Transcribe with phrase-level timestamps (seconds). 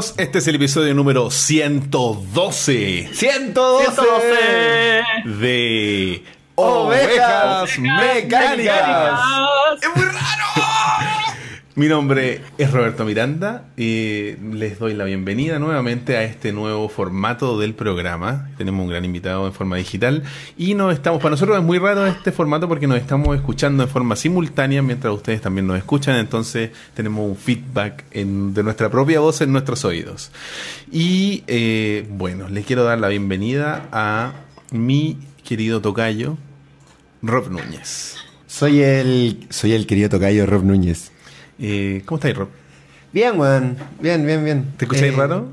[0.00, 3.10] amigos, este es el episodio número 112.
[3.12, 6.24] 112 de
[6.54, 8.56] Ovejas Ovejas Mecánicas.
[8.56, 9.20] Mecánicas.
[9.82, 10.69] ¡Es muy raro!
[11.80, 17.58] Mi nombre es Roberto Miranda y les doy la bienvenida nuevamente a este nuevo formato
[17.58, 18.50] del programa.
[18.58, 20.22] Tenemos un gran invitado en forma digital
[20.58, 23.88] y nos estamos, para nosotros es muy raro este formato porque nos estamos escuchando en
[23.88, 29.40] forma simultánea mientras ustedes también nos escuchan, entonces tenemos un feedback de nuestra propia voz
[29.40, 30.32] en nuestros oídos.
[30.92, 34.34] Y eh, bueno, les quiero dar la bienvenida a
[34.70, 36.36] mi querido tocayo,
[37.22, 38.16] Rob Núñez.
[38.46, 41.12] Soy el, soy el querido tocayo Rob Núñez.
[41.60, 42.48] Eh, ¿Cómo estáis, Rob?
[43.12, 43.76] Bien, weón.
[44.00, 44.72] Bien, bien, bien.
[44.76, 45.48] ¿Te escucháis Eh, raro?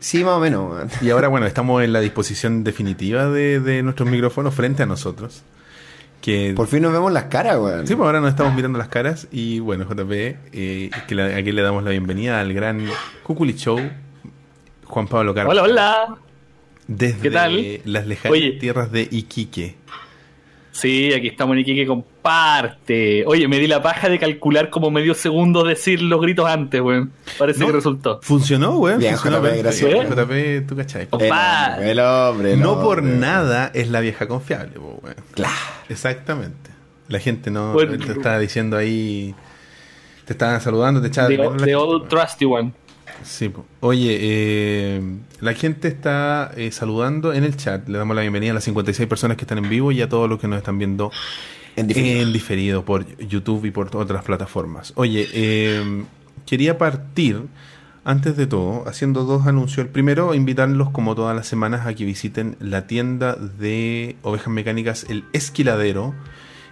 [0.00, 0.88] Sí, más o menos, weón.
[1.00, 5.42] Y ahora, bueno, estamos en la disposición definitiva de, de nuestros micrófonos frente a nosotros.
[6.20, 7.86] Que, Por fin nos vemos las caras, weón.
[7.86, 9.28] sí, pues ahora nos estamos mirando las caras.
[9.30, 10.10] Y bueno, JP,
[10.52, 12.86] eh, que la- aquí le damos la bienvenida al gran
[13.22, 13.78] Cuculi Show,
[14.84, 15.52] Juan Pablo Carlos.
[15.52, 16.16] Hola, hola.
[16.88, 17.80] Desde ¿Qué tal?
[17.84, 18.52] las lejanas Oye.
[18.52, 19.76] tierras de Iquique.
[20.80, 23.24] Sí, aquí estamos en Iquique comparte.
[23.26, 27.10] Oye, me di la paja de calcular como medio segundo decir los gritos antes, weón.
[27.38, 27.66] Parece No.
[27.66, 28.20] que resultó.
[28.22, 28.96] Funcionó, güey.
[28.98, 29.90] Bien, funcionó JP, gracias.
[30.08, 31.08] JP, tú cachai.
[31.10, 35.14] El hombre, el hombre, el No por nada es la vieja confiable, güey.
[35.34, 35.54] Claro.
[35.88, 36.70] Exactamente.
[37.08, 37.96] La gente no Bueno.
[38.04, 39.34] te está diciendo ahí.
[40.26, 42.72] Te estaban saludando, te echaban The, the old trusty one.
[43.22, 43.50] Sí.
[43.80, 45.02] Oye, eh,
[45.40, 47.88] la gente está eh, saludando en el chat.
[47.88, 50.28] Le damos la bienvenida a las 56 personas que están en vivo y a todos
[50.28, 51.10] los que nos están viendo
[51.76, 52.22] En diferido.
[52.22, 54.92] en diferido por YouTube y por otras plataformas.
[54.96, 56.04] Oye, eh,
[56.46, 57.42] quería partir,
[58.04, 59.86] antes de todo, haciendo dos anuncios.
[59.86, 65.06] El primero, invitarlos como todas las semanas a que visiten la tienda de ovejas mecánicas
[65.08, 66.14] El Esquiladero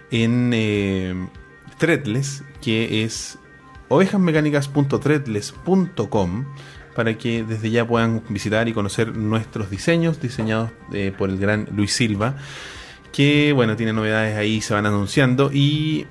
[0.09, 1.29] en
[1.77, 3.37] Threadless, que es
[3.89, 6.45] ovejasmecánicas.threadless.com
[6.95, 11.67] para que desde ya puedan visitar y conocer nuestros diseños diseñados eh, por el gran
[11.71, 12.35] Luis Silva
[13.17, 15.49] que bueno, tiene novedades ahí, se van anunciando.
[15.51, 16.05] Y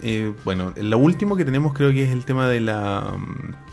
[0.00, 3.69] eh, bueno, lo último que tenemos creo que es el tema de la mm,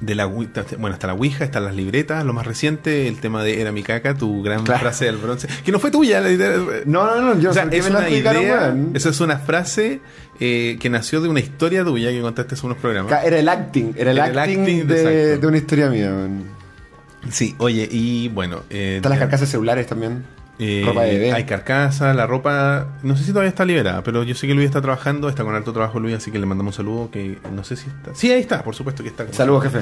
[0.00, 3.60] de la bueno, está la Ouija, están las libretas, lo más reciente, el tema de
[3.60, 4.80] Era mi caca, tu gran Claro.
[4.80, 6.56] frase del bronce, que no fue tuya, la idea-
[6.86, 10.00] No, no, no, yo o sea, ¿por qué es una idea, eso es una frase
[10.40, 13.12] eh, que nació de una historia tuya que contaste hace unos programas.
[13.24, 16.10] Era el acting, era el, Era el acting, de, una historia mía.
[17.30, 20.24] Sí, oye, y bueno, eh, Están las carcasas celulares también.
[20.62, 21.32] Eh, Ropa de bebé.
[21.32, 22.98] Hay carcasa, la ropa.
[23.02, 25.54] No sé si todavía está liberada, pero yo sé que Luis está trabajando, está con
[25.54, 27.10] alto trabajo Luis, así que le mandamos un saludo.
[27.10, 28.14] Que no sé si está.
[28.14, 29.24] Sí, ahí está, por supuesto que está.
[29.24, 29.80] con- Saludos, jefe.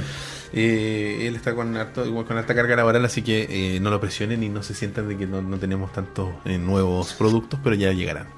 [0.52, 4.42] Eh, él está con, harto- con alta carga laboral, así que eh, no lo presionen
[4.44, 8.28] y no se sientan de que no, no tenemos tantos nuevos productos, pero ya llegarán.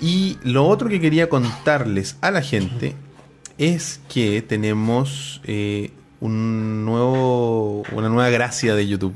[0.00, 2.96] Y lo otro que quería contarles a la gente
[3.58, 5.40] es que tenemos
[6.20, 9.14] un nuevo, una nueva gracia de YouTube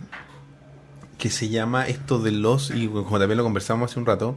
[1.19, 4.37] que se llama esto de los, y con JP lo conversamos hace un rato,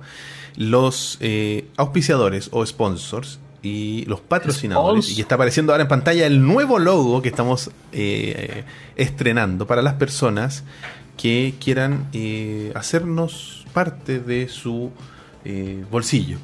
[0.56, 5.06] los eh, auspiciadores o sponsors y los patrocinadores.
[5.06, 5.18] Spons.
[5.18, 8.64] Y está apareciendo ahora en pantalla el nuevo logo que estamos eh,
[8.96, 10.64] estrenando para las personas
[11.18, 14.92] que quieran eh, hacernos parte de su
[15.44, 16.38] eh, bolsillo.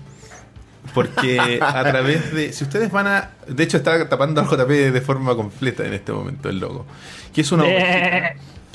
[0.93, 2.53] Porque a través de.
[2.53, 3.31] Si ustedes van a.
[3.47, 6.85] De hecho, está tapando al JP de forma completa en este momento el logo.
[7.33, 7.65] Que es una.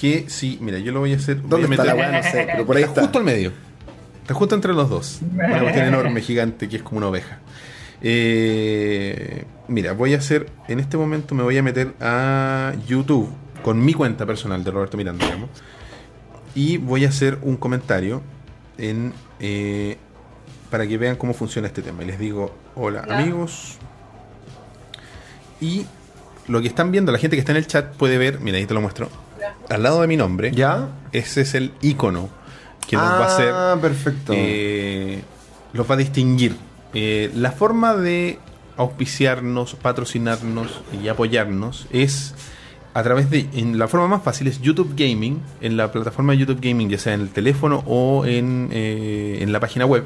[0.00, 1.37] Que sí, mira, yo lo voy a hacer.
[1.38, 2.12] voy ¿Dónde a está la meter-?
[2.25, 3.03] No sé, pero por ahí está.
[3.03, 3.53] Justo al medio.
[4.22, 5.21] Está justo entre los dos.
[5.34, 7.38] Una cuestión enorme, gigante, que es como una oveja.
[8.03, 10.47] Eh, mira, voy a hacer.
[10.69, 13.28] En este momento me voy a meter a YouTube
[13.62, 15.50] con mi cuenta personal de Roberto Miranda, digamos.
[16.55, 18.22] Y voy a hacer un comentario
[18.78, 19.12] en.
[19.38, 19.97] eh,
[20.71, 22.03] para que vean cómo funciona este tema.
[22.05, 23.77] Y les digo, hola amigos.
[25.61, 25.85] Y
[26.47, 28.67] lo que están viendo, la gente que está en el chat puede ver, mira, ahí
[28.67, 29.08] te lo muestro.
[29.69, 30.88] Al lado de mi nombre, ¿Ya?
[31.12, 32.28] ese es el icono
[32.88, 34.32] que nos va a hacer Ah, perfecto.
[34.37, 35.22] eh,
[35.72, 36.56] los va a distinguir.
[36.94, 38.38] Eh, la forma de
[38.76, 42.34] auspiciarnos, patrocinarnos y apoyarnos es
[42.94, 43.48] a través de.
[43.52, 46.98] En la forma más fácil es YouTube Gaming, en la plataforma de YouTube Gaming, ya
[46.98, 50.04] sea en el teléfono o en, eh, en la página web.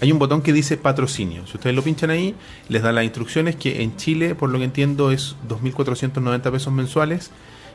[0.00, 1.46] Hay un botón que dice patrocinio.
[1.46, 2.34] Si ustedes lo pinchan ahí,
[2.68, 7.30] les da las instrucciones que en Chile, por lo que entiendo, es 2.490 pesos mensuales.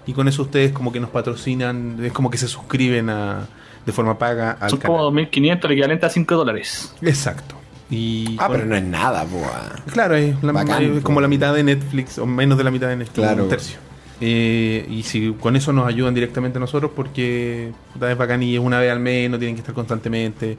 [0.10, 3.48] Y con eso ustedes como que nos patrocinan, es como que se suscriben a,
[3.86, 4.98] de forma paga al Son canal.
[4.98, 6.96] como 2.500, el equivalente a 5 dólares.
[7.04, 7.56] Exacto.
[7.92, 9.76] Y Ah, con- pero no es nada, boa.
[9.92, 11.02] Claro, es, la- Bacán, es po.
[11.04, 13.44] como la mitad de Netflix, o menos de la mitad de Netflix, Claro.
[13.44, 13.78] un tercio.
[14.22, 18.60] Eh, y si con eso nos ayudan directamente a nosotros, porque es bacán y es
[18.60, 20.58] una vez al mes, no tienen que estar constantemente.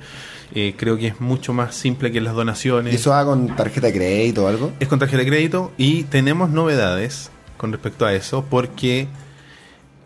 [0.55, 2.93] Eh, creo que es mucho más simple que las donaciones.
[2.93, 4.73] ¿Y eso va con tarjeta de crédito o algo?
[4.81, 9.09] Es con tarjeta de crédito y tenemos novedades con respecto a eso, porque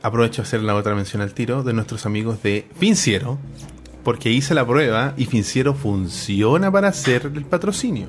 [0.05, 3.39] aprovecho de hacer la otra mención al tiro de nuestros amigos de Finciero,
[4.05, 8.09] porque hice la prueba y Finciero funciona para hacer el patrocinio.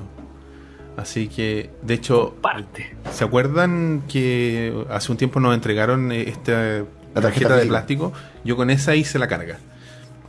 [0.96, 2.94] Así que, de hecho, Parte.
[3.12, 6.84] ¿se acuerdan que hace un tiempo nos entregaron eh, esta La
[7.20, 8.10] tarjeta tarjeta de plástico.
[8.10, 8.12] plástico?
[8.44, 9.58] Yo con esa hice la carga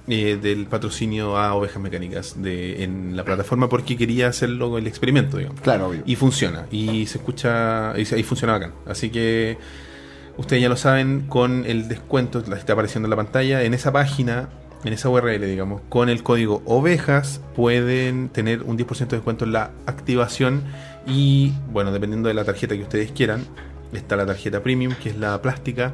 [0.10, 5.38] eh, del patrocinio a ovejas mecánicas de, en la plataforma porque quería hacerlo el experimento,
[5.38, 5.60] digamos.
[5.62, 6.02] Claro, obvio.
[6.06, 8.72] Y funciona, y se escucha, y, se- y funciona bacán.
[8.86, 9.58] Así que
[10.38, 13.92] ustedes ya lo saben, con el descuento, la está apareciendo en la pantalla, en esa
[13.92, 14.50] página,
[14.84, 19.54] en esa URL, digamos, con el código ovejas, pueden tener un 10% de descuento en
[19.54, 20.64] la activación.
[21.06, 23.46] Y bueno, dependiendo de la tarjeta que ustedes quieran,
[23.94, 25.94] está la tarjeta premium, que es la plástica.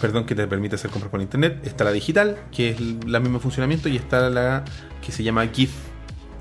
[0.00, 1.60] Perdón, que te permite hacer compras por internet.
[1.64, 3.88] Está la digital, que es el mismo funcionamiento.
[3.90, 4.64] Y está la
[5.04, 5.72] que se llama GIF,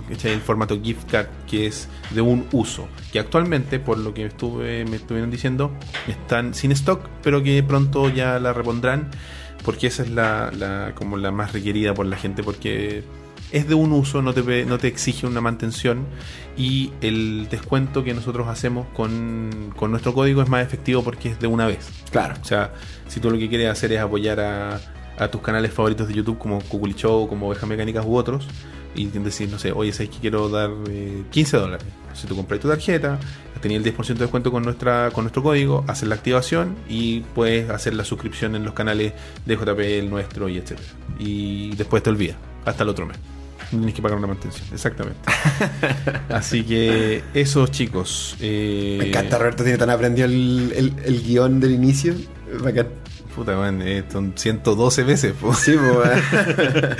[0.09, 0.33] ¿cachai?
[0.33, 4.83] el formato gift card que es de un uso que actualmente por lo que estuve
[4.85, 5.71] me estuvieron diciendo
[6.07, 9.09] están sin stock pero que pronto ya la repondrán
[9.63, 13.03] porque esa es la, la- como la más requerida por la gente porque
[13.51, 16.05] es de un uso no te no te exige una mantención
[16.55, 21.39] y el descuento que nosotros hacemos con, con nuestro código es más efectivo porque es
[21.39, 22.35] de una vez Claro.
[22.41, 22.73] o sea,
[23.07, 24.79] si tú lo que quieres hacer es apoyar a,
[25.17, 28.47] a tus canales favoritos de YouTube como Kukuli Show, como Ovejas Mecánicas u otros,
[28.95, 31.87] y decir, no sé, oye, sabes que quiero dar eh, 15 dólares.
[32.13, 33.19] Si tú compras tu tarjeta,
[33.61, 37.69] tenías el 10% de descuento con nuestra con nuestro código, haces la activación y puedes
[37.69, 39.13] hacer la suscripción en los canales
[39.45, 40.87] de JP, el nuestro y etcétera.
[41.19, 43.17] Y después te olvidas, hasta el otro mes.
[43.69, 45.19] Tienes que pagar una mantención, exactamente.
[46.29, 48.35] Así que esos chicos.
[48.39, 52.15] eh, Me encanta, Roberto tiene tan aprendido el, el, el guion del inicio.
[52.63, 52.87] Bacán.
[53.35, 55.33] Puta, man, eh, son 112 veces.
[55.33, 55.53] po.
[55.53, 56.09] Sí, weón.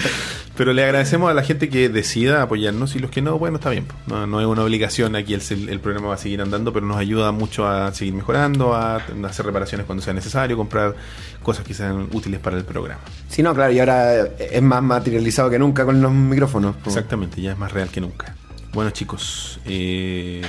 [0.56, 3.70] Pero le agradecemos a la gente que decida apoyarnos y los que no, bueno, está
[3.70, 3.86] bien.
[3.86, 3.96] po.
[4.08, 6.98] No, no es una obligación, aquí el, el programa va a seguir andando, pero nos
[6.98, 10.96] ayuda mucho a seguir mejorando, a hacer reparaciones cuando sea necesario, comprar
[11.42, 13.00] cosas que sean útiles para el programa.
[13.30, 16.75] Sí, no, claro, y ahora es más materializado que nunca con los micrófonos.
[16.75, 16.90] po.
[16.90, 18.36] Exactamente, ya es más real que nunca.
[18.74, 20.42] Bueno chicos, eh,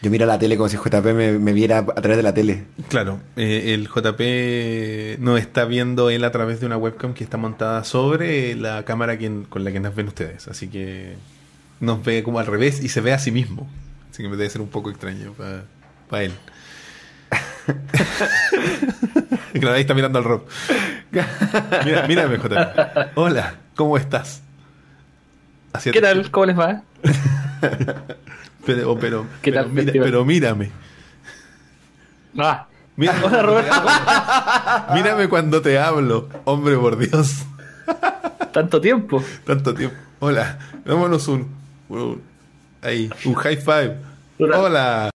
[0.00, 2.64] Yo miro la tele como si JP me, me viera a través de la tele.
[2.88, 7.36] claro, eh, el JP nos está viendo él a través de una webcam que está
[7.36, 11.16] montada sobre la cámara que- con la que nos ven ustedes, así que
[11.80, 13.68] nos ve como al revés y se ve a sí mismo.
[14.10, 15.34] Así que debe ser un poco extraño
[16.08, 16.32] para él.
[19.60, 20.42] claro, ahí está mirando al Rob.
[21.84, 22.52] Mira, mírame, JP.
[23.16, 24.42] Hola, ¿cómo estás?
[25.72, 26.30] Hacia- ¿Qué tal?
[26.30, 26.82] ¿Cómo les va?
[28.74, 30.70] Pero, pero, ¿Qué pero tal, mira- pero mírame.
[32.38, 32.66] Ah,
[32.98, 33.74] Hola, Roberto.
[34.94, 36.28] Mírame cuando te hablo.
[36.44, 37.44] Hombre, por Dios.
[38.52, 39.22] tanto tiempo.
[39.44, 39.96] Tanto tiempo.
[40.18, 40.58] Hola.
[40.84, 41.48] Dámonos un,
[41.88, 42.20] un-
[42.82, 43.96] ahí, un high five.
[44.38, 45.10] Hola.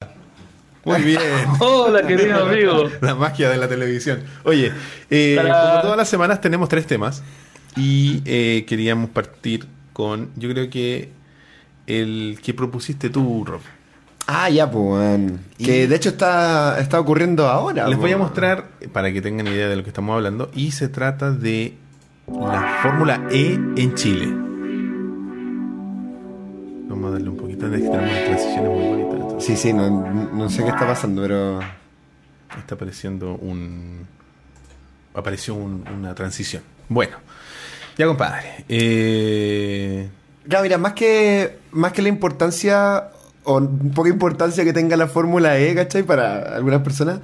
[0.85, 1.21] Muy bien.
[1.59, 2.89] Hola, querido amigo.
[3.01, 4.23] La magia de la televisión.
[4.45, 4.73] Oye,
[5.11, 7.23] eh, como todas las semanas tenemos tres temas
[7.77, 11.11] y eh, queríamos partir con, yo creo que
[11.87, 13.61] el que propusiste tú, Rob.
[14.27, 15.21] Ah, ya, pues,
[15.59, 17.87] Que de hecho está, está ocurriendo ahora.
[17.89, 18.03] Les po.
[18.03, 21.33] voy a mostrar para que tengan idea de lo que estamos hablando y se trata
[21.33, 21.75] de
[22.29, 24.29] la Fórmula E en Chile.
[26.89, 29.15] Vamos a darle un poquito de tenemos unas transiciones muy bonitas.
[29.21, 29.45] entonces.
[29.47, 31.61] Sí, sí, no, no sé qué está pasando, pero.
[32.59, 34.07] Está apareciendo un.
[35.15, 36.63] Apareció un- una transición.
[36.89, 37.17] Bueno,
[37.97, 38.65] ya compadre.
[38.69, 40.09] Eh,
[40.49, 43.09] Claro, mira, más que, más que la importancia
[43.45, 43.61] o
[43.95, 46.05] poca importancia que tenga la Fórmula E, ¿cachai?
[46.05, 47.19] Para algunas personas,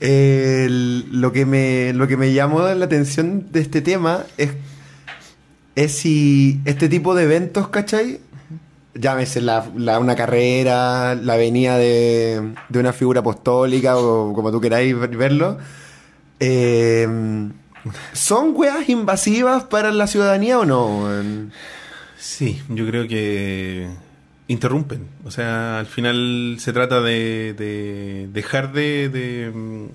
[0.00, 4.50] eh, lo, que me, lo que me llamó la atención de este tema es,
[5.74, 8.20] es si este tipo de eventos, ¿cachai?
[8.94, 14.60] Llámese la, la- una carrera, la venida de, de una figura apostólica o como tú
[14.60, 15.58] queráis ver- verlo.
[16.40, 17.06] eh,
[18.12, 21.08] ¿Son weas invasivas para la ciudadanía o no?
[22.28, 23.86] Sí, yo creo que
[24.48, 25.06] interrumpen.
[25.24, 29.86] O sea, al final se trata de, de dejar de, de, mm,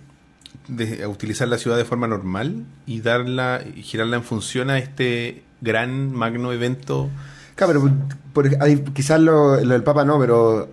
[0.70, 5.44] de utilizar la ciudad de forma normal y darla y girarla en función a este
[5.60, 7.10] gran magno evento.
[7.56, 7.92] Claro,
[8.34, 8.50] pero
[8.94, 10.70] quizás lo, lo del Papa no, pero,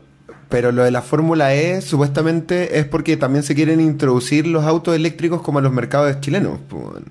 [0.48, 4.94] pero lo de la Fórmula E supuestamente es porque también se quieren introducir los autos
[4.94, 6.60] eléctricos como a los mercados chilenos.
[6.68, 7.02] pues.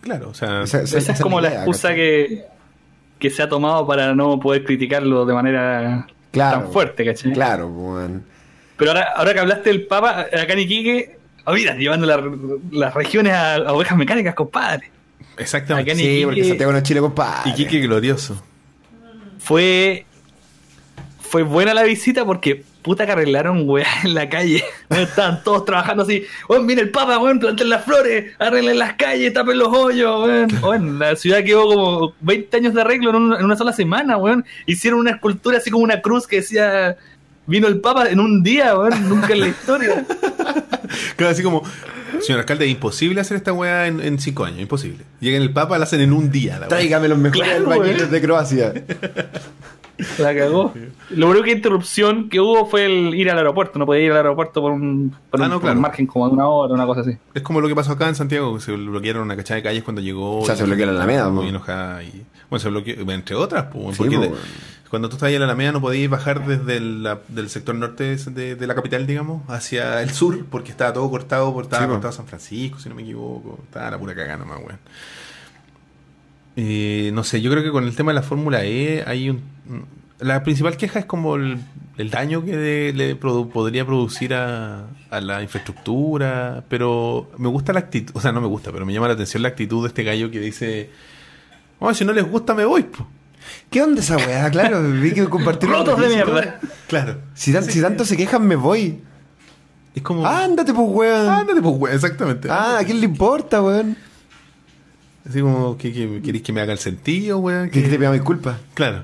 [0.00, 1.96] Claro, o sea, Esa- esa- Esa es como la idea, excusa ¿cachai?
[1.96, 2.44] que,
[3.18, 6.60] que se ha tomado para no poder criticarlo de manera Claro.
[6.60, 7.32] tan fuerte, ¿cachai?
[7.32, 8.10] Claro, pues.
[8.76, 12.22] Pero ahora, ahora que hablaste del Papa, acá en Iquique, oh, mira, llevando la-
[12.70, 14.90] las regiones a, a ovejas mecánicas, compadre.
[15.36, 15.90] exactamente.
[15.90, 17.50] acá en Sí, Iquique- porque Santiago no es Chile, compadre.
[17.50, 18.40] Y Quique glorioso.
[19.38, 20.04] Fue
[21.20, 24.62] fue buena la visita porque puta que arreglaron weá en la calle.
[24.90, 26.24] Estaban todos trabajando así.
[26.48, 30.48] Weón, viene el papa, weón, planten las flores, arreglen las calles, tapen los hoyos, weón.
[30.62, 34.16] Weón, la ciudad quedó como 20 años de arreglo en, un- en una sola semana,
[34.16, 34.44] weón.
[34.66, 36.96] Hicieron una escultura así como una cruz que decía.
[37.46, 40.04] Vino el papa en un día, weón, nunca en la historia.
[41.16, 41.62] Claro, así como,
[42.20, 45.04] señor alcalde, es imposible hacer esta weá en, en cinco años, imposible.
[45.20, 46.54] Llegan el Papa, la hacen en un día.
[46.54, 46.68] La weá.
[46.68, 48.72] Tráigame los mejores Claro, albañiles de Croacia.
[50.18, 50.72] La cagó.
[51.10, 53.78] Lo único que interrupción que hubo fue el ir al aeropuerto.
[53.78, 55.76] No podía ir al aeropuerto por un, por Ah, un- no, por claro.
[55.76, 57.16] un margen como de una hora, una cosa así.
[57.34, 59.82] Es como lo que pasó acá en Santiago, que se bloquearon una cachada de calles
[59.82, 60.40] cuando llegó.
[60.40, 62.02] O sea, se bloqueó la Alameda, Muy enojada.
[62.02, 64.40] Y, bueno, se bloqueó, entre otras, pues, Sí, porque po, de- weón.
[64.88, 67.74] cuando tú estás ahí en la Alameda no podías bajar desde el la- del sector
[67.74, 71.82] norte de, de la capital, digamos, hacia el sur, porque estaba todo cortado, por estaba
[71.82, 71.92] Sí, po.
[71.94, 73.58] cortado San Francisco, si no me equivoco.
[73.64, 74.78] Estaba la pura cagada nomás, weón.
[76.60, 79.40] Eh, no sé, yo creo que con el tema de la Fórmula E hay un...
[80.18, 81.58] La principal queja es como el,
[81.96, 87.72] el daño que de- le produ- podría producir a, a la infraestructura, pero me gusta
[87.72, 89.88] la actitud, o sea, no me gusta, pero me llama la atención la actitud de
[89.88, 90.90] este gallo que dice,
[91.78, 92.82] oh, si no les gusta me voy.
[92.82, 93.06] po".
[93.70, 94.50] ¿Qué onda esa weá?
[94.50, 96.58] Claro, vi que compartir Rotos de mierda.
[96.88, 97.18] Claro.
[97.34, 99.00] Si, tan- si tanto se quejan, me voy.
[99.94, 100.26] Es como...
[100.26, 101.28] Ándate, pues, weón.
[101.28, 102.48] ándate, pues, güey, exactamente.
[102.50, 103.96] Ah, ¿a quién le importa, weón?
[105.28, 107.68] Así como, que, que, ¿queréis que me haga el sentido, weón?
[107.70, 108.56] Que, que te pida disculpas.
[108.74, 109.02] Claro,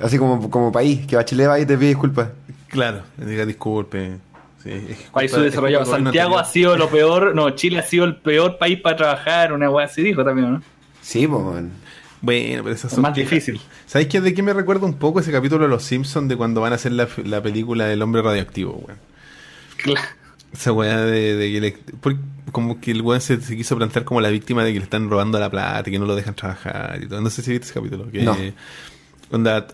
[0.00, 2.30] Así como, como país, que Bachelet va y te pide disculpas.
[2.68, 3.02] claro.
[3.16, 4.16] Diga disculpe.
[4.62, 5.84] Sí, es País culpa- subdesarrollado.
[5.84, 7.34] Santiago ha sido lo peor.
[7.34, 9.52] No, Chile ha sido el peor país para trabajar.
[9.52, 10.62] Una weá así dijo también, ¿no?
[11.00, 11.42] Sí, pues.
[12.20, 13.30] Bueno, pero esas Es son más quejas.
[13.30, 13.60] difícil.
[13.86, 16.60] ¿Sabéis qué, de qué me recuerda un poco ese capítulo de Los Simpsons de cuando
[16.60, 18.98] van a hacer la, la película del hombre radioactivo, weón?
[19.76, 20.06] Claro.
[20.52, 22.16] Esa weá de, de que le- por-
[22.52, 25.08] como que el weón se, se quiso plantear como la víctima de que le están
[25.08, 27.20] robando la plata y que no lo dejan trabajar y todo.
[27.20, 28.10] No sé si viste ese capítulo.
[28.10, 28.36] Que, No.
[29.30, 29.66] Onda,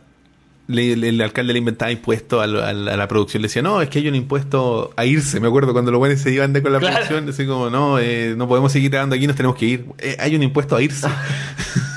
[0.68, 3.42] le- le- el alcalde le inventaba impuestos a, lo- a la, a la producción.
[3.42, 5.40] Le decía, no, es que hay un impuesto a irse.
[5.40, 6.94] Me acuerdo cuando los buenos se iban de con la Claro.
[6.94, 7.28] producción.
[7.28, 9.84] Así como, no, eh, no podemos seguir grabando aquí, nos tenemos que ir.
[9.98, 11.08] Eh, hay un impuesto a irse.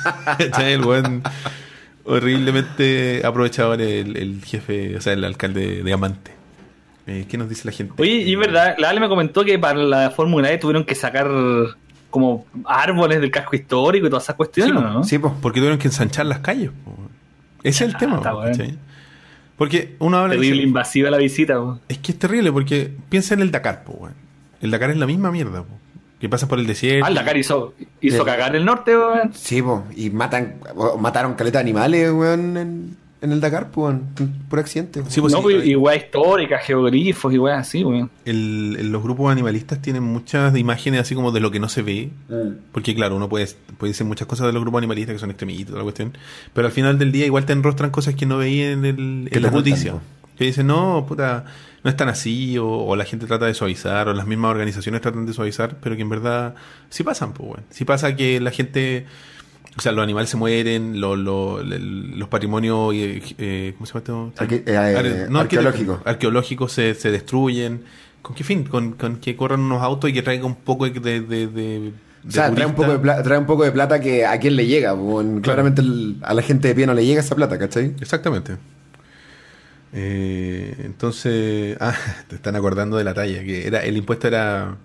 [0.60, 1.22] El weón
[2.04, 6.32] horriblemente aprovechador el, el jefe, o sea, el alcalde de Amante.
[7.12, 7.94] Eh, ¿Qué nos dice la gente?
[8.02, 10.96] Oye, y es verdad, la Ale me comentó que para la Fórmula E tuvieron que
[10.96, 11.30] sacar
[12.10, 15.04] como árboles del casco histórico y todas esas cuestiones, Sí, ¿no?
[15.04, 15.34] Sí, pues.
[15.42, 16.72] Porque tuvieron que ensanchar las calles.
[16.86, 16.96] po.
[17.64, 18.18] Ese es el tema.
[18.18, 18.42] está po.
[19.58, 21.56] Porque uno habla Terrible dice, invasiva la visita.
[21.56, 21.80] po.
[21.88, 24.16] es que es terrible porque piensa en el Dakar, po, weón.
[24.62, 25.78] El Dakar es la misma mierda, po.
[26.20, 27.06] que pasa por el desierto.
[27.06, 28.24] Ah, el Dakar hizo, hizo Sí.
[28.26, 29.34] cagar el norte, weón.
[29.34, 29.82] Sí, pues.
[29.96, 34.36] Y matan, o- mataron caleta de animales, weón, en, en el Dakar, pues, weón.
[34.50, 35.04] Por accidente.
[35.08, 38.10] Sí, pues no, sí, pues, y weá histórica, geogrifos y weá así, weón.
[38.26, 42.10] los grupos animalistas tienen muchas imágenes así como de lo que no se ve.
[42.30, 42.72] Mm.
[42.72, 43.48] Porque claro, uno puede,
[43.78, 46.18] puede decir muchas cosas de los grupos animalistas que son extremitos, toda la cuestión.
[46.54, 49.24] Pero al final del día igual te enrostran cosas que no veía en, el, en
[49.24, 49.92] la te cuentan, noticia.
[49.94, 50.02] po.
[50.38, 51.46] Que dicen, no, puta,
[51.84, 55.02] no es tan así, o, o la gente trata de suavizar, o las mismas organizaciones
[55.02, 56.56] tratan de suavizar, pero que en verdad
[56.90, 57.64] sí pasan, pues, bueno.
[57.70, 59.06] Sí pasa que la gente,
[59.78, 64.00] o sea, los animales se mueren, lo- lo- los patrimonios, eh, eh, ¿cómo se llama
[64.00, 64.44] esto?
[64.44, 66.00] Arque- eh, no, arqueológicos.
[66.06, 67.84] arqueológicos se, se destruyen.
[68.22, 68.64] ¿Con qué fin?
[68.66, 71.22] Con, con que corran unos autos y que traigan un poco de...
[71.22, 71.92] de,
[72.28, 74.56] O sea, trae un, poco de plata, trae un poco de plata que a quién
[74.56, 74.96] le llega.
[75.42, 77.96] Claramente el- a la gente de pie no le llega esa plata, ¿cachai?
[78.00, 78.58] Exactamente.
[79.94, 81.94] Eh, entonces, ah,
[82.28, 84.78] te están acordando de la talla, que era el impuesto era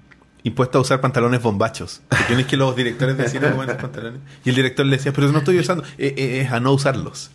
[0.46, 2.02] impuesto a usar pantalones bombachos.
[2.08, 4.20] Porque es que los directores decían "No, bueno, pantalones.
[4.44, 7.30] Y el director le decía, pero no estoy usando, Eh, eh, es a no usarlos.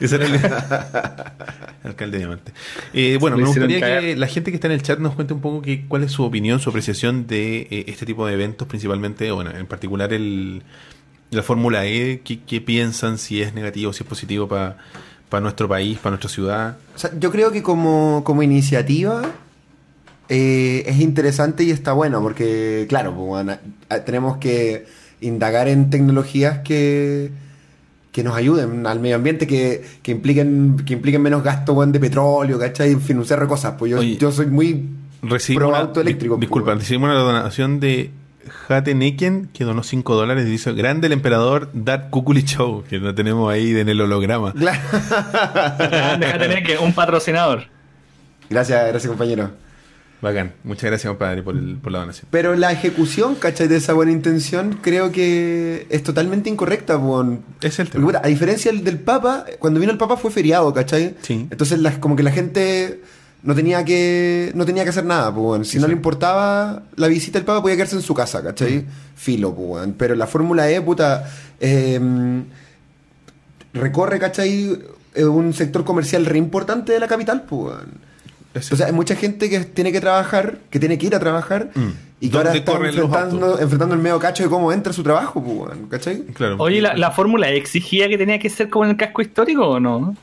[0.00, 0.34] Ese era el
[1.84, 2.52] alcalde Diamante.
[2.92, 5.40] Eh, bueno, me gustaría que la gente que está en el chat nos cuente un
[5.40, 9.30] poco que, cuál es su opinión, su apreciación de eh, este tipo de eventos, principalmente,
[9.30, 10.62] bueno, en particular el,
[11.30, 14.76] la Fórmula E, ¿qué, qué piensan, si es negativo, si es positivo para
[15.40, 16.76] nuestro país, para nuestra ciudad?
[16.96, 19.22] O sea, yo creo que como, como iniciativa
[20.28, 23.56] eh, es interesante y está bueno, porque, claro, pues, bueno,
[24.06, 24.86] tenemos que
[25.20, 27.30] indagar en tecnologías que,
[28.12, 32.58] que nos ayuden al medio ambiente, que, que impliquen que impliquen menos gasto de petróleo,
[32.58, 32.92] ¿cachai?
[32.92, 33.74] En fin, un cerro de cosas.
[33.78, 34.88] Pues yo, Oye, yo soy muy
[35.54, 36.34] pro una, auto eléctrico.
[36.34, 36.78] di- pues, disculpa, weón.
[36.80, 38.10] recibimos una donación de
[38.68, 42.98] Jate Neken, que donó 5 dólares y dice, grande el emperador Dark Kukuli Show, que
[42.98, 44.52] lo tenemos ahí en el holograma.
[44.52, 44.80] Claro.
[46.20, 47.64] Deja tener que un patrocinador.
[48.50, 49.50] Gracias, gracias compañero.
[50.24, 50.52] Bacán.
[50.64, 52.26] Muchas gracias, por, el- por la donación.
[52.30, 53.68] Pero la ejecución, ¿cachai?
[53.68, 57.00] De esa buena intención, creo que es totalmente incorrecta.
[57.60, 58.12] Ese es el tema.
[58.22, 61.14] a diferencia del, del Papa, cuando vino el Papa fue feriado, ¿cachai?
[61.22, 61.46] Sí.
[61.50, 63.00] Entonces, como que la gente
[63.42, 65.68] no tenía que no tenía que hacer nada, pues.
[65.68, 65.88] Si no Sí.
[65.90, 68.78] le importaba la visita del Papa, podía quedarse en su casa, ¿cachai?
[68.78, 68.86] Mm.
[69.16, 69.86] Filo, pues.
[69.98, 72.00] Pero la Fórmula E, puta, eh,
[73.72, 74.78] recorre, ¿cachai?
[75.14, 77.74] eh, un sector comercial re importante de la capital, pues.
[78.54, 81.70] O sea, hay mucha gente que tiene que trabajar, que tiene que ir a trabajar,
[81.74, 81.88] Mm.
[82.20, 85.42] y que ahora ¿Dónde está enfrentando, enfrentando el medio cacho de cómo entra su trabajo,
[85.42, 86.22] pues, ¿cachai?
[86.34, 86.56] claro.
[86.58, 89.80] Oye, ¿la, la fórmula exigía que tenía que ser como en el casco histórico o
[89.80, 90.16] no?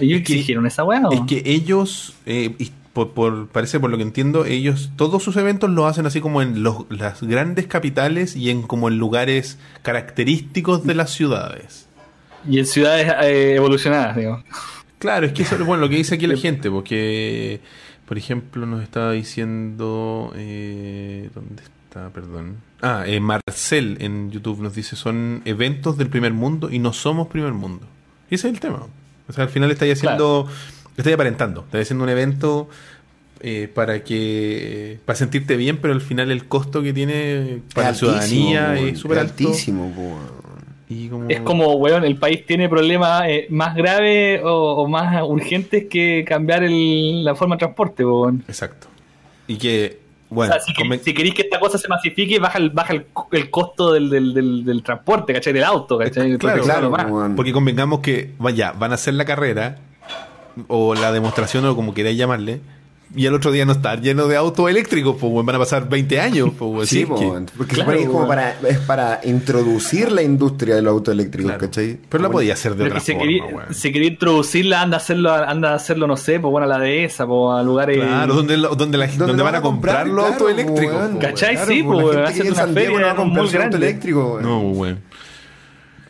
[0.00, 1.12] ¿Ellos Es que- exigieron esa weá o?
[1.12, 5.36] Es que ellos, eh, y por, por- parece por lo que entiendo, ellos todos sus
[5.36, 9.58] eventos los hacen así como en los, las grandes capitales y en como en lugares
[9.82, 11.86] característicos de las ciudades.
[12.48, 14.42] Y en ciudades eh, evolucionadas, digo.
[14.98, 17.60] Claro, es que eso es bueno, lo que dice aquí la gente, porque,
[18.06, 20.32] por ejemplo, nos estaba diciendo...
[20.36, 22.10] Eh, ¿Dónde está?
[22.10, 22.56] Perdón.
[22.82, 27.28] Ah, eh, Marcel en YouTube nos dice, son eventos del primer mundo y no somos
[27.28, 27.86] primer mundo.
[28.30, 28.86] Y ese es el tema.
[29.28, 30.48] O sea, al final estáis haciendo...
[30.96, 31.60] Estáis aparentando.
[31.62, 32.68] Estáis haciendo un evento
[33.40, 34.98] eh, para que...
[35.04, 38.98] Para sentirte bien, pero al final el costo que tiene para la Es ciudadanía es
[38.98, 39.48] súper alto.
[39.48, 40.37] altísimo, weón.
[40.90, 41.28] Y como...
[41.28, 46.24] Es como, weón, el país tiene problemas eh, más graves o, o más urgentes que
[46.26, 48.42] cambiar el- la forma de transporte, weón.
[48.48, 48.86] Exacto.
[49.46, 49.98] Y que...
[50.30, 52.68] Bueno, o sea, si, que- conven- si queréis que esta cosa se masifique, baja el,
[52.70, 55.54] baja el, el costo del, del, del, del transporte, ¿cachai?
[55.54, 56.36] Del auto, ¿cachai?
[56.36, 57.34] Claro, claro, weón.
[57.34, 59.78] Porque convengamos que, vaya, van a hacer la carrera
[60.68, 62.60] o la demostración o como queráis llamarle,
[63.16, 66.20] y el otro día no estar lleno de autos eléctricos, pues van a pasar 20
[66.20, 66.88] años, pues.
[66.90, 70.82] Sí, Sí, po, que- porque Claro, es como para, es para introducir la industria de
[70.82, 71.66] los autos eléctricos, claro.
[71.66, 71.98] ¿cachai?
[72.08, 74.96] Pero la Bueno, podía hacer de Pero otra si forma, quería, si quería introducirla, anda
[74.96, 77.96] a hacerlo, anda a hacerlo, no sé, pues bueno, a la dehesa, pues a lugares.
[77.96, 80.94] Claro, donde, donde, la- ¿Dónde donde lo van a comprar los Claro, autos eléctricos.
[80.96, 81.18] weón.
[81.18, 81.54] ¿Cachai?
[81.54, 83.04] Claro, Sí, pues, pues, la gente hacen que vive en una San Diego feria no
[83.04, 84.38] va a un comprar auto eléctrico.
[84.42, 84.98] No, weón.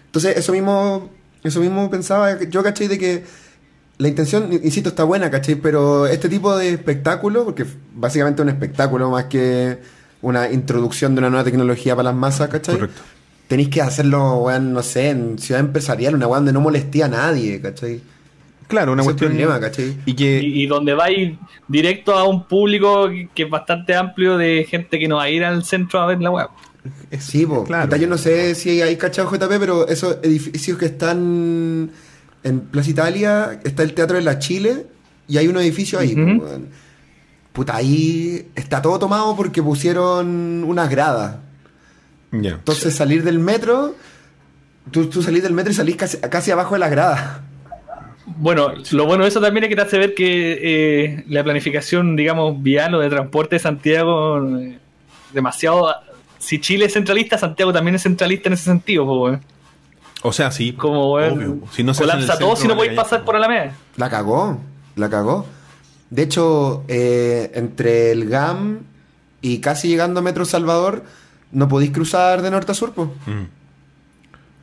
[0.07, 1.11] Entonces, eso mismo,
[1.45, 2.88] eso mismo pensaba yo, ¿cachai?
[2.88, 3.25] De que
[3.99, 5.57] la intención, insisto, está buena, ¿cachai?
[5.57, 9.78] Pero este tipo de espectáculo, porque básicamente es un espectáculo más que
[10.23, 12.77] una introducción de una nueva tecnología para las masas, ¿cachai?
[12.77, 13.03] Correcto.
[13.49, 17.09] Tenéis que hacerlo, weón, no sé, en ciudad empresarial, una weón donde no molesté a
[17.09, 18.01] nadie, ¿cachai?
[18.68, 19.31] Claro, una Ese cuestión.
[19.31, 19.96] problema, ¿cachai?
[20.05, 20.40] Y que.
[20.42, 24.64] Y, y donde va a ir directo a un público que, es bastante amplio de
[24.68, 26.49] gente que no va a ir al centro a ver la web.
[27.18, 27.64] Sí, po.
[27.64, 27.96] claro.
[27.96, 31.90] Yo no sé si hay cachado JP, pero esos edificios que están
[32.42, 34.87] en Plaza Italia, está el Teatro de la Chile
[35.27, 36.14] y hay un edificio ahí.
[36.14, 36.68] weón.
[37.53, 41.37] Puta, ahí está todo tomado porque pusieron unas gradas.
[42.31, 43.94] Entonces salir del metro,
[44.90, 47.40] tú, tú salís del metro y salís casi, casi abajo de las gradas.
[48.37, 52.14] Bueno, lo bueno de eso también es que te hace ver que eh, la planificación,
[52.14, 54.79] digamos, vial o de transporte de Santiago, eh,
[55.33, 55.94] demasiado.
[56.38, 59.40] Si Chile es centralista, Santiago también es centralista en ese sentido, po, weón.
[60.22, 60.72] O sea, sí.
[60.72, 61.59] Como, weón, obvio.
[61.72, 63.26] Si no se colapsa todo si no podéis pasar po.
[63.26, 63.72] por Alameda.
[63.96, 64.59] La cagó,
[64.96, 65.46] la cagó.
[66.11, 68.81] De hecho, eh, entre el GAM
[69.42, 71.04] y casi llegando a Metro Salvador,
[71.52, 73.09] no podéis cruzar de norte a sur, pues.
[73.26, 73.44] Mm.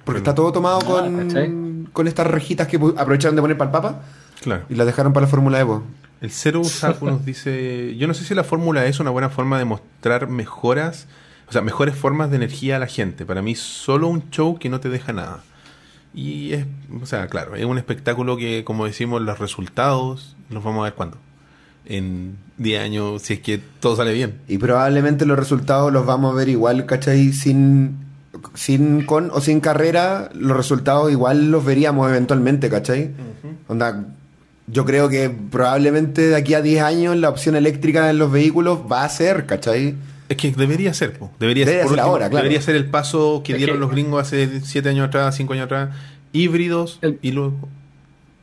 [0.04, 1.54] Porque está todo tomado Ah, con, ¿cachai?
[1.94, 4.02] con estas rejitas que aprovecharon de poner para el Papa
[4.42, 4.64] Claro.
[4.70, 5.84] y las dejaron para la Fórmula Evo.
[6.22, 9.58] El Cero Saku nos dice, yo no sé si la fórmula es una buena forma
[9.58, 11.08] de mostrar mejoras,
[11.48, 13.26] o sea, mejores formas de energía a la gente.
[13.26, 15.44] Para mí solo un show que no te deja nada.
[16.14, 16.66] Y es,
[17.02, 20.94] o sea, claro, es un espectáculo que, como decimos, los resultados los vamos a ver
[20.94, 21.18] cuándo.
[21.86, 24.40] En 10 años, si es que todo sale bien.
[24.48, 27.34] Y probablemente los resultados los vamos a ver igual, ¿cachai?
[27.34, 27.98] Sin,
[28.54, 33.12] sin con o sin carrera, los resultados igual los veríamos eventualmente, ¿cachai?
[33.68, 34.06] Onda,
[34.68, 38.80] yo creo que probablemente de aquí a 10 años la opción eléctrica en los vehículos
[38.90, 39.96] va a ser, ¿cachai?
[40.30, 41.32] Es que debería ser, po.
[41.40, 42.44] debería, Debería por ser ahora, claro.
[42.44, 45.54] debería ser el paso que Es dieron que- los gringos hace 7 años atrás, 5
[45.54, 45.90] años atrás,
[46.34, 47.56] híbridos El- y luego...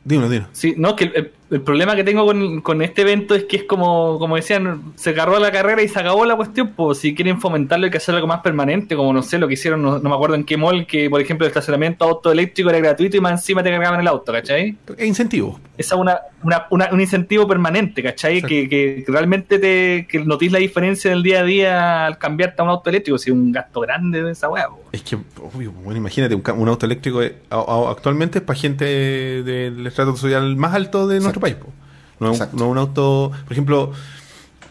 [0.05, 0.47] Dino, dino.
[0.51, 3.63] Sí, no, que el, el- problema que tengo con, con este evento es que es
[3.63, 7.39] como, como decían, se agarró la carrera y se acabó la cuestión, pues si quieren
[7.39, 10.09] fomentarlo hay que hacer algo más permanente, como no sé, lo que hicieron, no, no
[10.09, 13.21] me acuerdo en qué mall, que por ejemplo el estacionamiento auto eléctrico era gratuito y
[13.21, 14.75] más encima te cargaban el auto, ¿cachai?
[14.97, 15.59] E incentivos.
[15.77, 18.41] Esa es una, una, una- un incentivo permanente, ¿cachai?
[18.41, 22.65] Que, que realmente te que notís la diferencia del día a día al cambiarte a
[22.65, 24.81] un auto eléctrico, si es un gasto grande de esa po.
[24.91, 30.15] Es que, obvio, bueno, imagínate, un, auto eléctrico eh, actualmente es para gente del estrato
[30.15, 31.55] social más alto de nuestro país.
[31.55, 31.67] po.
[32.19, 33.91] No, es un- no auto, por ejemplo,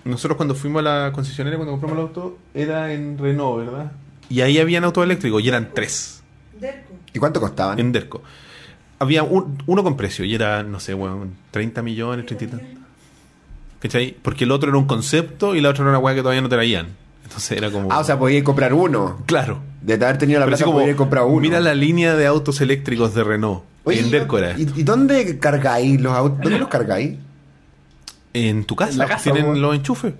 [0.04, 3.92] nosotros cuando fuimos a la concesionaria, cuando compramos el auto, era en Renault, ¿verdad?
[4.28, 6.22] Y ahí habían autos eléctricos y eran tres
[7.14, 7.78] ¿Y cuánto costaban?
[7.78, 8.22] en Derco.
[8.98, 12.58] Había un- uno con precio y era, no sé, bueno, 30 millones, 30
[13.98, 14.12] y.
[14.22, 16.48] Porque el otro era un concepto y la otra era una weá que todavía no
[16.48, 16.86] traían.
[17.24, 17.92] Entonces era como.
[17.92, 19.18] Ah, o sea, podíais comprar uno.
[19.26, 19.58] claro.
[19.82, 21.40] De haber tenido la Pero plata, como, podíais comprar uno.
[21.40, 23.64] mira la línea de autos eléctricos de Renault.
[23.84, 24.58] Oye, en ¿y- Derco era.
[24.58, 26.40] ¿y, y dónde cargáis los autos?
[26.42, 27.16] ¿Dónde los cargáis?
[28.34, 30.14] En tu casa, En la casa, tienen los enchufes.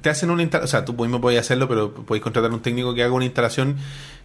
[0.00, 2.60] Te hacen una instalación, o sea, tú mismo podés hacerlo, pero podéis contratar a un
[2.62, 3.76] técnico que haga una instalación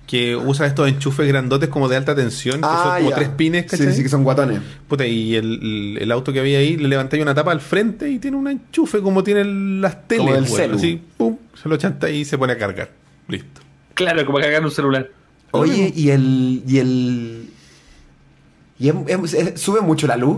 [0.06, 3.16] que usa estos enchufes grandotes como de alta tensión, que son Ah, como ya.
[3.16, 3.94] tres pines, Sí, ¿cachai?
[3.94, 4.60] sí, que son guatones.
[4.88, 8.10] Puta, y el, el- el auto que había ahí le levantáis una tapa al frente
[8.10, 10.46] y tiene un enchufe como tienen las teles, Como weón.
[10.48, 10.76] celu.
[10.78, 12.92] Así, pum, se lo chanta y se pone a cargar.
[13.28, 13.62] Listo.
[13.96, 15.10] Claro, como cargar un celular.
[15.52, 16.64] Oye, y el.
[16.68, 17.49] Y el.
[18.80, 20.38] Y eh, sube mucho la luz.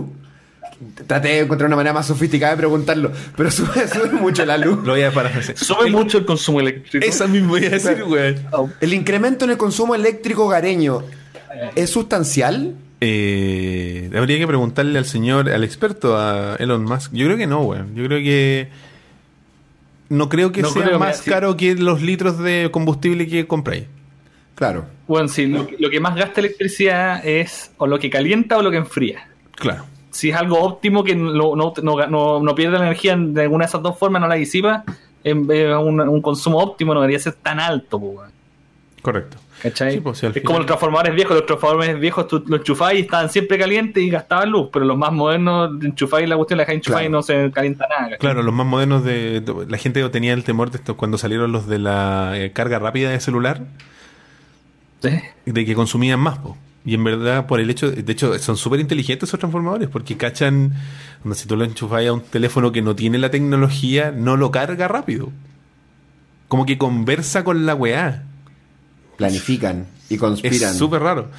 [1.06, 4.78] Traté de encontrar una manera más sofisticada de preguntarlo, pero sube, sube mucho la luz.
[4.84, 5.56] Lo voy a parafrasear.
[5.56, 7.06] Sube mucho el consumo eléctrico.
[7.06, 8.04] Esa misma voy a decir.
[8.50, 11.02] Oh, ¿El incremento en el consumo eléctrico hogareño
[11.76, 12.74] es sustancial?
[13.00, 17.12] Eh, habría que preguntarle al señor, al experto, a Elon Musk.
[17.12, 17.94] Yo creo que no, weón.
[17.94, 18.68] Yo creo que.
[20.08, 21.30] No creo que No sea creo, más mira, sí.
[21.30, 23.84] caro que los litros de combustible que compráis.
[24.54, 24.84] Claro.
[25.08, 28.70] Bueno, sí, lo, lo que más gasta electricidad es o lo que calienta o lo
[28.70, 29.26] que enfría.
[29.56, 29.84] Claro.
[30.10, 33.68] Si es algo óptimo que no, no, no, no- pierde la energía de alguna de
[33.68, 34.84] esas dos formas, no la disipa,
[35.24, 38.30] en vez de un, un consumo óptimo no debería ser tan alto, weón.
[39.00, 39.38] Correcto.
[39.62, 39.92] ¿Cachai?
[39.94, 41.36] Sí, pues, es final- como los transformadores viejos.
[41.36, 44.96] Los transformadores viejos tú los enchufabas y estaban siempre calientes y gastaban luz, pero los
[44.98, 47.08] más modernos enchufáis la cuestión, la dejáis enchufar Claro.
[47.08, 48.02] y no se calienta nada.
[48.02, 48.18] ¿cachai?
[48.18, 51.52] Claro, los más modernos de, de- la gente tenía el temor de esto cuando salieron
[51.52, 53.62] los de la eh, carga rápida de celular.
[55.02, 56.56] De que consumían más, po.
[56.84, 60.72] Y en verdad, por el hecho, de hecho, son súper inteligentes esos transformadores, porque cachan,
[61.22, 64.50] cuando si tú lo enchufas a un teléfono que no tiene la tecnología, no lo
[64.50, 65.30] carga rápido.
[66.48, 68.24] Como que conversa con la weá.
[69.16, 70.72] Planifican y conspiran.
[70.72, 71.30] Es súper raro.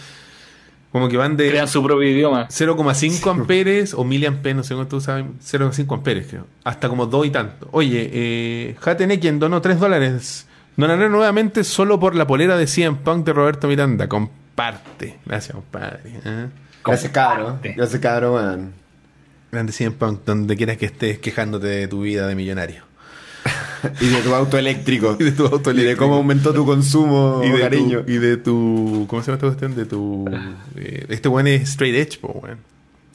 [0.93, 2.47] Como que van de Crean su propio idioma.
[2.49, 7.30] 0,5 amperes o miliamperes, no sé cuánto saben, 0,5 amperes creo, hasta como 2 y
[7.32, 7.67] tanto.
[7.71, 10.45] Oye, eh, Hatene quien donó 3 dólares,
[10.78, 15.20] donaré nuevamente solo por la polera de CM Punk de Roberto Miranda, comparte.
[15.26, 16.00] Gracias, compadre.
[16.26, 16.48] ¿eh?
[16.84, 17.12] Gracias.
[17.12, 17.74] Comparte.
[17.74, 18.74] Gracias, cabro, man.
[19.52, 22.84] Grande CM Punk, donde quieras que estés quejándote de tu vida de millonario.
[24.00, 25.18] Y de tu auto eléctrico.
[25.20, 26.06] Y de tu auto Y de eléctrico.
[26.06, 28.02] cómo aumentó tu consumo Y de, hogareño.
[28.06, 29.06] tu, y de tu.
[29.10, 29.76] ¿Cómo se llama esta cuestión?
[29.76, 30.26] De tu.
[30.78, 32.60] eh, este weón es straight edge, po, weón.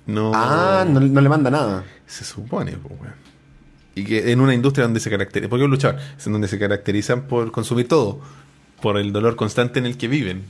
[0.06, 0.30] No.
[0.34, 1.84] Ah, no, no le manda nada.
[2.06, 3.14] Se supone, po, weón.
[3.98, 5.48] Y que en una industria donde se caracteriza.
[5.48, 8.20] Porque un en donde se caracterizan por consumir todo.
[8.80, 10.44] Por el dolor constante en el que viven.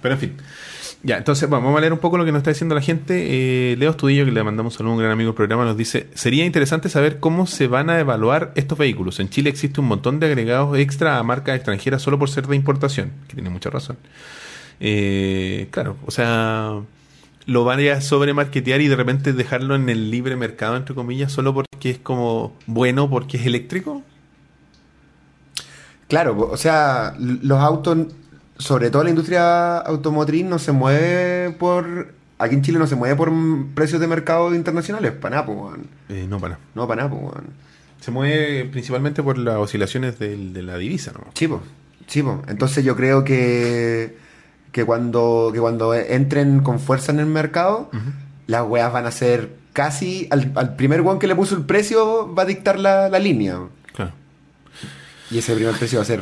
[0.00, 0.36] Pero en fin.
[1.02, 3.72] Ya, entonces bueno, vamos a leer un poco lo que nos está diciendo la gente.
[3.72, 6.08] Eh, Leo Estudillo, que le mandamos saludos a un gran amigo del programa, nos dice:
[6.14, 9.20] Sería interesante saber cómo se van a evaluar estos vehículos.
[9.20, 12.56] En Chile existe un montón de agregados extra a marcas extranjeras solo por ser de
[12.56, 13.98] importación, que tiene mucha razón.
[14.80, 16.80] Eh, claro, o sea,
[17.46, 21.54] lo van a sobremarketear y de repente dejarlo en el libre mercado, entre comillas, solo
[21.54, 24.02] porque es como bueno, porque es eléctrico.
[26.08, 27.98] Claro, o sea, los autos,
[28.58, 32.14] sobre todo la industria automotriz, no se mueve por.
[32.38, 33.32] Aquí en Chile no se mueve por
[33.74, 35.76] precios de mercado internacionales, para nada.
[36.08, 36.58] Eh, no, para.
[36.74, 37.16] No, para nada.
[38.00, 41.24] Se mueve principalmente por las oscilaciones del- de la divisa, ¿no?
[41.34, 41.62] Sí, po.
[42.46, 44.16] Entonces yo creo que,
[44.76, 47.88] que, cuando, que cuando entren con fuerza en el mercado,
[48.46, 50.28] las weas van a ser casi.
[50.30, 53.58] Al, al primer weón que le puso el precio va a dictar la, la línea.
[53.94, 54.12] Claro.
[55.30, 56.20] Y ese primer precio va a ser.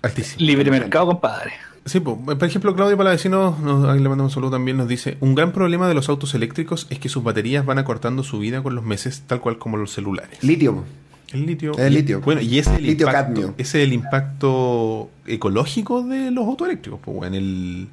[0.00, 0.46] Altísimo.
[0.46, 1.52] Libre mercado, compadre.
[1.84, 2.18] Sí, po.
[2.24, 5.52] por ejemplo, Claudio Palavecino, nos, ahí le mandamos un saludo también, nos dice, un gran
[5.52, 8.84] problema de los autos eléctricos es que sus baterías van acortando su vida con los
[8.84, 10.42] meses, tal cual como los celulares.
[10.42, 10.84] Litio.
[11.32, 11.72] El litio.
[11.78, 12.20] El y- litio.
[12.20, 13.54] Bueno, y ese es el Litio impacto, cadmio.
[13.58, 17.88] ese es el impacto ecológico de los autos eléctricos, pues bueno, el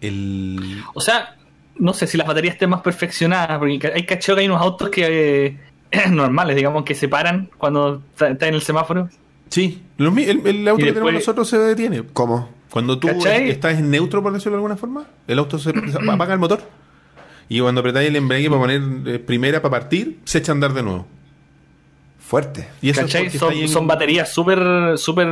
[0.00, 1.36] el O sea,
[1.76, 4.90] no sé si las baterías estén más perfeccionadas, porque hay cacheo que hay unos autos
[4.90, 5.58] que eh,
[6.10, 9.08] normales, digamos, que se paran cuando está, está en el semáforo.
[9.48, 12.02] sí, el, el auto que tenemos nosotros se detiene.
[12.12, 12.48] ¿Cómo?
[12.70, 13.50] Cuando tú ¿Cachai?
[13.50, 16.60] estás en neutro, por decirlo de alguna forma, el auto se, se apaga el motor.
[17.48, 20.72] Y cuando apretáis el embrague para poner eh, primera para partir, se echa a andar
[20.72, 21.06] de nuevo.
[22.34, 22.66] Fuerte.
[22.82, 23.06] Y eso
[23.38, 25.28] Son, en- son baterías súper súper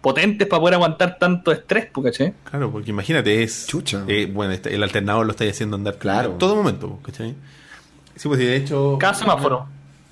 [0.00, 2.34] potentes para poder aguantar tanto estrés, pues, ¿cachai?
[2.50, 3.68] Claro, porque imagínate, es.
[3.68, 4.02] Chucha.
[4.08, 6.32] eh, bueno, este- el alternador lo estáis haciendo andar Claro.
[6.32, 7.36] en todo momento, ¿cachai?
[8.16, 8.96] Sí, pues y de hecho.
[8.98, 9.68] Cada semáforo.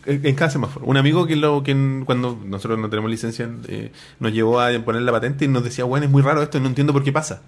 [0.06, 0.86] En cada semáforo.
[0.86, 1.74] Un amigo que lo que
[2.06, 5.82] cuando nosotros no tenemos licencia eh, nos llevó a poner la patente y nos decía,
[5.82, 7.42] bueno, es muy raro esto, no entiendo por qué pasa.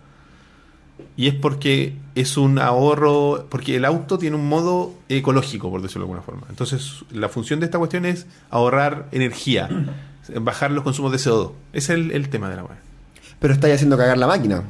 [1.16, 6.04] Y es porque es un ahorro, porque el auto tiene un modo ecológico, por decirlo
[6.04, 6.46] de alguna forma.
[6.50, 9.68] Entonces, la función de esta cuestión es ahorrar energía,
[10.40, 11.52] bajar los consumos de CO2.
[11.72, 12.76] Ese es el, el tema de la web.
[13.38, 14.64] Pero estáis haciendo cagar la máquina.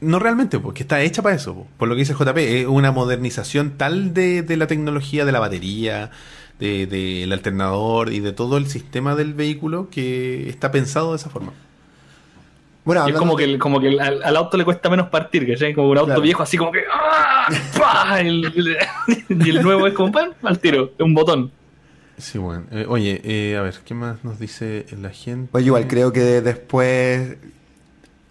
[0.00, 1.54] No realmente, porque está hecha para eso.
[1.54, 1.66] po.
[1.76, 5.40] Por lo que dice JP, es una modernización tal de, de la tecnología de la
[5.40, 6.10] batería,
[6.58, 11.16] del de, del alternador y de todo el sistema del vehículo que está pensado de
[11.16, 11.52] esa forma.
[12.84, 15.08] Bueno, Y es como que, el- como que el- al, al auto le cuesta menos
[15.08, 15.72] partir, ¿cachai?
[15.72, 16.20] Como un auto Claro.
[16.22, 16.80] viejo así como que...
[16.92, 17.46] ¡ah!
[17.78, 18.20] ¡pah!
[18.20, 18.52] El-
[19.28, 20.30] y el nuevo es como ¡pam!
[20.42, 21.50] al tiro, es un botón.
[22.18, 22.64] Sí, bueno.
[22.72, 25.48] Eh, oye, eh, a ver, ¿qué más nos dice la gente?
[25.52, 27.36] Oye, igual creo que después,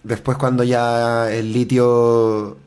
[0.03, 2.57] después cuando ya el litio,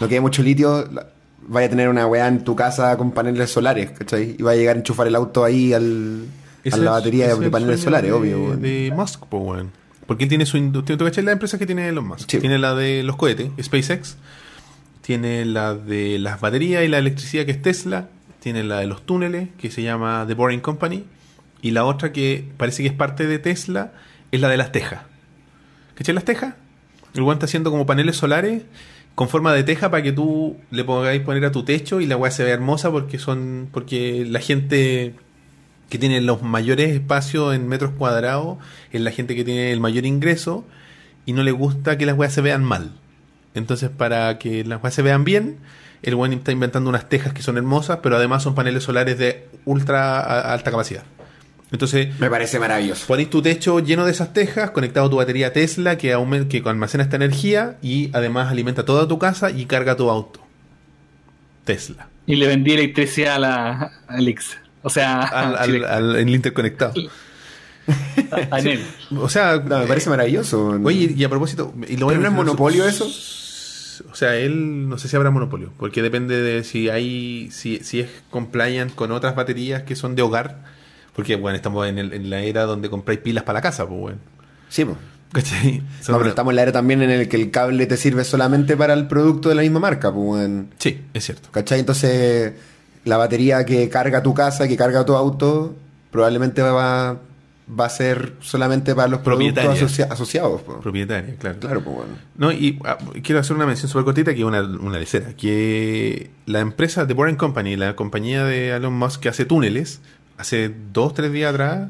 [0.00, 1.08] no quede mucho litio, la-
[1.46, 4.34] vaya a tener una weá en tu casa con paneles solares, ¿cachai?
[4.38, 6.24] Y va a llegar a enchufar el auto ahí al,
[6.72, 8.42] a la batería de, es el paneles solares, de, obvio.
[8.44, 8.62] weón.
[8.62, 9.83] De Musk, pues, weón.
[10.06, 10.96] Porque él tiene su industria.
[10.96, 12.30] ¿Tú cachai las empresas que tiene Elon Musk?
[12.30, 12.38] Sí.
[12.38, 14.16] Tiene la de los cohetes, SpaceX.
[15.00, 18.08] Tiene la de las baterías y la electricidad, que es Tesla.
[18.40, 21.04] Tiene la de los túneles, que se llama The Boring Company.
[21.62, 23.92] Y la otra que parece que es parte de Tesla
[24.32, 25.02] es la de las tejas.
[25.94, 26.54] ¿Cachai las tejas?
[27.14, 28.62] El weón está haciendo como paneles solares
[29.14, 32.16] con forma de teja para que tú le pongáis poner a tu techo y la
[32.16, 33.68] weá se vea hermosa porque son.
[33.72, 35.14] porque la gente
[35.88, 38.58] que tiene los mayores espacios en metros cuadrados
[38.92, 40.64] es la gente que tiene el mayor ingreso
[41.26, 42.92] y no le gusta que las weas se vean mal.
[43.54, 45.56] Entonces, para que las weas se vean bien,
[46.02, 49.46] el buen está inventando unas tejas que son hermosas, pero además son paneles solares de
[49.64, 51.04] ultra alta capacidad.
[51.72, 53.06] Entonces, Me parece maravilloso.
[53.06, 56.62] ponéis tu techo lleno de esas tejas, conectado a tu batería Tesla que, aumen- que
[56.68, 60.40] almacena esta energía y además alimenta toda tu casa y carga tu auto.
[61.64, 62.08] Tesla.
[62.26, 64.56] Y le vendí electricidad a la a Elix.
[64.84, 66.92] O sea, Al, al- Chile- al- en el interconectado.
[68.50, 68.80] a Enel.
[69.18, 70.78] O sea, No, me parece maravilloso.
[70.84, 73.06] Oye, y a propósito, y lo ¿Pero no es monopolio eso?
[74.10, 78.00] O sea, él no sé si habrá monopolio, porque depende de si hay, si, si
[78.00, 80.64] es compliant con otras baterías que son de hogar,
[81.14, 84.00] porque bueno, estamos en, el- en la era donde compráis pilas para la casa, pues
[84.00, 84.18] bueno.
[84.68, 84.96] Sí, pues.
[85.32, 85.82] ¿Cachai?
[86.08, 88.76] No, pero estamos en la era también en el que el cable te sirve solamente
[88.76, 90.24] para el producto de la misma marca, pues.
[90.40, 90.68] weón.
[90.78, 91.48] Sí, es cierto.
[91.50, 91.80] ¿Cachai?
[91.80, 92.52] Entonces,
[93.04, 95.74] la batería que carga tu casa, que carga tu auto,
[96.10, 97.18] probablemente va,
[97.68, 100.62] va a ser solamente para los productos asocia- asociados.
[100.62, 100.80] po.
[100.80, 101.58] Propietaria, claro.
[101.60, 102.12] Claro, pues bueno.
[102.36, 106.30] No, y ah, quiero hacer una mención súper cortita, que es una, una lecera, que
[106.46, 110.00] la empresa The Boring Company, la compañía de Elon Musk que hace túneles,
[110.38, 111.88] hace dos, tres días atrás,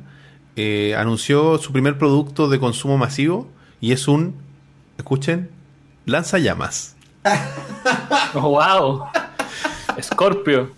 [0.56, 3.48] eh, anunció su primer producto de consumo masivo
[3.80, 4.34] y es un,
[4.98, 5.50] escuchen,
[6.06, 6.96] lanzallamas.
[8.36, 9.04] Oh, wow.
[10.02, 10.72] Scorpio.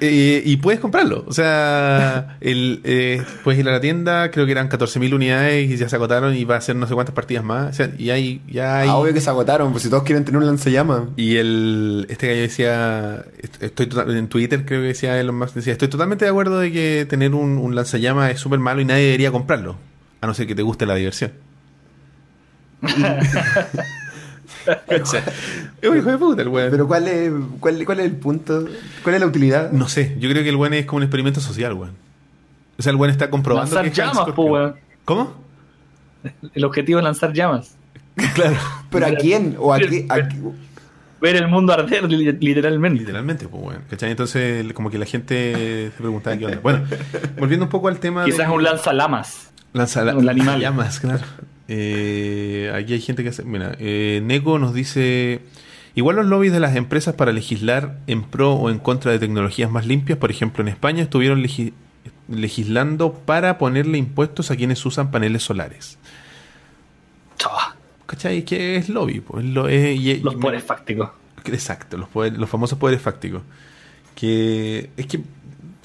[0.00, 1.24] Eh, y puedes comprarlo.
[1.26, 5.76] O sea, el, eh, puedes ir a la tienda, creo que eran 14.000 unidades y
[5.76, 7.70] ya se agotaron y va a ser no sé cuántas partidas más.
[7.70, 8.88] O sea, y hay, ya hay...
[8.88, 11.02] Ah, obvio que se agotaron, pues si todos quieren tener un lanzallamas.
[11.16, 15.54] Y el, este gallo decía, est- estoy total- en Twitter creo que decía Elon Musk,
[15.54, 18.84] decía, estoy totalmente de acuerdo de que tener un, un lanzallamas es súper malo y
[18.84, 19.76] nadie debería comprarlo,
[20.20, 21.32] a no ser que te guste la diversión.
[25.80, 26.70] Es un hijo de puta el weón.
[26.70, 28.66] Pero ¿cuál es, cuál, ¿cuál es el punto?
[29.02, 29.70] ¿Cuál es la utilidad?
[29.72, 31.92] No sé, yo creo que el weón es como un experimento social, weón.
[32.78, 34.74] O sea, el weón está comprobando Lanzar que llamas, po, weón.
[35.04, 35.32] ¿Cómo?
[36.54, 37.74] El objetivo es lanzar llamas.
[38.34, 38.56] Claro.
[38.90, 39.54] ¿Pero a quién?
[39.58, 40.04] ¿O a qué?
[40.08, 40.36] a qué-
[41.20, 43.00] Ver el mundo arder, li- literalmente.
[43.00, 43.82] Literalmente, pues, weón.
[43.90, 44.10] ¿Cachai?
[44.10, 46.58] Entonces, como que la gente se preguntaba qué onda.
[46.62, 46.84] Bueno,
[47.38, 48.30] volviendo un poco al tema de...
[48.30, 49.50] Quizás un lanzalamas.
[49.72, 50.60] Lanza la, Un animal.
[50.60, 51.24] llamas, claro.
[51.68, 53.44] Eh, aquí hay gente que hace.
[53.44, 55.40] Mira, eh, Neko nos dice.
[55.94, 59.70] Igual los lobbies de las empresas para legislar en pro o en contra de tecnologías
[59.70, 61.72] más limpias, por ejemplo en España, estuvieron legi-
[62.28, 65.98] legislando para ponerle impuestos a quienes usan paneles solares.
[67.36, 67.74] Chava,
[68.06, 68.44] ¿Cachai?
[68.44, 69.20] ¿Qué es lobby?
[69.20, 71.10] Pues lo, y- Los y- poderes fácticos.
[71.46, 73.42] Exacto, los, poder- los famosos poderes fácticos.
[74.14, 75.20] Que es que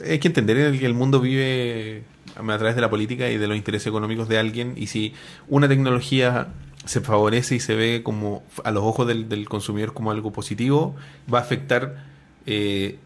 [0.07, 2.03] hay que entender que el mundo vive
[2.35, 5.13] a través de la política y de los intereses económicos de alguien y si
[5.47, 6.47] una tecnología
[6.85, 10.95] se favorece y se ve como a los ojos del, del consumidor como algo positivo,
[11.33, 12.03] va a afectar
[12.45, 12.97] eh,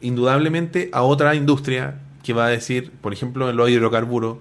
[0.00, 4.38] indudablemente a otra industria que va a decir, por ejemplo, en los hidrocarburos,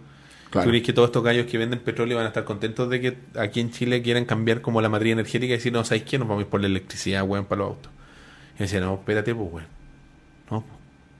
[0.51, 0.65] Claro.
[0.65, 3.17] ¿Tú crees que todos estos gallos que venden petróleo van a estar contentos de que
[3.39, 6.19] aquí en Chile quieran cambiar como la matriz energética y decir, no, ¿sabes qué?
[6.19, 7.91] Nos vamos a ir por la electricidad, weón, para los autos.
[8.57, 9.67] Y decía, no, espérate, pues, weón.
[10.51, 10.73] No, pues.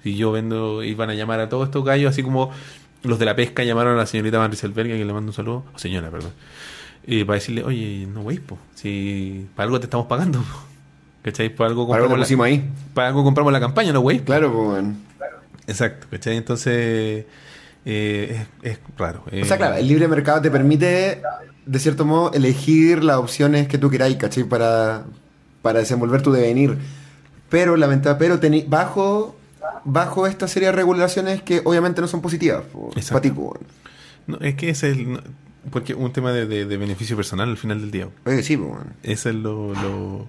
[0.04, 2.52] Si yo vendo, y van a llamar a todos estos gallos, así como
[3.03, 5.79] los de la pesca llamaron a la señorita Maricel-Berga, que le mando un saludo, o
[5.79, 6.31] señora, perdón,
[7.05, 10.63] y para decirle, oye, no, wey, pues, si para algo te estamos pagando, po.
[11.23, 11.49] ¿cachai?
[11.49, 12.69] Para algo Para algo compramos, lo pusimos la, ahí.
[12.93, 14.19] para algo compramos la campaña, ¿no, wey?
[14.19, 14.95] Claro, pues bueno.
[15.67, 16.37] Exacto, ¿cachai?
[16.37, 17.25] Entonces,
[17.85, 19.23] eh, es, es raro.
[19.25, 21.21] O sea, claro, el libre mercado te permite,
[21.65, 24.43] de cierto modo, elegir las opciones que tú queráis, ¿cachai?
[24.43, 25.05] Para,
[25.61, 26.77] para desenvolver tu devenir.
[27.49, 29.35] Pero, lamenta, pero bajo,
[29.86, 32.63] bajo esta serie de regulaciones que obviamente no son positivas.
[32.71, 33.30] po, Exacto.
[33.30, 33.65] pa' ti.
[34.28, 35.19] No, es que ese es el,
[35.71, 38.10] porque un tema de, de- de beneficio personal al final del día.
[38.26, 38.86] Oye, sí, bueno.
[39.04, 40.28] Eso es lo, lo,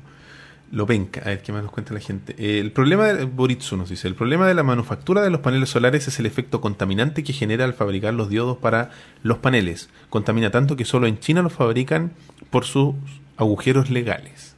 [0.71, 1.21] lo penca.
[1.21, 2.35] A ver, ¿qué más nos cuenta la gente?
[2.39, 5.69] Eh, el problema, de, Boritsu nos dice, el problema de la manufactura de los paneles
[5.71, 8.91] solares es el efecto contaminante que genera al fabricar los diodos para
[9.23, 9.89] los paneles.
[10.11, 12.13] Contamina tanto que solo en China los fabrican
[12.51, 12.95] por sus
[13.37, 14.52] agujeros legales.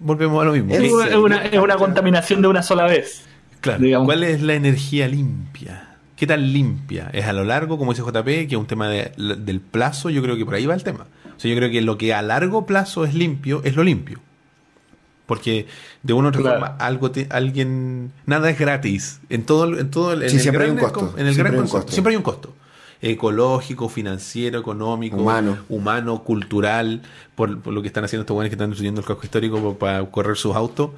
[0.00, 0.74] Volvemos a lo mismo.
[0.74, 3.22] ¿En Es una, es una- es una contaminación de una sola vez.
[3.60, 3.78] Claro.
[3.82, 4.06] digamos.
[4.06, 5.96] ¿Cuál es la energía limpia?
[6.16, 7.10] ¿Qué tan limpia?
[7.12, 10.08] ¿Es a lo largo, como dice JP, que es un tema de- del plazo?
[10.10, 11.06] Yo creo que por ahí va el tema.
[11.36, 14.18] O sea, yo creo que lo que a largo plazo es limpio es lo limpio.
[15.26, 15.66] Porque
[16.02, 16.60] de una u otra Claro.
[16.60, 18.12] forma, algo te- alguien.
[18.26, 19.20] Nada es gratis.
[19.28, 21.14] En todo, en todo el, en Sí, el siempre hay un gran- costo.
[21.18, 21.92] En el Siempre gran hay un costo.
[21.92, 22.54] Siempre hay un costo.
[23.02, 25.58] Ecológico, financiero, económico, Humano.
[25.68, 27.02] humano, cultural,
[27.34, 30.04] por, por lo que están haciendo estos buenos que están destruyendo el casco histórico para
[30.10, 30.90] correr sus autos.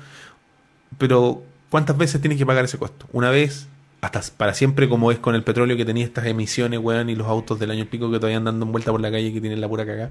[0.99, 3.07] Pero, ¿cuántas veces tienes que pagar ese costo?
[3.13, 3.67] Una vez,
[4.01, 7.29] hasta para siempre, como es con el petróleo que tenía estas emisiones, weón, y los
[7.29, 9.69] autos del año pico que todavía andan dando vuelta por la calle que tienen la
[9.69, 10.11] pura cagada.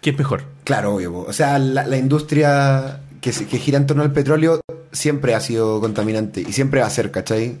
[0.00, 0.44] ¿Qué es mejor?
[0.64, 1.18] Claro, obvio.
[1.18, 4.60] O sea, la, la industria que, se- que gira en torno al petróleo
[4.92, 7.56] siempre ha sido contaminante y siempre va a ser, ¿cachai?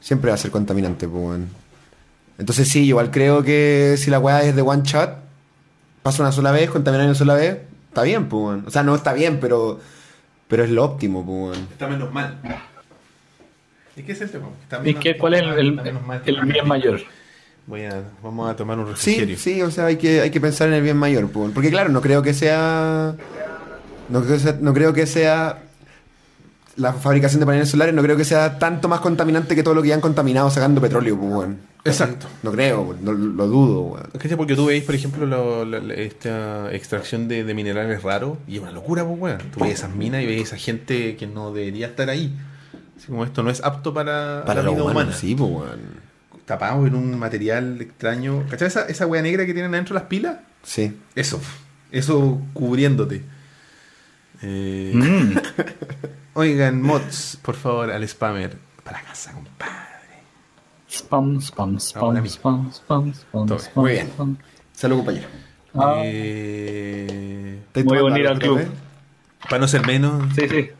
[0.00, 1.40] Siempre va a ser contaminante, pues.
[2.40, 5.14] Entonces sí, igual creo que si la weá es de one shot,
[6.02, 8.64] pasa una sola vez, contamina una sola vez, está bien, pues, weón.
[8.66, 9.78] O sea, no está bien, pero,
[10.48, 11.68] pero es lo óptimo, pues, weón.
[11.70, 12.38] Está menos mal.
[13.94, 14.48] ¿Y qué es el tema?
[14.84, 16.22] ¿Y qué, cuál es el, el, está menos mal.
[16.24, 17.00] el bien mayor?
[17.66, 19.36] Voy a, vamos a tomar un Sí, refrigerio.
[19.38, 21.52] sí, o sea, hay que, hay que pensar en el bien mayor, pues.
[21.52, 23.14] Porque claro, no creo que sea...
[24.08, 25.58] No creo que sea, no creo que sea
[26.76, 29.82] la fabricación de paneles solares no creo que sea tanto más contaminante que todo lo
[29.82, 31.69] que ya han contaminado sacando petróleo, pues, weón.
[31.84, 32.26] Exacto.
[32.42, 34.10] No creo, no- lo dudo, weón.
[34.18, 34.36] ¿Cachai?
[34.36, 38.60] Porque tú veis, por ejemplo, lo- la- esta extracción de, de minerales raros y es
[38.62, 39.38] una locura, pues, weón.
[39.50, 42.36] Tú ves esas minas y ves esa gente que no debería estar ahí.
[42.98, 45.12] Así como esto no es apto para, Para la vida humano, humana.
[45.16, 46.10] sí, pues, weón.
[46.44, 48.44] Tapado en un material extraño.
[48.50, 48.68] ¿Cachai?
[48.68, 50.36] Esa, esa wea negra que tienen adentro las pilas.
[50.62, 50.96] Sí.
[51.14, 51.40] Eso.
[51.92, 53.22] Eso cubriéndote.
[54.42, 55.36] Eh, Mm.
[56.34, 58.56] Oigan, mods, por favor, al spammer.
[58.84, 59.89] Para casa, compadre.
[60.90, 62.28] Spam, spam, spam, mismo.
[62.28, 64.06] spam, spam, spam, Todo spam, Muy bien.
[64.08, 64.36] spam.
[64.72, 65.28] Salud, compañero.
[65.74, 66.02] Ah.
[66.04, 68.60] Eh, ¿Estáis Voy a unir al club.
[69.48, 70.34] Para no ser menos.
[70.34, 70.70] Sí, sí.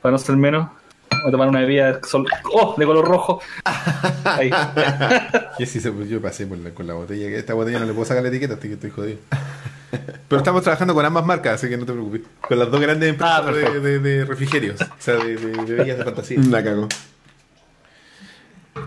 [0.00, 0.68] Para no ser menos,
[1.10, 3.40] voy a tomar una bebida sol- oh, de color rojo.
[4.24, 4.50] Ahí.
[5.58, 7.28] Y así se, yo pasé por la- con la botella.
[7.36, 9.18] Esta botella no le puedo sacar la etiqueta, así que estoy jodido.
[10.28, 12.22] Pero estamos trabajando con ambas marcas, así que no te preocupes.
[12.40, 13.80] Con las dos grandes empresas Ah, de, perfecto.
[13.82, 14.80] de- de refrigerios.
[14.80, 16.38] O sea, de, de, de bebidas de fantasía.
[16.48, 16.88] La cago.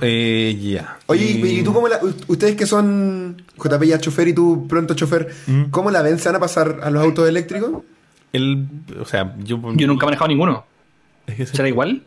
[0.01, 0.97] Eh, ya.
[1.07, 4.93] Oye, Eh, ¿y tú cómo la, ustedes que son JP ya chofer y tú pronto
[4.93, 5.63] chofer, Mm.
[5.71, 6.19] ¿cómo la ven?
[6.19, 7.83] ¿Se van a pasar a los autos eléctricos?
[8.31, 8.67] El,
[8.99, 9.59] o sea, yo.
[9.75, 10.65] Yo nunca he manejado ninguno.
[11.27, 12.03] es ¿Será igual?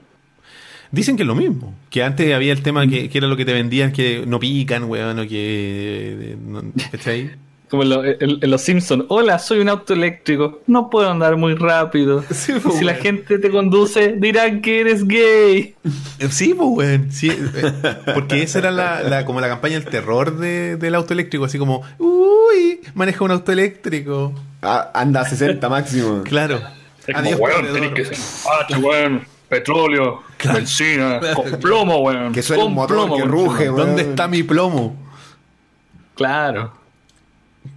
[0.93, 1.75] Dicen que es lo mismo.
[1.91, 4.85] Que antes había el tema que, que era lo que te vendían, que no pican,
[4.85, 6.37] weón, o que.
[6.41, 7.31] No, ¿Cachai?
[7.73, 9.07] Como en, lo- en- en los Simpsons.
[9.09, 10.61] Hola, soy un auto eléctrico.
[10.67, 12.23] No puedo andar muy rápido.
[12.31, 15.75] Sí, pues, si la gente te conduce, dirán que eres gay.
[16.19, 17.11] Eh, Sí, pues, weón.
[17.11, 17.73] Sí, eh,
[18.13, 21.47] porque esa era la, la- como la campaña del terror de- del auto eléctrico.
[21.47, 24.35] Así como, uy, maneja un auto eléctrico.
[24.61, 26.23] Ah, anda a 60 máximo.
[26.29, 26.61] Claro.
[27.07, 29.23] Es Adiós, como, weón, tenés que ser empate, weón.
[29.49, 30.59] Petróleo, Claro.
[30.59, 32.35] benzina, con plomo, weón.
[32.35, 33.87] Que suene con un motor plomo, que ruge, weón.
[33.89, 34.95] ¿Dónde está mi plomo?
[36.15, 36.82] Claro.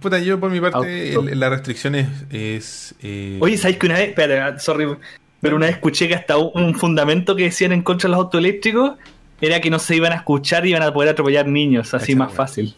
[0.00, 2.08] Puta, yo por mi parte, el- la restricción es.
[2.30, 4.86] es, eh, Oye, ¿sabes que una vez, espérate, sorry,
[5.40, 8.24] pero una vez escuché que hasta un, un fundamento que decían en contra de los
[8.24, 8.92] autos eléctricos
[9.40, 12.32] era que no se iban a escuchar y iban a poder atropellar niños, así más
[12.32, 12.74] fácil.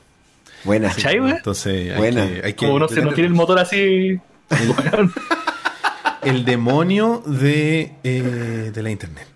[0.65, 0.89] Buena.
[0.89, 1.37] ¿Cachai, weón?
[1.37, 2.27] Entonces, hay Buena.
[2.29, 4.19] que, hay que Como no se no tiene el motor así.
[6.23, 9.27] el demonio de, eh, de la internet.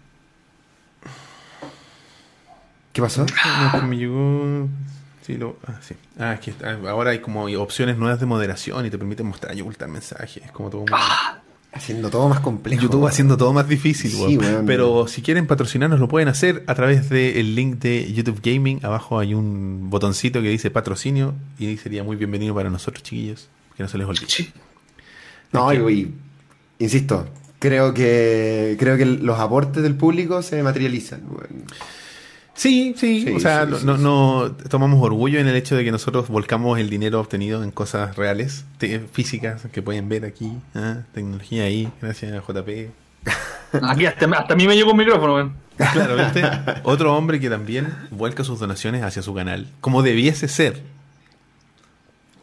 [2.92, 3.24] ¿Qué pasó?
[3.86, 4.68] Me llegó.
[5.22, 5.94] Sí, lo, ah, sí.
[6.18, 9.56] Ah, es que está- ahora hay como opciones nuevas de moderación y te permiten mostrar
[9.56, 10.42] y ocultar mensajes.
[10.44, 10.80] Es como todo.
[10.82, 10.90] muy-
[11.74, 12.82] Haciendo todo más complejo.
[12.82, 14.66] YouTube haciendo todo más difícil, Sí, weón.
[14.66, 18.80] Pero si quieren patrocinarnos, lo pueden hacer a través del link de YouTube Gaming.
[18.84, 23.48] Abajo hay un botoncito que dice patrocinio y sería muy bienvenido para nosotros, chiquillos.
[23.76, 24.26] Que no se les olvide.
[24.28, 24.52] Sí.
[25.52, 26.14] No, y, y-
[26.78, 27.26] insisto,
[27.58, 31.22] creo que creo que los aportes del público se materializan.
[32.54, 34.02] Sí, sí, Sí, o sea, sí, no, sí, no, sí.
[34.02, 38.14] no- tomamos orgullo en el hecho de que nosotros volcamos el dinero obtenido en cosas
[38.16, 40.98] reales, te- físicas, que pueden ver aquí, ¿ah?
[41.14, 42.90] tecnología ahí, gracias a JP.
[43.88, 45.52] Aquí hasta, hasta a mí me llegó un micrófono, weón.
[45.76, 46.42] Claro, ¿viste?
[46.82, 50.82] Otro hombre que también vuelca sus donaciones hacia su canal, como debiese ser,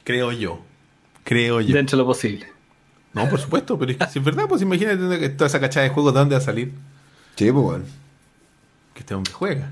[0.03, 0.61] creo yo,
[1.23, 1.75] creo yo.
[1.75, 2.47] Dentro de lo posible.
[3.13, 5.83] No, por supuesto, pero es que si es verdad, pues imagínate que toda esa cachada
[5.83, 6.73] de juegos, ¿de dónde va a salir?
[7.35, 7.85] Sí, pues, weón.
[8.93, 9.71] Que este hombre juega.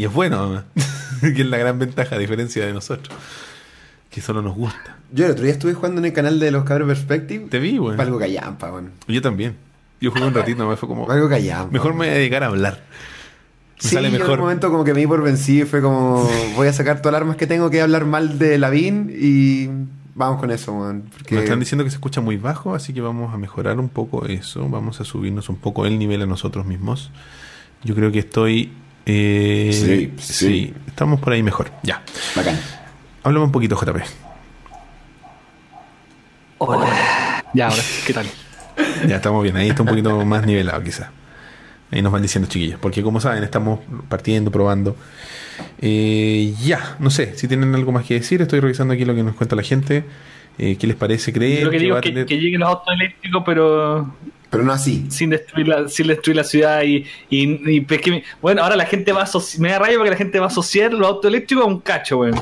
[0.00, 0.64] Y es bueno,
[1.20, 3.14] que es la gran ventaja, a diferencia de nosotros.
[4.08, 4.96] Que solo nos gusta.
[5.12, 7.48] Yo el otro día estuve jugando en el canal de los cabros Perspective.
[7.50, 7.98] Te vi, güey.
[7.98, 8.92] Para algo callampa, weón.
[9.06, 9.56] Yo también.
[10.00, 11.10] Yo jugué un ratito, me fue como.
[11.10, 11.70] Algo callampa.
[11.70, 11.98] Mejor me weón.
[11.98, 12.82] voy a dedicar a hablar.
[12.82, 14.38] Me Sí, sale yo en mejor.
[14.38, 16.26] un momento como que me di por vencido y fue como
[16.56, 19.68] voy a sacar todas las armas que tengo que hablar mal de Lavín y
[20.14, 21.10] Vamos con eso, weón.
[21.12, 21.34] Porque...
[21.34, 24.24] Nos están diciendo que se escucha muy bajo, así que vamos a mejorar un poco
[24.24, 24.66] eso.
[24.66, 27.10] Vamos a subirnos un poco el nivel a nosotros mismos.
[27.84, 28.72] Yo creo que estoy.
[29.06, 30.74] Eh, Sí, sí.
[30.86, 31.70] estamos por ahí mejor.
[31.82, 32.02] Ya.
[32.36, 32.58] Bacán.
[33.22, 33.98] Háblame un poquito, JP.
[37.54, 38.26] Ya, ahora, ¿qué tal?
[39.08, 41.08] Ya estamos bien, ahí está un poquito más nivelado, quizás.
[41.90, 42.78] Ahí nos van diciendo, chiquillos.
[42.78, 44.96] Porque, como saben, estamos partiendo, probando.
[45.80, 48.40] Eh, ya, no sé si tienen algo más que decir.
[48.42, 50.04] Estoy revisando aquí lo que nos cuenta la gente.
[50.62, 51.32] Eh, ¿Qué les parece?
[51.32, 54.14] ¿Creen Lo que digo va es a que, tener- que lleguen los autos eléctricos, pero
[54.50, 55.06] Pero no así.
[55.08, 58.76] sin destruir la, sin destruir la ciudad y, y, y pues que me- bueno ahora
[58.76, 61.08] la gente va a asoci- me da rabia porque la gente va a asociar los
[61.08, 62.34] autos eléctricos a un cacho weón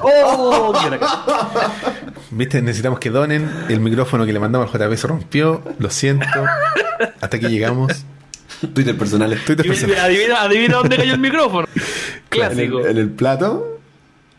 [0.00, 0.72] oh.
[2.30, 2.62] ¿Viste?
[2.62, 3.50] Necesitamos que donen.
[3.68, 5.62] El micrófono que le mandamos al JP se rompió.
[5.80, 6.26] Lo siento.
[7.20, 8.04] Hasta que llegamos.
[8.72, 9.44] Twitter personales.
[9.44, 9.98] Twitter Y personal.
[9.98, 11.66] adivina, adivina dónde cayó el micrófono
[12.28, 13.80] clásico En el, en el plato.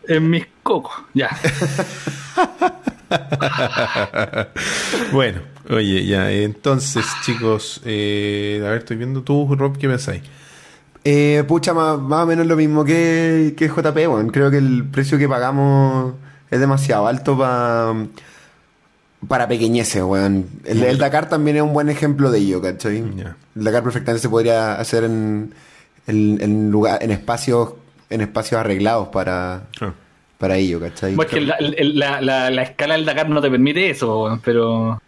[0.08, 1.28] en mis cocos ya
[5.12, 5.40] bueno,
[5.70, 6.30] oye, ya.
[6.30, 7.80] Entonces, chicos.
[7.84, 10.22] eh, a ver, estoy viendo tú, Rob, ¿qué pensáis?
[11.04, 14.30] Eh, pucha, más, más o menos lo mismo que, que JP, weón.
[14.30, 16.14] Creo que el precio que pagamos
[16.50, 17.94] es demasiado alto pa-
[19.26, 20.46] para pequeñeces, weón.
[20.64, 22.98] El, el Dakar también es un buen ejemplo de ello, ¿cachai?
[22.98, 25.52] El Dakar perfectamente se podría hacer en,
[26.06, 27.74] en, en lugar, en espacios
[28.10, 29.94] en espacios arreglados para, Ah.
[30.42, 31.14] Para ello, ¿cachai?
[31.14, 35.00] Pues que la, la, la, la escala del Dakar no te permite eso weón, pero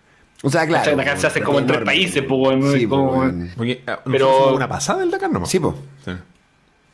[0.42, 0.90] o sea, claro.
[0.92, 3.50] el Dakar se hace como en tres países pues, weón, Sí, como, weón.
[3.56, 5.50] Porque, ah, ¿no Pero- fue una pasada el Dakar nomás?
[5.50, 5.74] Sí, pues.
[6.04, 6.12] Sí.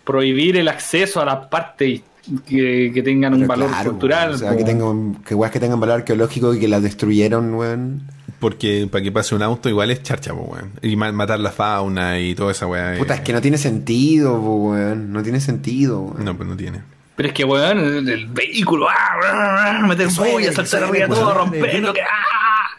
[0.05, 2.01] prohibir el acceso a las partes
[2.47, 4.57] que, que tengan un Pero valor claro, cultural O sea, po.
[4.59, 8.03] que tengan, que weas que tengan valor arqueológico y que las destruyeron, weón.
[8.39, 10.71] Porque para que pase un auto igual es charcha, po, weón.
[10.83, 12.95] Y ma- matar la fauna y toda esa weá.
[12.99, 15.13] Puta, eh, es que no tiene sentido, po, weón.
[15.13, 16.25] No tiene sentido, weón.
[16.25, 16.81] No, pues no tiene.
[17.21, 21.79] Pero es que, weón, el, el vehículo, ah, meter boya, saltar arriba todo, romper que-
[21.83, 22.01] lo que.
[22.01, 22.07] ¡ah!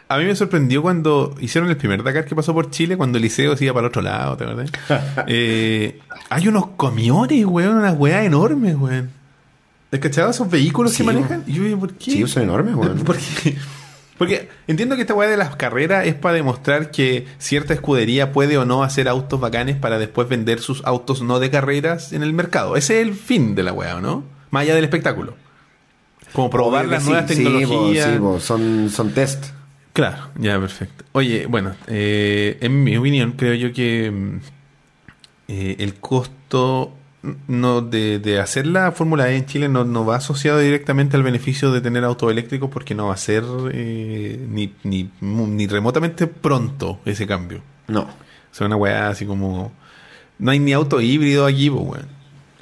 [0.08, 3.22] A mí me sorprendió cuando hicieron el primer Dakar que pasó por Chile, cuando el
[3.22, 4.72] liceo se iba para el otro lado, ¿te acuerdas?
[5.28, 9.10] Eh, hay unos camiones, weón, unas weas enormes, weón.
[9.92, 11.44] ¿Has cachado esos vehículos Sí, que manejan?
[11.46, 12.10] Y yo digo, ¿por qué?
[12.10, 12.98] Sí, son enormes, weón.
[13.04, 13.56] ¿Por qué?
[14.18, 18.58] Porque entiendo que esta weá de las carreras es para demostrar que cierta escudería puede
[18.58, 22.32] o no hacer autos bacanes para después vender sus autos no de carreras en el
[22.32, 22.76] mercado.
[22.76, 24.31] Ese es el fin de la weá, ¿o ¿no?
[24.52, 25.34] Más allá del espectáculo.
[26.32, 28.08] Como probar las nuevas sí, tecnologías.
[28.08, 29.46] Sí, son, son test.
[29.92, 31.04] Claro, ya, perfecto.
[31.12, 34.40] Oye, bueno, eh, en mi opinión, creo yo que mm,
[35.48, 36.94] eh, el costo
[37.48, 41.22] no de, de hacer la Fórmula E en Chile no, no va asociado directamente al
[41.22, 46.26] beneficio de tener autos eléctricos porque no va a ser eh, ni, ni, ni remotamente
[46.26, 47.62] pronto ese cambio.
[47.88, 48.02] No.
[48.02, 49.72] O sea, una weá así como...
[50.38, 52.08] No hay ni auto híbrido aquí, pues, weón.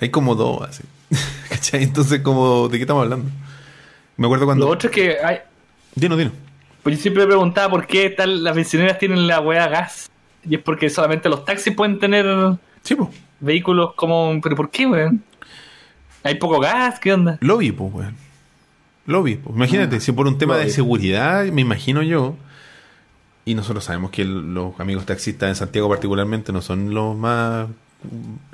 [0.01, 0.84] Hay como dos, así.
[1.48, 1.82] ¿Cachai?
[1.82, 3.30] Entonces, como, ¿de qué estamos hablando?
[4.16, 4.66] Me acuerdo cuando...
[4.66, 5.38] Lo otro es que hay,
[5.94, 6.30] Dino, dino.
[6.82, 10.11] pues yo siempre me preguntaba por qué tal, las benzineras tienen la weá gas.
[10.44, 12.24] Y es porque solamente los taxis pueden tener
[12.82, 12.96] Sí,
[13.40, 14.40] vehículos como.
[14.42, 15.22] ¿Pero por qué, weón?
[16.22, 16.98] ¿Hay poco gas?
[16.98, 17.36] ¿Qué onda?
[17.40, 18.16] Lo vi, pues, weón.
[19.06, 19.54] Lo vi, pues.
[19.56, 22.36] Imagínate, si por un tema de seguridad, me imagino yo,
[23.44, 27.66] y nosotros sabemos que el- los amigos taxistas en Santiago particularmente no son los más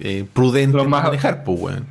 [0.00, 1.86] eh, prudentes Los más- manejar, pues, weón.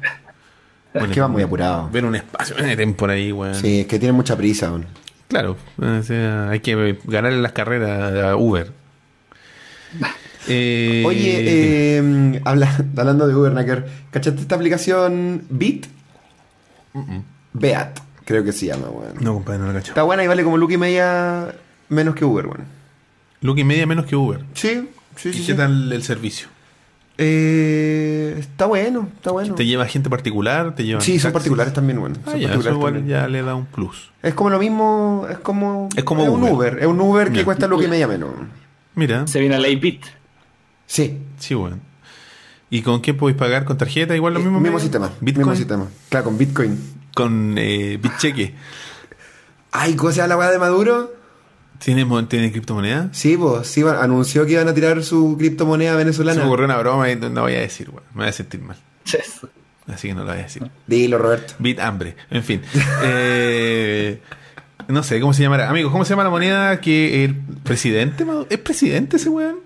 [1.03, 1.91] Es que van muy apurados.
[1.91, 3.55] Ver un espacio, meten por ahí, weón.
[3.55, 4.85] Sí, es que tienen mucha prisa, weón.
[5.27, 8.71] Claro, o sea, hay que ganarle las carreras a Uber.
[10.47, 11.37] Eh, Oye,
[11.97, 15.87] eh, habla- hablando de Uber, Nacker, ¿cachaste esta aplicación Bit?
[17.53, 19.15] Beat, creo que se llama, weón.
[19.21, 19.91] No, compadre, no lo cacho.
[19.91, 21.53] Está buena y vale como Luke y media
[21.89, 22.63] menos que Uber, weón.
[23.41, 24.41] Luke y media menos que Uber.
[24.53, 25.39] Sí, sí, ¿Y sí.
[25.39, 25.57] qué sí.
[25.57, 26.47] tal el servicio?
[27.17, 29.55] Eh, está bueno, está bueno.
[29.55, 30.75] ¿Te lleva gente particular?
[30.75, 31.33] ¿Te llevan Sí, son taxis?
[31.33, 32.15] particulares también, bueno.
[32.25, 33.07] Ah, son ya, eso particulares también.
[33.07, 34.11] ya le da un plus.
[34.21, 35.89] Es como lo mismo, es como...
[35.95, 36.53] Es como un Uber.
[36.53, 36.77] Uber.
[36.81, 38.31] Es un Uber que cuesta Luke y media menos.
[38.95, 40.03] Mira, Se viene la Bit.
[40.87, 41.19] Sí.
[41.37, 41.79] sí, bueno.
[42.69, 43.63] ¿Y con qué podéis pagar?
[43.65, 44.15] ¿Con tarjeta?
[44.15, 44.59] Igual lo Eh, mismo.
[44.59, 44.79] mismo medio?
[44.83, 45.11] sistema.
[45.21, 45.45] ¿Bitcoin?
[45.47, 45.87] Mismo sistema.
[46.09, 46.77] Claro, con Bitcoin.
[47.13, 48.53] Con eh, BitCheque.
[49.71, 51.13] Ay, ¿cómo se llama la weá de Maduro?
[51.79, 53.09] ¿Tiene, ¿Tiene criptomoneda?
[53.11, 56.41] Sí, pues, sí, bueno, anunció que iban a tirar su criptomoneda Se venezolana.
[56.41, 58.03] me ocurrió una broma y no no voy a decir, weón.
[58.13, 58.77] Me voy a sentir mal.
[59.05, 59.41] Yes.
[59.87, 60.63] Así que no lo voy a decir.
[60.87, 61.53] Dilo, Roberto.
[61.59, 62.15] Bit hambre.
[62.31, 62.61] En fin.
[63.03, 64.21] Eh,
[64.87, 65.69] no sé cómo se llamará.
[65.69, 68.25] Amigos, ¿cómo se llama la moneda que el presidente?
[68.49, 69.59] ¿Es presidente ese weón?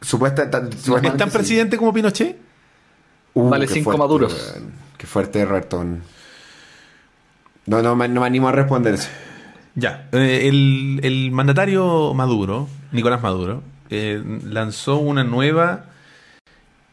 [0.00, 0.82] Supuesta, ta- ¿Es
[1.16, 1.36] tan sí.
[1.36, 2.36] presidente como Pinochet?
[3.34, 4.52] Uh, Vale cinco fuerte, maduros.
[4.54, 4.72] weón.
[4.98, 5.84] Qué fuerte, Roberto.
[7.66, 9.08] No, no, me- no me animo a responder eso.
[9.74, 15.86] Ya, eh, el, el mandatario Maduro, Nicolás Maduro, eh, lanzó una nueva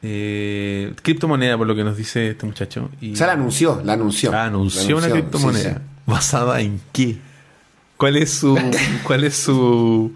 [0.01, 2.89] eh, criptomoneda, por lo que nos dice este muchacho.
[2.99, 4.31] Y O sea, la anunció, la anunció.
[4.33, 5.73] Ah, anunció La una criptomoneda.
[5.75, 5.79] sí.
[6.07, 7.17] ¿Basada en qué?
[7.97, 8.57] ¿Cuál es su.
[9.03, 10.13] ¿Cuál es su.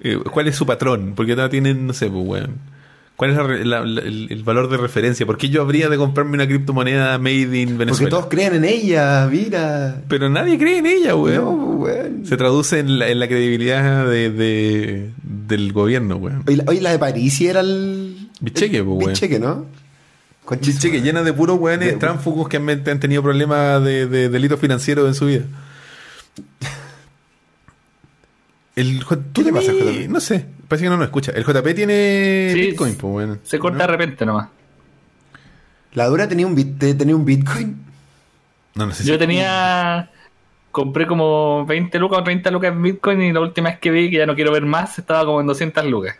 [0.00, 1.12] eh, ¿Cuál es su patrón?
[1.14, 2.77] Porque no tienen, no sé, pues, weón.
[3.18, 5.26] ¿Cuál es la la- la- el, valor de referencia?
[5.26, 8.10] ¿Por qué yo habría de comprarme una criptomoneda made in Porque Venezuela?
[8.10, 10.02] todos creen en ella, mira.
[10.06, 11.44] Pero nadie cree en ella, weón.
[11.44, 12.24] No, weón.
[12.24, 16.44] Se traduce en la, en credibilidad de, de- del gobierno, weón.
[16.46, 18.28] Hoy la, hoy la de París era el.
[18.40, 19.10] Bicheque, el- weón.
[19.12, 19.66] Bicheque, ¿no?
[20.44, 21.06] Concha su Che, que madre.
[21.10, 25.08] llena de puros weones De- tránsfugos que han, han tenido problemas de, de delitos financieros
[25.08, 25.42] en su vida.
[28.76, 29.02] El,
[29.32, 29.72] ¿Qué le pasa?
[30.08, 31.32] No sé, parece que no nos escucha.
[31.32, 33.38] El JP tiene Sí, Bitcoin, pues bueno.
[33.42, 34.48] Se corta de repente nomás.
[35.94, 37.84] La dura tenía un, bit, tenía un Bitcoin.
[38.74, 40.10] No, no sé Yo si- tenía.
[40.70, 44.10] Compré como 20 lucas o 30 lucas en Bitcoin y la última vez que vi
[44.10, 46.14] que ya no quiero ver más estaba como en 200 lucas.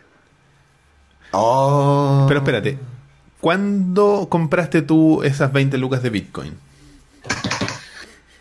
[1.31, 2.25] Oh.
[2.27, 2.77] Pero espérate,
[3.39, 6.57] ¿cuándo compraste tú esas 20 lucas de Bitcoin?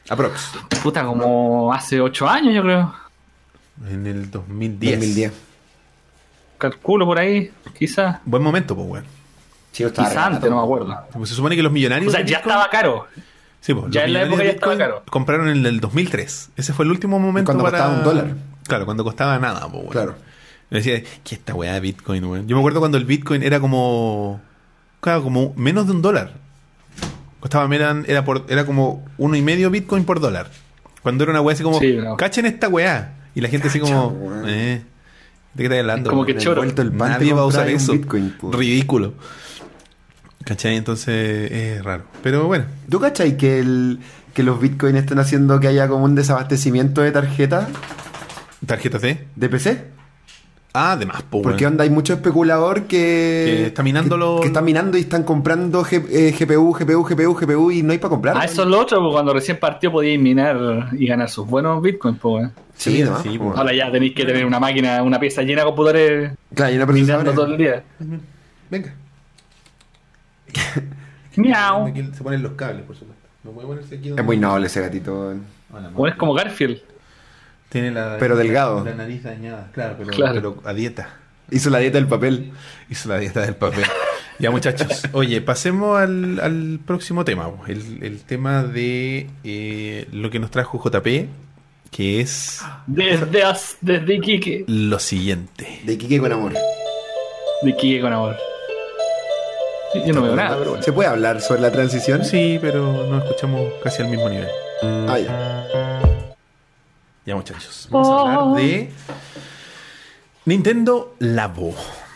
[0.09, 0.53] Aprox.
[0.83, 2.95] Puta, como hace 8 años yo creo.
[3.91, 4.99] En el 2010.
[4.99, 5.33] 2010.
[6.59, 8.19] Calculo por ahí, quizás.
[8.25, 9.07] Buen momento, pues bueno.
[9.73, 10.97] Sí, yo estaba Quizás antes, no me acuerdo.
[11.13, 12.09] Pues se supone que los millonarios.
[12.13, 13.07] O sea, ya Bitcoin- estaba caro.
[13.61, 15.03] Sí, pues, Ya en la época ya estaba caro.
[15.11, 16.51] Compraron en el 2003.
[16.57, 17.79] Ese fue el último momento Cuando para...
[17.79, 18.37] costaba un dólar.
[18.67, 19.91] Claro, cuando costaba nada, pues, bueno.
[19.91, 20.15] Claro.
[20.71, 22.47] Me decía, ¿qué esta weá de Bitcoin, weón?
[22.47, 24.41] Yo me acuerdo cuando el Bitcoin era como...
[25.01, 26.33] Claro, como menos de un dólar.
[27.41, 30.51] Costaba, eran, era, por, era como uno y medio Bitcoin por dólar.
[31.03, 32.17] Cuando era una weá así como, Sí, no.
[32.17, 33.15] cachen esta weá.
[33.35, 34.45] Y la gente así como, weón.
[34.49, 34.83] eh,
[35.63, 36.11] ¿de qué estás hablando?
[36.11, 36.63] Como que choro.
[36.63, 37.93] El pan, Nadie va a usar eso.
[37.93, 38.53] Bitcoin, po.
[38.53, 39.15] Ridículo.
[40.45, 40.77] ¿Cachai?
[40.77, 42.05] Entonces es raro.
[42.23, 43.99] Pero bueno, ¿Tú cachai que, el,
[44.33, 47.69] que los Bitcoin están haciendo que haya como un desabastecimiento de tarjetas
[48.67, 49.27] tarjetas de...
[49.37, 49.85] de PC?
[50.75, 51.75] Ah, de más, po, Porque weón.
[51.75, 55.23] onda hay mucho especulador que, Que está minando que, los- que está minando y están
[55.25, 58.37] comprando G- eh, GPU, GPU, GPU, GPU y no hay para comprar.
[58.39, 61.83] Ah, eso es lo otro, porque cuando recién partió podíais minar y ganar sus buenos
[61.83, 62.35] bitcoins, pues.
[62.35, 62.53] weón.
[62.79, 63.21] Sí, Sí, ¿no?
[63.23, 66.73] sí, Como- Ahora ya tenéis que tener una máquina, una pieza llena de computadores Claro,
[66.73, 67.35] minando procesadora.
[67.35, 67.83] todo el día.
[68.71, 68.95] Venga.
[71.37, 71.87] Miau.
[71.87, 73.27] Aquí se ponen los cables, por supuesto.
[73.45, 75.35] No puede ponerse aquí Es muy noble ese gatito.
[75.71, 76.79] Bueno, es como Garfield.
[77.69, 78.85] Tiene la, Pero delgado.
[78.85, 80.35] La nariz dañada, claro, pero, Claro.
[80.35, 81.11] pero a dieta.
[81.51, 82.53] Hizo la dieta del papel.
[82.91, 83.85] Hizo la dieta del papel.
[84.39, 85.03] ya, muchachos.
[85.13, 87.51] Oye, pasemos al, al próximo tema.
[87.67, 91.29] el tema de eh, lo que nos trajo JP,
[91.91, 93.43] que es Desde,
[93.81, 94.65] desde Iquique.
[94.69, 95.81] lo siguiente.
[95.85, 96.53] De Quique con amor.
[97.63, 98.37] De Iquique con amor.
[99.93, 100.85] Sí, Yo no veo nada, pero bueno.
[100.85, 102.25] ¿Se puede hablar sobre la transición?
[102.25, 104.49] Sí, pero nos escuchamos casi al mismo nivel.
[104.83, 105.67] Ah, ya.
[107.25, 107.89] Ya, muchachos.
[107.91, 108.91] Vamos a hablar de
[110.45, 111.75] Nintendo Labo.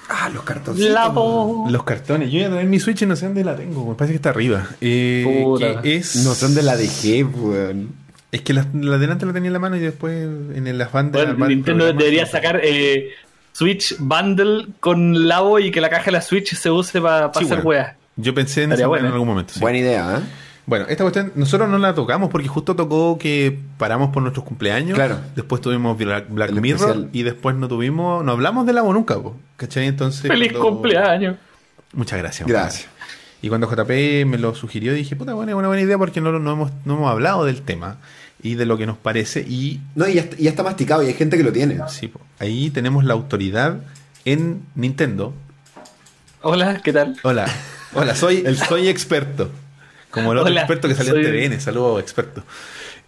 [0.08, 0.90] Ah, los cartoncitos.
[0.92, 1.70] La voz.
[1.72, 2.30] Los cartones.
[2.30, 3.86] Yo voy a traer mi Switch y no sé dónde la tengo.
[3.86, 4.66] Me parece que está arriba.
[4.80, 5.80] Eh, Puta.
[5.80, 8.01] que es, No sé dónde la dejé, weón.
[8.32, 10.14] Es que la, la delante la tenía en la mano y después
[10.54, 13.10] en el afán de Bueno, Nintendo debería sacar eh,
[13.52, 17.44] Switch Bundle con Labo y que la caja de la Switch se use para Sí,
[17.44, 17.68] hacer bueno.
[17.68, 17.96] weas.
[18.16, 19.52] Yo pensé en weá en algún momento.
[19.54, 19.60] sí.
[19.60, 20.20] Buena idea, ¿eh?
[20.64, 24.94] Bueno, esta cuestión nosotros no la tocamos porque justo tocó que paramos por nuestros cumpleaños.
[24.94, 25.18] Claro.
[25.34, 27.10] Después tuvimos Black, Black Mirror especial.
[27.12, 29.86] y después no tuvimos, no hablamos de Labo nunca, po, ¿cachai?
[29.88, 30.22] Entonces.
[30.22, 31.36] ¡Feliz cuando- cumpleaños!
[31.92, 32.48] Muchas gracias.
[32.48, 32.88] Gracias.
[33.42, 36.30] Y cuando JP me lo sugirió, dije, puta, bueno, es una buena idea porque no,
[36.38, 37.98] no, hemos, no hemos hablado del tema
[38.42, 39.40] y de lo que nos parece.
[39.40, 41.78] Y No, y ya, está, ya está masticado y hay gente que lo tiene.
[41.88, 43.78] sí, po, ahí tenemos la autoridad
[44.24, 45.32] en Nintendo.
[46.42, 47.16] Hola, ¿qué tal?
[47.22, 47.46] Hola,
[47.94, 49.50] hola, soy, soy experto.
[50.10, 52.42] Como el otro Hola, experto que salió soy- en TVN, saludos experto.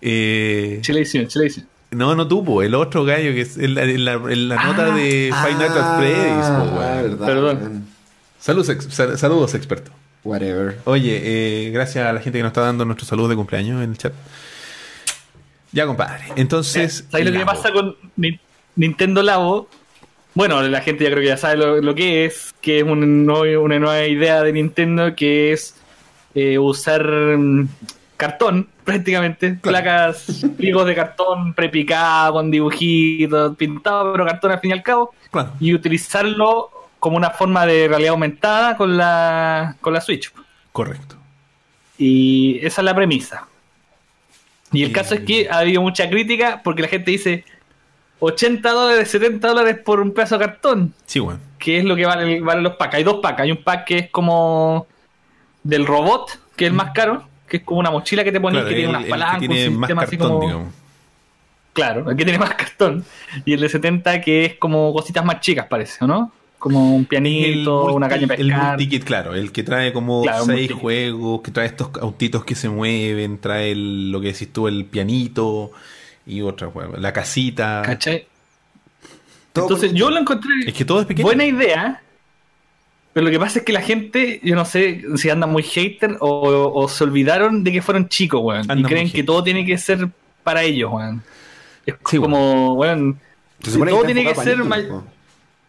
[0.01, 1.67] Eh, Chilevisión, Chilevisión.
[1.91, 4.63] no, no tú, po, el otro gallo que es en la, en la- en la
[4.65, 6.47] nota de Five Nights at Freddy's.
[6.47, 6.83] po, weón.
[6.83, 7.87] Ah, verdad, Perdón.
[8.41, 9.91] Saludos, ex- sal- saludos, experto.
[10.23, 10.79] Whatever.
[10.85, 11.21] Oye,
[11.67, 13.99] eh, gracias a la gente que nos está dando nuestros saludos de cumpleaños en el
[13.99, 14.13] chat.
[15.75, 16.25] Ya, compadre.
[16.37, 17.05] Entonces.
[17.11, 18.39] ¿Sabes lo que pasa con Ni-
[18.77, 19.69] Nintendo Labo?
[20.35, 23.29] Bueno, la gente ya creo que ya sabe lo, lo que es, que es un
[23.31, 25.77] una nueva idea de Nintendo que es
[26.35, 27.69] eh, usar mm,
[28.17, 29.85] cartón, prácticamente, Claro.
[29.85, 35.13] placas, pliegos de cartón prepicado, con dibujitos, pintado, pero cartón al fin y al cabo,
[35.31, 35.51] Claro.
[35.61, 36.71] y utilizarlo
[37.01, 40.33] como una forma de realidad aumentada con la, con la Switch.
[40.73, 41.17] Correcto.
[41.99, 43.47] Y esa es la premisa.
[44.75, 47.45] Y el caso es que ha habido mucha crítica porque la gente dice
[48.21, 51.41] 80 dólares, 70 dólares por un pedazo de cartón, Sí, bueno.
[51.59, 52.95] que es lo que vale, valen los packs.
[52.95, 53.41] Hay dos packs.
[53.41, 54.87] Hay un pack que es como
[55.63, 58.61] del robot, que es el más caro, que es como una mochila que te pones
[58.63, 60.47] Claro, que tiene unas palancas, que tiene un más sistema así cartón, como...
[60.47, 60.75] digamos.
[61.73, 63.05] Claro, el que tiene más cartón.
[63.45, 66.33] Y el de 70 que es como cositas más chicas, parece, ¿o no?
[66.59, 68.69] Como un pianito, El una caña de multi- El pescar.
[68.71, 72.69] multikit, claro, el que trae como Claro, seis juegos, que trae estos autitos que se
[72.71, 75.73] mueven, trae el- lo que decís tú, el pianito,
[76.27, 77.03] y otra, weón.
[77.03, 77.83] La casita.
[77.85, 78.27] ¿Cachai?
[79.53, 81.27] Todo Entonces yo lo encontré Es que todo es pequeño.
[81.27, 82.03] buena idea,
[83.13, 86.17] pero lo que pasa es que la gente, yo no sé si andan muy hater
[86.21, 88.63] o, o se olvidaron de que fueron chicos, weón.
[88.63, 90.09] Andan y creen que todo tiene que ser
[90.43, 91.23] para ellos, weón.
[91.85, 93.21] Es Sí, como, weón,
[93.63, 94.57] todo tiene que ser.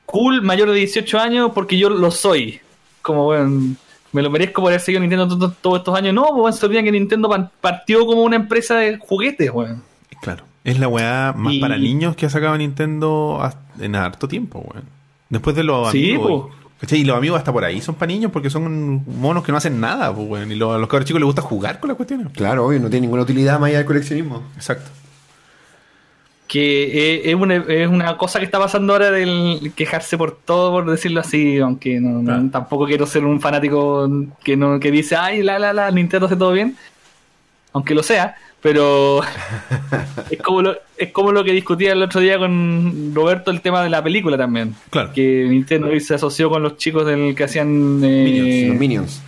[0.06, 2.60] Cool, mayor de 18 años, porque yo lo soy.
[3.02, 3.78] Como, weón,
[4.12, 6.14] me lo merezco por haber seguido Nintendo to- to- todos estos años.
[6.14, 9.84] No, pues, weón, se olvidan que Nintendo partió como una empresa de juguetes, weón.
[10.22, 10.44] Claro.
[10.64, 13.40] Es la weá más Y- para niños que ha sacado Nintendo
[13.80, 14.86] en harto tiempo, weón.
[15.30, 16.28] Después de los Sí, amigos.
[16.28, 16.50] po.
[16.80, 17.00] ¿cachai?
[17.00, 19.80] Y los amigos hasta por ahí son para niños porque son monos que no hacen
[19.80, 20.52] nada, pues, weón.
[20.52, 22.28] Y lo- a los cabros chicos les gusta jugar con las cuestiones.
[22.34, 24.44] Claro, obvio, no tiene ninguna utilidad más allá del coleccionismo.
[24.56, 24.90] Exacto.
[26.56, 30.72] Que eh, es una, es una cosa que está pasando ahora del quejarse por todo,
[30.72, 34.10] por decirlo así, aunque no, tampoco quiero ser un fanático
[34.42, 36.78] que no que dice, ay, la, la, la, Nintendo hace todo bien,
[37.74, 39.20] aunque lo sea, pero
[40.32, 43.84] es, como lo, es como lo que discutía el otro día con Roberto el tema
[43.84, 45.12] de la película también, Claro.
[45.12, 49.22] que Nintendo se asoció con los chicos del que hacían eh, Minions, los Minions.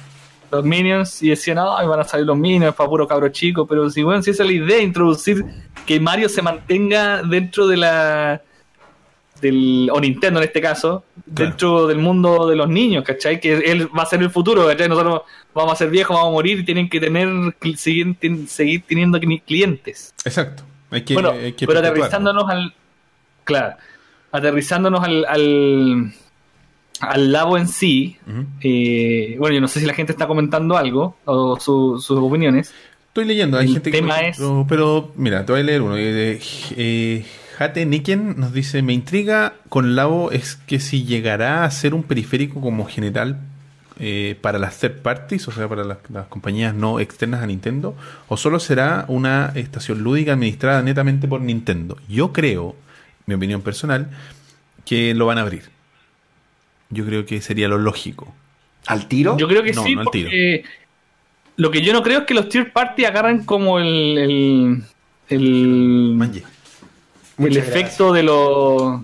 [0.51, 3.89] Los Minions y decían, ay, van a salir los Minions para puro cabro chico, pero
[3.89, 5.43] si, bueno, si esa es la idea, introducir
[5.85, 8.41] que Mario se mantenga dentro de la...
[9.41, 11.03] Del, o Nintendo en este caso,
[11.35, 11.49] Claro.
[11.51, 13.39] dentro del mundo de los niños, ¿cachai?
[13.39, 14.89] Que él va a ser el futuro, ¿cachai?
[14.89, 15.21] Nosotros
[15.53, 17.27] vamos a ser viejos, vamos a morir y tienen que tener,
[17.75, 18.15] seguir,
[18.47, 20.11] seguir teniendo cli- clientes.
[20.25, 20.63] Exacto.
[20.89, 22.73] Hay que, bueno, hay que pero aterrizándonos al...
[23.43, 23.75] Claro,
[24.31, 26.13] aterrizándonos al, al,
[27.01, 28.17] al labo en sí,
[28.61, 32.73] eh, bueno, yo no sé si la gente está comentando algo o su- sus opiniones.
[33.09, 33.97] Estoy leyendo, hay El gente que.
[33.97, 34.39] tema por es-
[34.69, 35.95] Pero, mira, te voy a leer uno.
[35.97, 36.39] Eh,
[36.75, 37.25] eh,
[37.57, 42.03] Jate Niken nos dice: Me intriga con Labo es que si llegará a ser un
[42.03, 43.39] periférico como general
[43.99, 47.95] eh, para las third parties, o sea, para las, las compañías no externas a Nintendo,
[48.27, 51.97] o solo será una estación lúdica administrada netamente por Nintendo.
[52.07, 52.75] Yo creo,
[53.25, 54.11] mi opinión personal,
[54.85, 55.63] que lo van a abrir.
[56.89, 58.33] Yo creo que sería lo lógico.
[58.85, 59.38] ¿Al tiro?
[59.38, 60.27] Yo creo que No, sí, no al tiro.
[60.29, 60.63] porque
[61.57, 64.83] lo que yo no creo es que los tier party agarran como el el,
[65.29, 66.43] el, Manje.
[67.39, 69.01] el efecto de los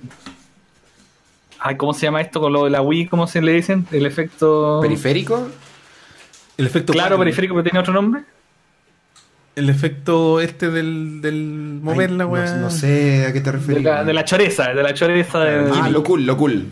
[1.60, 3.08] Ay, ¿cómo se llama esto con lo de la Wii?
[3.08, 3.86] ¿Cómo se le dicen?
[3.92, 5.50] El efecto ¿Periférico?
[6.58, 8.22] El efecto Claro, periférico, pero tiene otro nombre.
[9.56, 12.56] El efecto este del, del mover Ay, la no- weá.
[12.56, 13.84] No, sé a qué te De refieres.
[13.84, 16.66] la, de la choreza, de la choreza de Ah, lo cool, lo cool.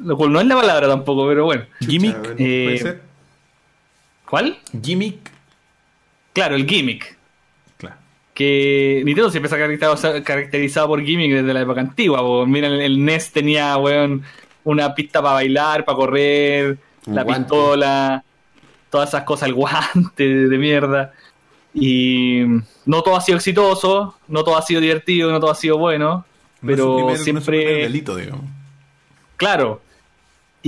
[0.00, 1.64] Lo cual no es la palabra tampoco, pero bueno.
[1.80, 2.16] Gimmick.
[2.16, 3.02] Chucha, Eh, ¿Puede ser?
[4.28, 4.58] ¿Cuál?
[4.82, 5.30] Gimmick.
[6.32, 7.16] Claro, el gimmick.
[7.78, 7.96] Claro.
[8.34, 12.18] que Nintendo siempre se ha caracterizado, caracterizado por gimmick desde la época antigua.
[12.20, 12.46] po.
[12.46, 14.22] Mira, el, el NES tenía, weón,
[14.64, 17.40] una pista para bailar, para correr, Un la guante.
[17.42, 18.24] pistola,
[18.90, 21.12] todas esas cosas, el guante de mierda.
[21.74, 22.42] Y
[22.86, 26.24] no todo ha sido exitoso, no todo ha sido divertido, no todo ha sido bueno,
[26.62, 27.74] No es su pero no es primer siempre...
[27.82, 28.44] delito, digamos.
[29.36, 29.80] Claro.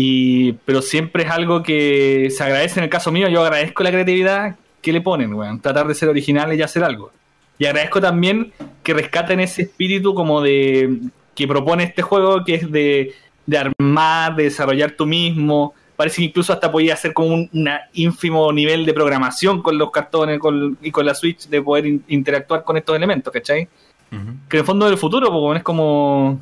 [0.03, 3.29] Y, pero siempre es algo que se agradece en el caso mío.
[3.29, 5.61] Yo agradezco la creatividad que le ponen, weón.
[5.61, 7.11] Tratar de ser originales y hacer algo.
[7.59, 8.51] Y agradezco también
[8.83, 11.01] que rescaten ese espíritu como de
[11.35, 13.13] que propone este juego, que es de,
[13.45, 15.75] de armar, de desarrollar tú mismo.
[15.97, 19.91] Parece que incluso hasta podía hacer como un una ínfimo nivel de programación con los
[19.91, 23.69] cartones con- y con la Switch de poder in- interactuar con estos elementos, ¿cachai?
[24.13, 24.33] Ujú.
[24.49, 26.41] que en el fondo del futuro, porque es como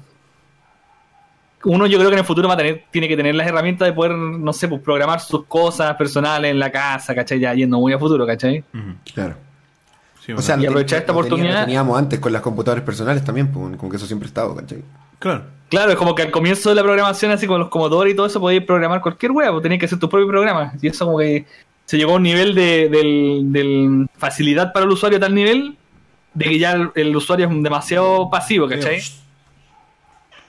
[1.65, 3.87] uno yo creo que en el futuro va a tener, tiene que tener las herramientas
[3.87, 7.41] de poder, no sé, pues programar sus cosas personales en la casa, ¿cachai?
[7.41, 8.63] Ya yendo muy a futuro, ¿cachai?
[9.15, 9.35] Claro.
[10.25, 11.55] Sí, O sea, Y aprovechar esta oportunidad.
[11.61, 14.55] Lo teníamos antes con las computadoras personales también, pues, como que eso siempre ha estado,
[14.55, 14.83] ¿cachai?
[15.19, 15.43] claro.
[15.69, 18.25] Claro, es como que al comienzo de la programación, así con los Commodore y todo
[18.25, 20.73] eso, podías programar cualquier web, pues tenías que hacer tu propio programa.
[20.81, 21.45] Y eso como que
[21.85, 25.77] se llegó a un nivel de, del- del facilidad para el usuario a tal nivel
[26.33, 29.03] de que ya el, el usuario es demasiado pasivo, ¿cachai?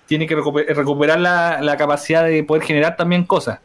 [0.10, 3.60] Tiene que recuper- recuperar la, la capacidad de poder generar también cosas.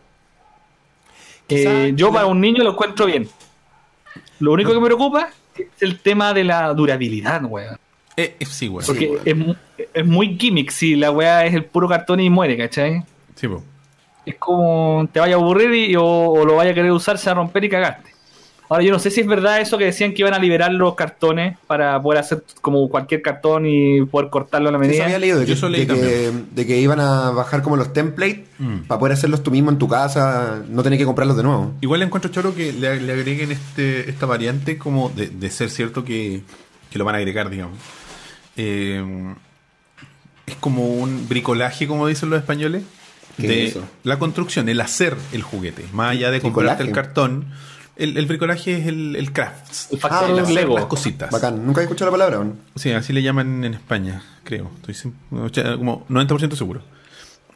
[1.49, 3.29] Quizá Eh, yo para un niño lo encuentro bien.
[4.39, 7.77] Lo único que me preocupa es el tema de la durabilidad, weón.
[8.17, 8.83] Eh, eh, sí, weón.
[8.85, 9.23] Sí, Porque weón.
[9.25, 9.55] es, mu-
[9.95, 13.03] es muy gimmick si la weá es el puro cartón y muere, ¿cachai?
[13.35, 13.63] Sí, po.
[14.25, 17.27] Es como te vaya a aburrir y, o, o lo vaya a querer usar, se
[17.27, 18.14] va a romper y cagaste.
[18.69, 20.95] Ahora yo no sé si es verdad eso que decían que iban a liberar los
[20.95, 25.05] cartones para poder hacer como cualquier cartón y poder cortarlo a la Eso medida.
[25.05, 27.77] había leído de Yo que, eso leí de, que, de que iban a bajar como
[27.77, 28.83] los templates Mm.
[28.87, 31.75] para poder hacerlos tú mismo en tu casa, no tener que comprarlos de nuevo.
[31.81, 35.71] Igual le encuentro choro que le, le agreguen este, esta variante como de, de ser
[35.71, 36.43] cierto que,
[36.91, 37.77] que lo van a agregar, digamos.
[38.57, 39.03] Eh,
[40.47, 42.83] es como un bricolaje, como dicen los españoles,
[43.37, 43.85] ¿Qué de es eso?
[44.05, 45.85] la construcción, el hacer el juguete.
[45.93, 47.47] Más allá de comprarte el cartón,
[47.97, 49.89] El, el bricolaje es el, el crafts.
[49.93, 50.75] El Ah, las, Lego.
[50.75, 51.31] las cositas.
[51.31, 51.65] Bacán.
[51.65, 52.45] Nunca he escuchado la palabra.
[52.45, 52.57] ¿no?
[52.75, 54.71] Sí, así le llaman en España, creo.
[54.87, 55.13] Estoy
[55.77, 56.83] como 90% seguro.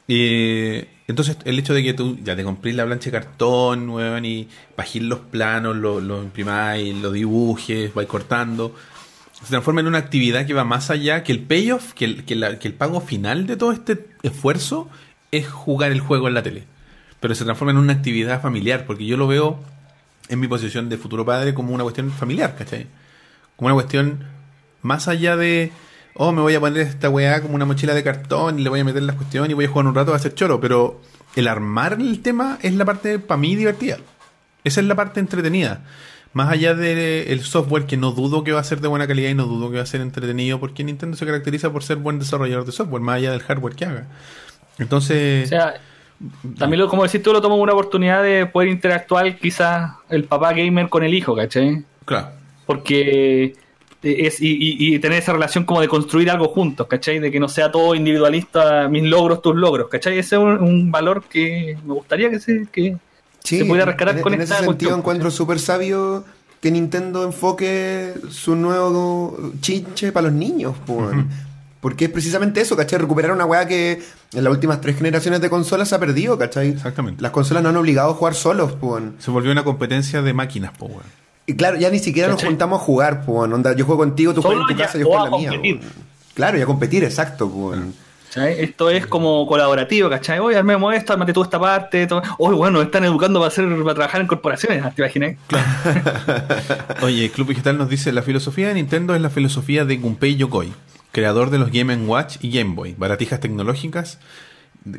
[0.07, 4.25] Y entonces, el hecho de que tú ya te comprís la plancha de cartón, weón,
[4.25, 8.75] y bajís los planos, lo, lo imprimáis, lo dibujes, vais cortando,
[9.43, 12.37] se transforma en una actividad que va más allá que el payoff, que el, que
[12.37, 14.89] la- que el pago final de todo este esfuerzo
[15.31, 16.65] es jugar el juego en la tele.
[17.21, 19.59] Pero se transforma en una actividad familiar, porque yo lo veo
[20.29, 22.87] en mi posición de futuro padre como una cuestión familiar, ¿cachai?
[23.57, 24.25] Como una cuestión
[24.83, 25.73] más allá de,
[26.15, 28.81] oh, me voy a poner esta weá como una mochila de cartón y le voy
[28.81, 31.01] a meter las cuestiones y voy a jugar un rato, va a ser choro, pero
[31.37, 33.99] el armar el tema es la parte para mí divertida.
[34.65, 35.85] Esa es la parte entretenida.
[36.35, 39.35] Más allá del software, que no dudo que va a ser de buena calidad y
[39.35, 42.67] no dudo que va a ser entretenido, porque Nintendo se caracteriza por ser buen desarrollador
[42.67, 44.07] de software, más allá del hardware que haga.
[44.79, 45.81] Entonces, O sea,
[46.59, 50.25] también, lo, como decís tú, lo tomo como una oportunidad de poder interactuar quizás el
[50.25, 51.85] papá gamer con el hijo, ¿cachai?
[52.05, 52.29] claro.
[52.67, 53.55] Porque
[54.03, 57.19] es y, y- y tener esa relación como de construir algo juntos, ¿cachai?
[57.19, 60.19] De que no sea todo individualista, mis logros, tus logros, ¿cachai?
[60.19, 62.67] Ese es un, un valor que me gustaría que se...
[62.71, 62.97] Que,
[63.43, 66.25] se pudiera rescatar en, con en esta ese sentido cuestión, encuentro súper sabio
[66.61, 71.29] que Nintendo enfoque su nuevo chinche para los niños, po, weón.
[71.81, 72.99] Porque es precisamente eso, ¿cachai?
[72.99, 74.03] Recuperar una weá que
[74.33, 76.69] en las últimas tres generaciones de consolas se ha perdido, ¿cachai?
[76.71, 77.23] Exactamente.
[77.23, 79.17] Las consolas no han obligado a jugar solos, weón.
[79.19, 81.03] Se volvió una competencia de máquinas, weón.
[81.47, 83.53] Y claro, ya ni siquiera nos juntamos a jugar, weón.
[83.53, 85.81] Onda, yo juego contigo, tú juegas en tu ya- casa, yo juego en la mía.
[86.35, 87.95] Claro, y a competir, exacto, weón.
[88.29, 88.61] ¿cachai?
[88.61, 90.39] Esto es como colaborativo, ¿cachai?
[90.41, 92.07] Oye, armemos esto, armate tú esta parte.
[92.07, 92.21] Todo.
[92.37, 95.37] Oye, bueno, nos están educando para, hacer, para trabajar en corporaciones, ¿te imaginas?
[97.03, 100.73] Oye, Club Digital nos dice, la filosofía de Nintendo es la filosofía de Gunpei Yokoi,
[101.13, 104.19] creador de los Game Watch y Game Boy, baratijas tecnológicas,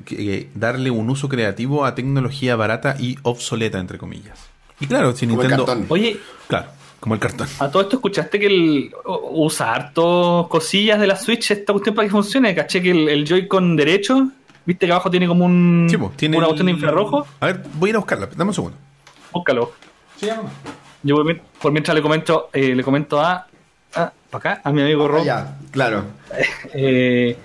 [0.05, 4.39] que- que darle un uso creativo a tecnología barata y obsoleta, entre comillas.
[4.79, 5.65] Y claro, si Como el Nintendo...
[5.65, 5.85] cartón.
[5.89, 6.67] Oye, Claro,
[6.99, 7.47] como el cartón.
[7.59, 8.91] A todo esto escuchaste que el
[9.31, 12.53] usa harto cosillas de la Switch esta cuestión para que funcione.
[12.55, 14.29] Caché que el, el Joy-Con derecho,
[14.65, 17.27] viste que abajo tiene como un Sí, po, tiene una el- cuestión de infrarrojo.
[17.39, 18.77] A ver, voy a ir a buscarla, dame un segundo.
[19.31, 19.71] Búscalo.
[21.03, 23.47] Yo por, mien- por mientras le comento, eh, le comento a,
[23.95, 25.21] a para acá, a mi amigo Rob.
[25.21, 26.03] Ah, ya, claro.
[26.73, 27.35] Eh,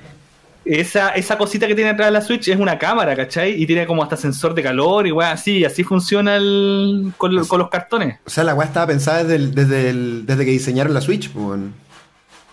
[0.67, 3.61] esa, esa cosita que tiene atrás de la Switch es una cámara, ¿cachai?
[3.63, 7.47] Y tiene como hasta sensor de calor y weá, así, así funciona el, con, lo-
[7.47, 8.19] con los cartones.
[8.27, 11.31] O sea, la weá estaba pensada desde, el- desde, el- desde que diseñaron la Switch,
[11.35, 11.75] weón.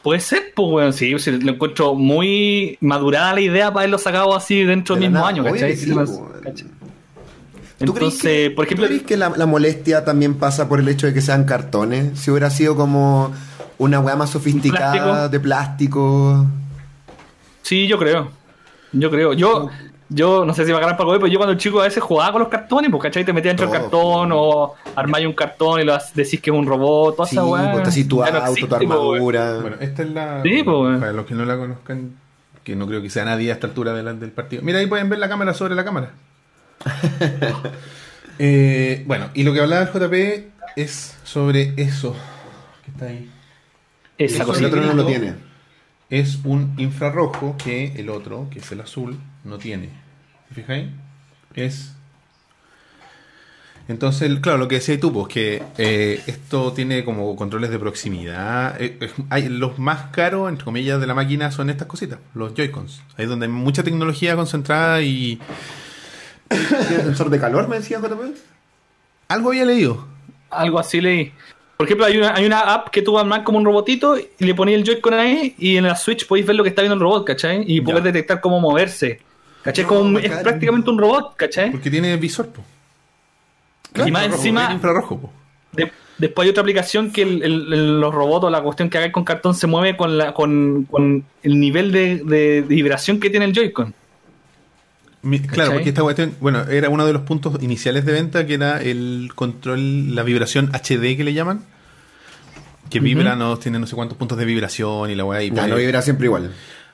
[0.04, 4.36] Puede ser, pues, weón, sí, sí, lo encuentro muy madurada la idea para haberlo sacado
[4.36, 5.78] así dentro De del mismo nada, año, ¿cachai?
[5.78, 6.08] sí, weón.
[6.44, 6.68] ¿cachai?
[7.86, 10.80] ¿Tú crees Entonces, que, por ejemplo, ¿tú crees que la, la molestia también pasa por
[10.80, 12.20] el hecho de que sean cartones?
[12.20, 13.32] Si hubiera sido como
[13.82, 15.30] una weá más sofisticada ¿Plástico?
[15.30, 16.46] de plástico.
[17.64, 18.30] sí, yo creo.
[18.92, 19.34] Yo creo.
[19.34, 19.70] Yo,
[20.10, 22.04] yo no sé si va a ganar para comer, pero yo cuando chico a veces
[22.04, 23.24] jugaba con los cartones, pues, ¿cachai?
[23.24, 26.56] Te metías dentro del Todo, cartón o armáis un cartón y lo decís que es
[26.56, 27.72] un robot, toda Sí, esa weá.
[27.72, 29.58] pues así tu no auto, existe, tu pues, armadura.
[29.62, 30.42] Bueno, esta es la...
[30.44, 31.00] Sí, pues.
[31.00, 32.12] Para los que no la conozcan,
[32.64, 34.62] que no creo que sea nadie a esta altura del, del partido.
[34.64, 36.12] Mira, ahí pueden ver la cámara sobre la cámara.
[38.44, 42.16] Eh, bueno, y lo que hablaba el JP es sobre eso
[42.84, 43.30] que está ahí.
[44.18, 44.68] Esa el cosita.
[44.68, 45.34] otro no lo tiene.
[46.10, 49.90] Es un infrarrojo que el otro, que es el azul, no tiene.
[50.50, 50.88] ¿Te fijáis?
[51.56, 51.94] Es.
[53.88, 58.80] Entonces, claro, lo que decía tú, pues que eh, esto tiene como controles de proximidad.
[58.82, 62.54] Eh, eh, hay, los más caros, entre comillas, de la máquina son estas cositas, los
[62.54, 63.02] Joy-Cons.
[63.18, 65.40] Ahí es donde hay mucha tecnología concentrada y.
[66.50, 68.36] ¿Tiene sensor de calor, me decía JP?
[69.30, 70.06] Algo había leído.
[70.50, 71.34] Algo así leí.
[71.82, 74.54] Por ejemplo, hay una, hay una app que tú armás como un robotito y le
[74.56, 77.02] ponéis el Joy-Con ahí y en la Switch podéis ver lo que está viendo el
[77.02, 77.64] robot, ¿cachai?
[77.68, 79.20] Y poder detectar cómo moverse.
[79.64, 79.84] ¿Cachai?
[79.84, 81.72] No, Como un- es prácticamente un robot, ¿cachai?
[81.72, 84.08] Porque tiene visor, pues.
[84.08, 85.34] y más encima, infrarrojo, po.
[85.74, 88.98] de- después hay otra aplicación que el- el- el- los robots o la cuestión que
[88.98, 93.30] hagáis con cartón se mueve con, la, con, con el nivel de, de vibración que
[93.30, 93.94] tiene el Joy-Con.
[95.24, 95.74] Mi- claro, ¿Cachai?
[95.76, 99.30] porque esta cuestión, bueno, era uno de los puntos iniciales de venta que era el
[99.36, 101.64] control, la vibración HD que le llaman.
[102.92, 105.42] Que vibra, no, tiene no sé cuántos puntos de vibración y la weá.
[105.42, 106.52] y Ya, puede- no vibra siempre igual.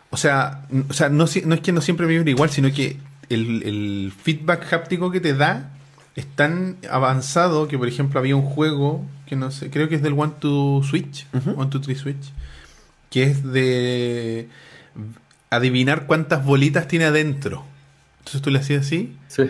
[0.09, 2.97] O sea, o sea no, no es que no siempre vibre igual, sino que
[3.29, 5.71] el, el feedback háptico que te da
[6.15, 10.01] es tan avanzado que, por ejemplo, había un juego que no sé, creo que es
[10.01, 12.31] del One to Switch, One to Three Switch,
[13.11, 14.47] que es de
[15.49, 17.63] adivinar cuántas bolitas tiene adentro.
[18.19, 19.43] Entonces tú le hacías así Sí.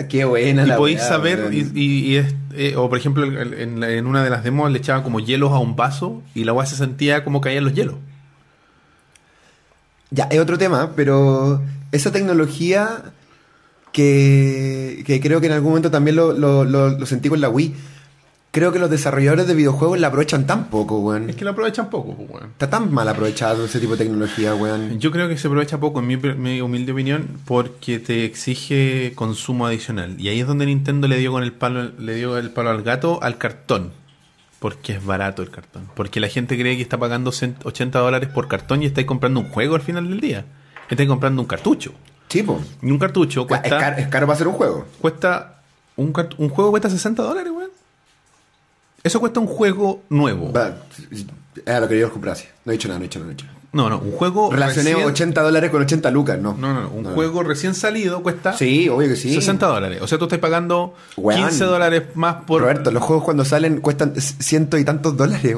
[0.00, 3.24] Ah, Qué buena y la podéis saber, y, y- y es- eh, o por ejemplo,
[3.24, 6.66] en, una de las demos le echaban como hielos a un vaso y la weá
[6.66, 7.94] se sentía como caían los hielos.
[10.10, 13.12] Ya, es otro tema, pero esa tecnología
[13.92, 17.48] que, que creo que en algún momento también lo, lo- lo- lo sentí con la
[17.48, 17.74] Wii,
[18.50, 21.30] creo que los desarrolladores de videojuegos la aprovechan tan poco, weón.
[21.30, 22.50] Es que lo aprovechan poco, pues, weón.
[22.50, 24.98] Está tan mal aprovechado ese tipo de tecnología, weón.
[24.98, 29.66] Yo creo que se aprovecha poco, en mi, mi humilde opinión, porque te exige consumo
[29.66, 30.16] adicional.
[30.20, 32.82] Y ahí es donde Nintendo le dio con el palo, le dio el palo al
[32.82, 33.92] gato al cartón.
[34.58, 35.88] Porque es barato el cartón.
[35.94, 39.40] Porque la gente cree que está pagando cent- 80 dólares por cartón y estáis comprando
[39.40, 40.44] un juego al final del día.
[40.90, 41.92] Estáis comprando un cartucho.
[42.28, 42.60] Sí, po.
[42.82, 44.86] Y un cartucho Es, caro, es caro para hacer un juego.
[45.00, 45.62] cuesta
[45.96, 47.59] un, un juego cuesta 60 dólares, weón.
[49.02, 50.52] Eso cuesta un juego nuevo.
[50.52, 50.76] Va,
[51.66, 52.48] Era lo que yo comprase.
[52.64, 53.58] No he dicho nada, no he dicho nada, no he dicho nada.
[53.72, 54.50] No, no, un juego.
[54.50, 56.54] Relacioné recién- 80 dólares con 80 lucas, no.
[56.58, 56.88] No, no, no.
[56.90, 59.32] Un juego recién salido cuesta Sí, obvio que sí.
[59.32, 60.02] 60 dólares.
[60.02, 61.40] O sea, tú estás pagando Weón.
[61.42, 62.62] 15 dólares más por.
[62.62, 65.56] Roberto, los juegos cuando salen cuestan ciento y tantos dólares.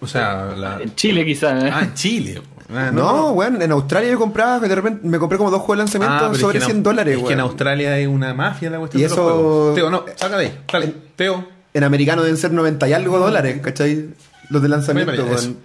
[0.00, 0.80] O sea, la...
[0.82, 1.62] En Chile quizás.
[1.64, 1.70] ¿eh?
[1.72, 2.42] Ah, en Chile.
[2.74, 5.98] Ah, No, weón, en Australia yo compraba, de repente me compré como dos juegos de
[5.98, 7.28] lanzamiento Ah, es sobre que en 100 Au- dólares, Es weón.
[7.28, 9.74] que en Australia es una mafia la cuestión Y de los eso- juegos.
[9.76, 10.58] Teo, no, saca de ahí.
[10.70, 11.48] Dale, Teo.
[11.74, 14.10] En americano deben ser 90 y algo dólares, ¿cachai?
[14.48, 15.58] Los de lanzamiento, weón.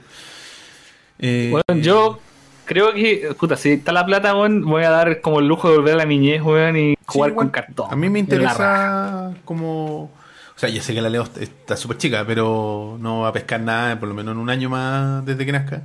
[1.19, 2.19] Eh, Bueno, yo
[2.65, 5.77] creo que, puta, si está la plata, weón, voy a dar como el lujo de
[5.77, 7.87] volver a la niñez, weón, y jugar con cartón.
[7.91, 10.03] A mí me interesa como...
[10.05, 13.61] O sea, ya sé que la Leo está súper chica, pero no va a pescar
[13.61, 15.81] nada, por lo menos en un año más desde que nazca,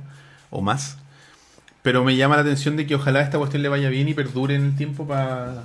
[0.49, 0.97] o más.
[1.81, 4.55] Pero me llama la atención de que ojalá esta cuestión le vaya bien y perdure
[4.55, 5.63] en el tiempo para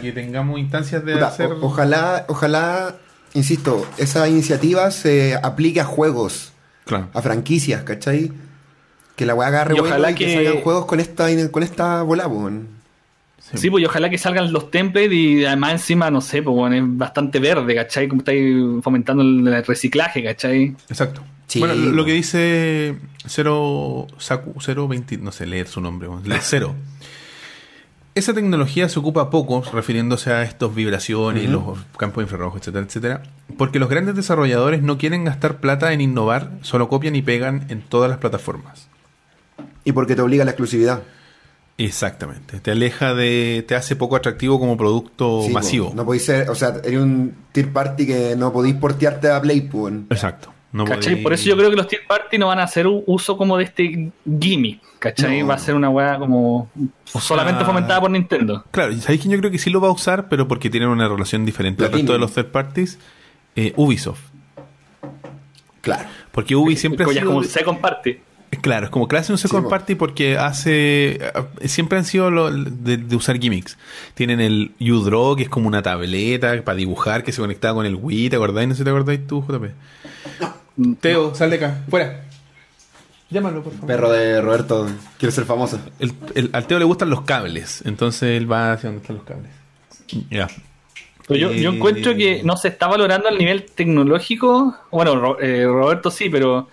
[0.00, 1.46] que tengamos instancias de Puta, hacer...
[1.52, 2.96] o- ojalá, ojalá,
[3.34, 6.52] insisto, esa iniciativa se aplique a juegos,
[6.84, 7.08] Claro.
[7.12, 8.30] a franquicias, ¿cachai?
[9.16, 12.02] Que la weá agarre Y ojalá y que, que- salgan juegos con esta, con esta
[12.02, 12.68] bola, weón.
[13.54, 16.76] Sí, pues y ojalá que salgan los templates y además encima, no sé, pues bueno,
[16.76, 18.06] es bastante verde, ¿cachai?
[18.06, 20.76] Como estáis fomentando el reciclaje, ¿cachai?
[20.88, 21.22] Exacto.
[21.48, 22.94] Sí, bueno, lo, que dice
[23.26, 24.54] 0 Saku
[24.88, 26.08] 020, no sé leer su nombre,
[26.42, 26.76] cero.
[28.14, 33.22] Esa tecnología se ocupa poco, refiriéndose a estos vibraciones y los campos infrarrojos, etcétera, etcétera,
[33.56, 37.82] porque los grandes desarrolladores no quieren gastar plata en innovar, solo copian y pegan en
[37.82, 38.88] todas las plataformas.
[39.84, 41.02] Y porque te obliga a la exclusividad.
[41.78, 42.60] Exactamente.
[42.60, 43.64] Te aleja de.
[43.66, 45.90] te hace poco atractivo como producto Sí, masivo.
[45.90, 45.94] po.
[45.96, 49.62] No podéis ser, o sea, eres un tier party que no podéis portearte a Play,
[49.62, 50.06] po, weón.
[50.10, 50.52] Exacto.
[50.72, 51.16] No ¿Cachai?
[51.22, 53.64] Por eso yo creo que los tier party no van a hacer uso como de
[53.64, 54.10] este
[54.40, 55.40] gimmick, ¿cachai?
[55.40, 55.48] No.
[55.48, 56.70] Va a ser una weá como
[57.04, 58.64] solamente sea- fomentada por Nintendo.
[58.70, 61.08] Claro, ¿sabéis quién yo creo que sí lo va a usar, pero porque tienen una
[61.08, 62.98] relación diferente al resto de los third parties?
[63.56, 64.20] Eh, Ubisoft.
[65.80, 66.08] Claro.
[66.30, 67.30] Porque Ubi siempre ha Como ya sido...
[67.32, 68.22] como se comparte.
[68.62, 71.12] Claro, es como clase un second Sí, party porque hace...
[71.24, 71.32] eh,
[71.68, 73.78] Siempre han sido lo- de, de usar gimmicks.
[74.14, 77.94] Tienen el U-Draw, que es como una tableta para dibujar, que se conectaba con el
[77.94, 78.68] Wii, ¿te acordáis?
[78.68, 79.70] No sé si te acordáis tú, JP.
[81.00, 82.24] Teo, sal de acá, fuera.
[83.30, 83.86] Llámalo, por favor.
[83.86, 85.78] Perro de Roberto, quiero ser famoso.
[86.00, 89.24] El- el- al Teo le gustan los cables, entonces él va hacia donde están los
[89.24, 89.50] cables.
[90.30, 90.48] Ya.
[91.28, 94.74] Yo, yo Eh, encuentro que no se está valorando al nivel tecnológico.
[94.90, 96.66] Bueno, Ro- eh, Roberto sí, pero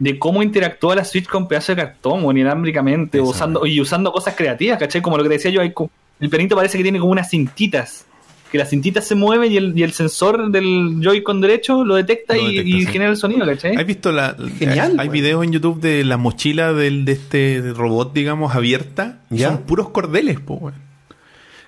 [0.00, 4.34] de cómo interactúa la Switch con pedazos de cartón o inalámbricamente, usando, y usando cosas
[4.34, 5.00] creativas, ¿cachai?
[5.02, 8.06] Como lo que te decía yo, el perrito parece que tiene como unas cintitas.
[8.50, 12.34] Que las cintitas se mueven y el, y el sensor del Joy-Con derecho lo detecta,
[12.34, 12.86] Lo y, detecta, y sí.
[12.92, 13.76] genera el sonido, ¿cachai?
[13.76, 18.12] ¿Has visto la, Genial, hay videos en YouTube de la mochila del, de este robot,
[18.12, 19.20] digamos, abierta?
[19.30, 19.48] ¿Ya?
[19.50, 20.74] Son puros cordeles, po, güey.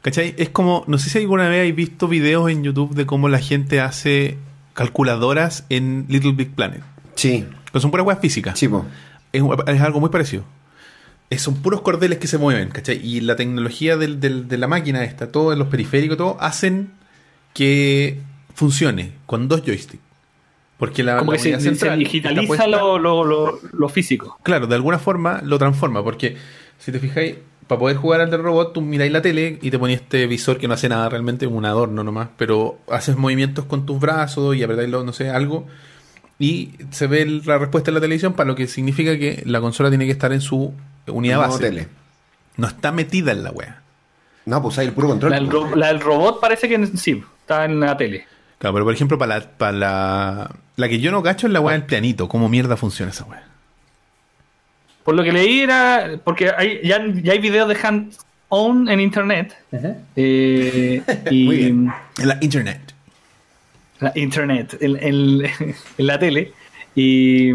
[0.02, 0.34] ¿Cachai?
[0.36, 3.38] Es como, no sé si alguna vez habéis visto videos en YouTube de cómo la
[3.38, 4.36] gente hace
[4.74, 6.82] calculadoras en Little Big Planet.
[7.14, 8.58] Sí, Que son puras weas físicas.
[8.58, 8.84] sí, po.
[9.32, 10.44] Es, es algo muy parecido.
[11.38, 13.00] Son puros cordeles que se mueven, ¿cachai?
[13.04, 16.90] Y la tecnología del- del- de la máquina esta, todos los periféricos, todo, hacen
[17.54, 18.20] que
[18.54, 20.02] funcione con dos joysticks.
[20.78, 24.38] Porque la, como la que se, digitaliza puesta- lo, lo, lo, lo físico.
[24.42, 26.36] Claro, de alguna forma lo transforma, porque
[26.78, 27.36] si te fijáis,
[27.68, 30.58] para poder jugar al del robot, tú miráis la tele y te pones este visor
[30.58, 34.62] que no hace nada realmente, un adorno nomás, pero haces movimientos con tus brazos y
[34.64, 35.68] apretáis, no sé, algo,
[36.40, 39.88] y se ve la respuesta en la televisión, para lo que significa que la consola
[39.88, 40.72] tiene que estar en su
[41.08, 41.58] unidad No, base.
[41.58, 41.88] tele.
[42.56, 43.80] No está metida en la wea.
[44.44, 45.30] No, pues hay el puro control.
[45.30, 45.52] La del, po.
[45.66, 48.26] ro- la del robot parece que sí, está en la tele.
[48.58, 51.60] Claro, pero por ejemplo, para la, para la, la que yo no cacho es la
[51.60, 52.28] wea del pianito.
[52.28, 53.44] ¿Cómo mierda funciona esa wea?
[55.04, 56.18] Por lo que leí era.
[56.22, 59.56] Porque hay, ya, ya hay videos de hands on en internet.
[60.16, 61.92] eh, y Muy bien.
[62.18, 62.80] En la internet.
[64.00, 65.42] la internet, en, en-
[65.98, 66.52] en la tele.
[66.94, 67.52] Y.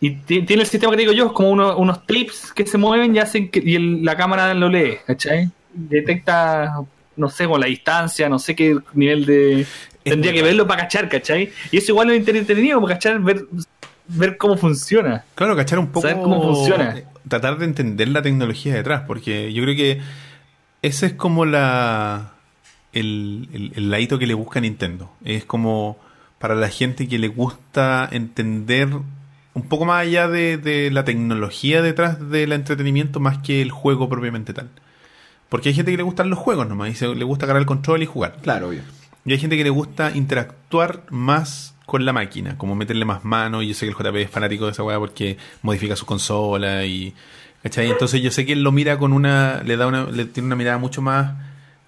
[0.00, 2.78] Y ti- tiene el sistema que digo yo, es como uno- unos clips que se
[2.78, 5.50] mueven y hacen que y el- la cámara lo lee, ¿cachai?
[5.74, 6.80] Detecta,
[7.16, 9.66] no sé, con la distancia, no sé qué nivel de.
[10.04, 11.50] Tendría que verlo para cachar, ¿cachai?
[11.72, 13.44] Y eso igual es entretenido, para cachar, ver,
[14.06, 15.24] ver cómo funciona.
[15.34, 16.00] Claro, cachar un poco.
[16.08, 16.96] Saber cómo funciona.
[17.28, 20.00] Tratar de entender la tecnología detrás, porque yo creo que
[20.82, 22.32] esa es como la.
[22.94, 25.10] el, el, el ladito que le busca Nintendo.
[25.24, 25.98] Es como
[26.38, 28.88] para la gente que le gusta entender
[29.58, 34.08] un poco más allá de, de la tecnología detrás del entretenimiento más que el juego
[34.08, 34.68] propiamente tal.
[35.48, 37.66] Porque hay gente que le gustan los juegos nomás y se, le gusta agarrar el
[37.66, 38.36] control y jugar.
[38.42, 38.82] Claro, obvio.
[39.24, 43.62] Y hay gente que le gusta interactuar más con la máquina, como meterle más mano.
[43.62, 46.84] Y yo sé que el JP es fanático de esa weá porque modifica su consola
[46.84, 47.14] y.
[47.62, 47.90] ¿Cachai?
[47.90, 49.62] Entonces yo sé que él lo mira con una.
[49.64, 50.04] le da una.
[50.04, 51.34] le tiene una mirada mucho más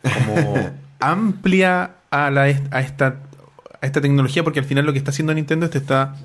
[0.02, 3.20] como amplia a la a esta.
[3.80, 6.16] a esta tecnología, porque al final lo que está haciendo Nintendo es te está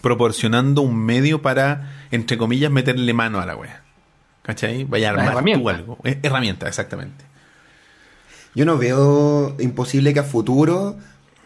[0.00, 3.82] proporcionando un medio para, entre comillas, meterle mano a la wea.
[4.42, 4.84] ¿Cachai?
[4.84, 5.70] Vaya a armar tú herramienta.
[5.70, 5.98] algo.
[6.04, 7.24] Es- herramienta, exactamente.
[8.54, 10.96] Yo no veo imposible que a futuro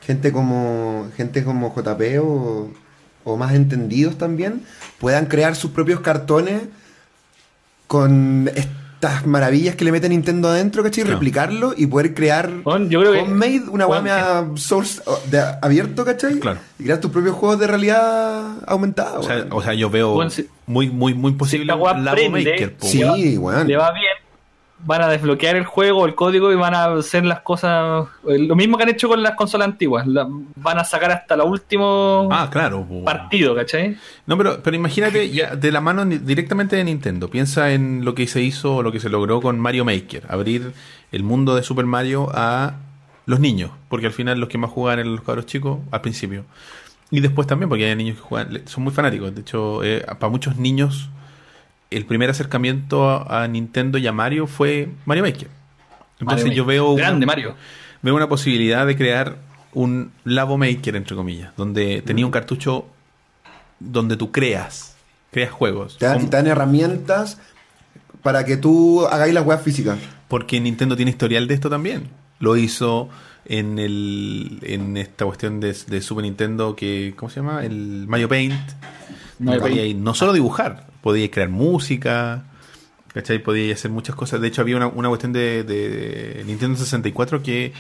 [0.03, 2.70] gente como gente como JP o,
[3.24, 4.62] o más entendidos también
[4.99, 6.62] puedan crear sus propios cartones
[7.86, 8.51] con
[9.01, 11.05] estas maravillas que le mete Nintendo adentro, ¿cachai?
[11.05, 11.18] Claro.
[11.18, 15.20] Replicarlo y poder crear Bueno, yo creo que- homemade, una bueno, weá media source o-
[15.30, 16.40] de abierto, ¿cachai?
[16.40, 16.59] Claro.
[16.80, 19.20] Y crear tus propios juegos de realidad aumentada.
[19.20, 19.49] O sea, weón.
[19.53, 22.51] o sea, yo veo Bueno, si- muy, muy, muy posible la wea un Labo prende,
[22.51, 23.68] Maker, po, sí, weón.
[23.68, 24.05] le va bien,
[24.81, 28.07] van a desbloquear el juego, el código y van a hacer las cosas.
[28.29, 30.07] eh, Lo mismo que han hecho con las consolas antiguas.
[30.07, 32.87] la- van a sacar hasta el último Ah, claro.
[33.05, 33.97] partido, ¿cachai?
[34.26, 37.29] No, pero, pero imagínate ya de la mano directamente de Nintendo.
[37.29, 40.24] Piensa en lo que se hizo o lo que se logró con Mario Maker.
[40.29, 40.72] Abrir
[41.11, 42.74] el mundo de Super Mario a
[43.26, 43.70] los niños.
[43.89, 46.45] Porque al final los que más jugaban eran los cabros chicos al principio.
[47.11, 49.35] Y después también, porque hay niños que juegan, son muy fanáticos.
[49.35, 51.09] De hecho, eh, para muchos niños,
[51.91, 55.49] el primer acercamiento a, a Nintendo y a Mario fue Mario Maker.
[56.20, 56.74] Entonces Mario yo Maker.
[56.74, 56.91] veo...
[56.93, 57.55] una- Grande Mario.
[58.03, 59.36] veo una posibilidad de crear
[59.72, 62.86] un Labo Maker, entre comillas, donde tenía un cartucho
[63.80, 64.97] donde tú creas,
[65.30, 65.99] creas juegos.
[65.99, 67.39] Te dan, te dan herramientas
[68.22, 69.99] para que tú hagáis las weas físicas.
[70.26, 72.09] Porque Nintendo tiene historial de esto también.
[72.41, 73.09] Lo hizo
[73.45, 77.64] en el en esta cuestión de, de Super Nintendo que ¿cómo se llama?
[77.64, 78.55] El Mario Paint.
[79.39, 80.01] Mario Podía Paint.
[80.01, 82.45] no solo dibujar, podía crear música,
[83.12, 83.39] ¿cachai?
[83.39, 84.41] Podía hacer muchas cosas.
[84.41, 87.72] De hecho, había una, una cuestión de, de Nintendo 64 que,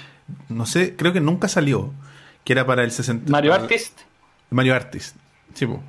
[0.48, 1.92] no sé, creo que nunca salió,
[2.44, 3.30] que era para el 60...
[3.30, 3.98] Mario para- Artist
[4.50, 5.16] Mario Artist.
[5.54, 5.82] Sí, po.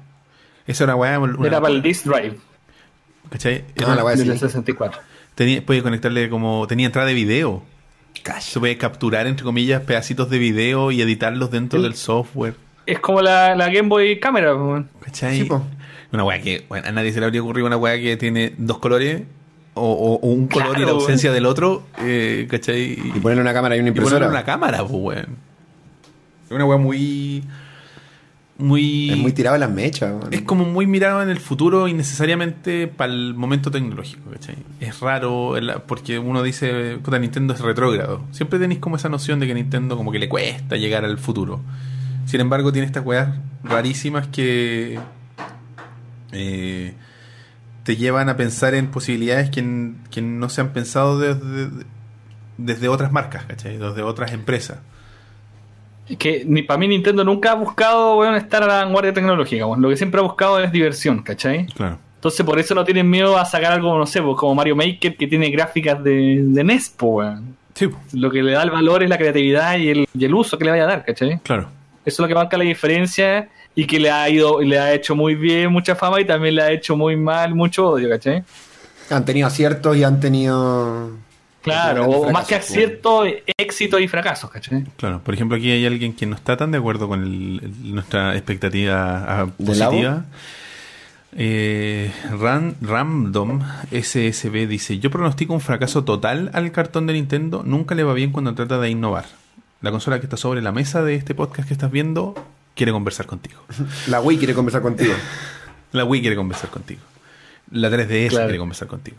[0.67, 2.37] Esa era una era para el Disk Drive
[3.29, 3.63] ¿Cachai?
[3.69, 4.37] Ah, Era- la weá, del sí.
[4.39, 4.99] 64.
[5.35, 6.65] tenía, podía conectarle como.
[6.67, 7.63] Tenía entrada de video.
[8.39, 12.55] Se puede capturar, entre comillas, pedacitos de video y editarlos dentro El- del software.
[12.91, 14.55] Es como la, la Game Boy Camera.
[14.55, 14.89] weón.
[15.03, 15.37] ¿Cachai?
[15.39, 15.63] Sí, po.
[16.11, 18.79] Una weá que bueno, a nadie se le habría ocurrido una weá que tiene dos
[18.79, 19.23] colores
[19.75, 21.83] o, o- o un color y la ausencia del otro.
[21.99, 22.93] Eh, ¿Cachai?
[22.93, 24.27] Y ponerle una cámara y una y ponerle impresora.
[24.29, 25.37] una cámara, pues, weón.
[26.47, 27.43] Es una weá muy.
[28.57, 29.11] Muy.
[29.11, 30.11] Es muy tirado a las mechas.
[30.11, 30.33] weón.
[30.33, 34.55] Es como muy mirado en el futuro y necesariamente para el momento tecnológico, ¿cachai?
[34.81, 35.53] Es raro
[35.87, 38.21] porque uno dice, puta, Nintendo es retrógrado.
[38.31, 41.61] Siempre tenéis como esa noción de que Nintendo como que le cuesta llegar al futuro.
[42.29, 43.27] Sin embargo, tiene estas weas
[43.63, 44.99] rarísimas que
[46.31, 46.93] eh,
[47.83, 51.85] te llevan a pensar en posibilidades que, no se han pensado desde,
[52.59, 53.77] desde otras marcas, ¿cachai?
[53.77, 54.77] Desde otras empresas.
[56.07, 59.65] Es que ni, para mí Nintendo nunca ha buscado weón, estar a la vanguardia tecnológica.
[59.75, 61.65] Lo que siempre ha buscado es diversión, ¿cachai?
[61.65, 61.97] Claro.
[62.13, 65.17] Entonces por eso no tienen miedo a sacar algo, no sé, pues, como Mario Maker
[65.17, 67.57] que tiene gráficas de, de NES, weón.
[67.73, 70.59] Sí, Lo que le da el valor es la creatividad y el, y el uso
[70.59, 71.39] que le vaya a dar, ¿cachai?
[71.39, 71.78] claro.
[72.05, 75.15] Eso es lo que marca la diferencia y que le ha ido, le ha hecho
[75.15, 78.43] muy bien mucha fama y también le ha hecho muy mal mucho odio, ¿cachai?
[79.09, 81.11] Han tenido aciertos y han tenido.
[81.61, 83.23] Claro, o más que fracasos, acierto,
[83.57, 84.85] éxito y fracasos, ¿cachai?
[84.97, 87.93] Claro, por ejemplo, aquí hay alguien que no está tan de acuerdo con el- el-
[87.93, 90.25] nuestra expectativa ah, ¿De positiva.
[91.35, 97.61] Eh, Ran- Random SSB dice: Yo pronostico un fracaso total al cartón de Nintendo.
[97.63, 99.25] Nunca le va bien cuando trata de innovar.
[99.81, 102.35] La consola que está sobre la mesa de este podcast que estás viendo
[102.75, 103.61] quiere conversar contigo.
[104.07, 105.13] La Wii quiere conversar contigo.
[105.91, 107.01] La Wii quiere conversar contigo.
[107.71, 108.45] La 3DS Claro.
[108.47, 109.17] quiere conversar contigo.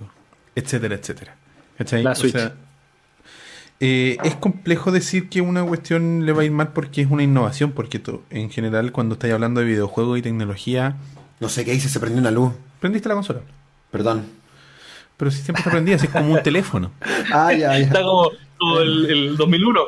[0.54, 1.34] Etcétera, etcétera.
[1.78, 2.02] ¿Cachai?
[2.02, 2.32] La O Switch.
[2.32, 2.54] sea,
[3.80, 7.22] eh, es complejo decir que una cuestión le va a ir mal porque es una
[7.22, 10.96] innovación, porque tú, en general cuando estás hablando de videojuegos y tecnología,
[11.40, 12.52] No sé qué hice, se prendió una luz.
[12.80, 13.40] prendiste la consola.
[13.90, 14.26] Perdón.
[15.16, 16.90] Pero si siempre está prendida, así es como un teléfono.
[17.32, 18.04] Ah, ya, Está ya.
[18.04, 18.30] como,
[18.82, 19.80] el, el 2001.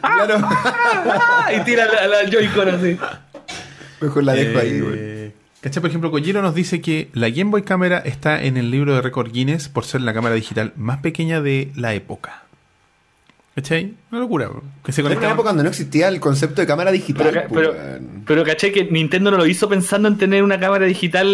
[0.00, 0.38] Claro.
[0.42, 1.50] ¡Ah!
[1.56, 2.96] Y tira la, la Joy-Con así.
[4.00, 5.32] Mejor la dejo ahí, Eh, güey.
[5.60, 5.80] ¿Cachai?
[5.82, 9.02] Por ejemplo, Kojiro nos dice que la Game Boy Cámara está en el libro de
[9.02, 12.44] récord Guinness por ser la cámara digital más pequeña de la época.
[13.54, 13.94] ¿Cachai?
[14.12, 14.48] Una locura.
[14.84, 17.26] Que se Era una época donde no existía el concepto de cámara digital.
[17.32, 20.86] Pero, pues, pero, pero caché que Nintendo no lo hizo pensando en tener una cámara
[20.86, 21.26] digital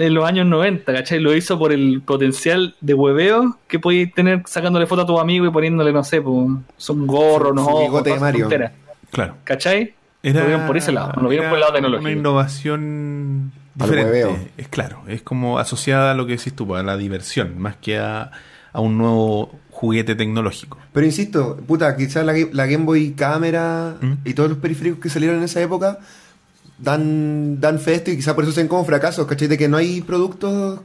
[0.00, 1.20] en los años 90, ¿cachai?
[1.20, 5.46] Lo hizo por el potencial de hueveo que podías tener sacándole foto a tu amigo
[5.46, 8.40] y poniéndole, no sé, pues, un gorro, unos ojos, bigote de Mario.
[8.44, 8.72] tonteras,
[9.10, 9.34] Claro.
[9.44, 9.94] ¿cachai?
[10.22, 12.10] Era, Lo vieron por ese lado, no lo vieron por el lado Una tecnológico.
[12.10, 14.10] innovación Al diferente.
[14.24, 14.38] hueveo.
[14.56, 17.98] Es claro, es como asociada a lo que decís tú, a la diversión, más que
[17.98, 18.30] a,
[18.72, 20.76] a un nuevo juguete tecnológico.
[20.92, 24.12] Pero insisto, puta, quizás la, Ga- la Game Boy Cámara ¿Mm?
[24.24, 25.98] y todos los periféricos que salieron en esa época
[26.78, 29.48] dan, dan fe a esto y quizás por eso sean como fracasos, ¿cachai?
[29.48, 30.80] De que no hay productos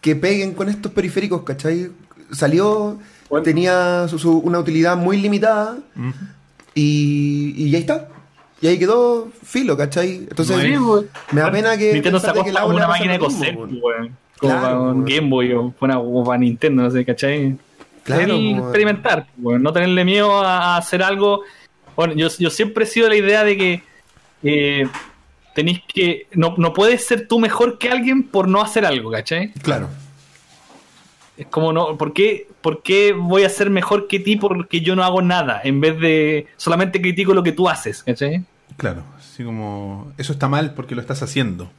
[0.00, 1.90] que peguen con estos periféricos, ¿cachai?
[2.32, 2.98] Salió,
[3.28, 3.42] Bueno.
[3.44, 6.12] tenía su- su- una utilidad muy limitada Ujú.
[6.74, 8.08] y, y ya está.
[8.62, 10.26] Y ahí quedó filo, ¿cachai?
[10.28, 14.16] Entonces, No me da pena que Nintendo sacó que le una máquina de coser, weón.
[14.40, 15.04] Como Claro, para un.
[15.04, 17.56] Game Boy o para, o para Nintendo, no sé, ¿cachai?
[18.02, 21.42] Claro, experimentar, pues, no tenerle miedo a, hacer algo.
[21.94, 23.82] Bueno, yo, yo siempre he sido la idea de que
[24.42, 24.88] eh,
[25.54, 26.26] tenéis que.
[26.32, 29.52] No, no puedes ser tú mejor que alguien por no hacer algo, ¿cachai?
[29.62, 29.88] Claro.
[31.36, 34.96] Es como, no, ¿por qué, ¿por qué voy a ser mejor que ti porque yo
[34.96, 35.60] no hago nada?
[35.64, 38.44] En vez de solamente critico lo que tú haces, ¿cachai?
[38.76, 41.70] Claro, así como eso está mal porque lo estás haciendo.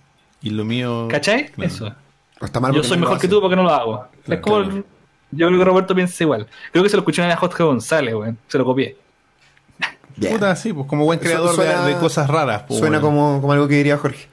[0.42, 1.08] Y lo mío.
[1.10, 1.48] ¿Cachai?
[1.50, 1.72] Claro.
[1.72, 1.96] Eso.
[2.42, 4.06] O está mal Yo soy no mejor que tú porque no lo hago.
[4.26, 4.64] Claro, es como.
[4.64, 4.84] claro.
[5.34, 6.48] Yo creo que Roberto piensa igual.
[6.72, 8.38] Creo que se lo escuché a Jorge González, weón.
[8.48, 8.98] Se lo copié.
[10.30, 12.64] Puta, sí, pues como buen creador de- suena- de, cosas raras.
[12.68, 13.16] pues, Suena bueno.
[13.16, 14.28] como, como algo que diría Jorge.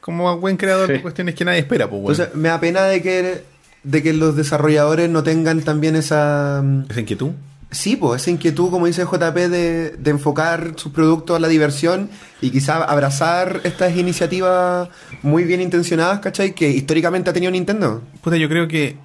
[0.00, 0.94] Como buen creador Sí.
[0.94, 2.12] de cuestiones que nadie espera, pues, bueno.
[2.14, 3.44] Entonces, me da pena de que,
[3.84, 6.60] de que los desarrolladores no tengan también esa...
[6.62, 7.30] mm, ¿Es inquietud?
[7.74, 12.08] Sí, pues, esa inquietud, como dice JP, de, de enfocar sus productos a la diversión
[12.40, 14.88] y quizá abrazar estas iniciativas
[15.22, 16.54] muy bien intencionadas, ¿cachai?
[16.54, 18.02] Que históricamente ha tenido Nintendo.
[18.22, 18.96] Puta, yo creo que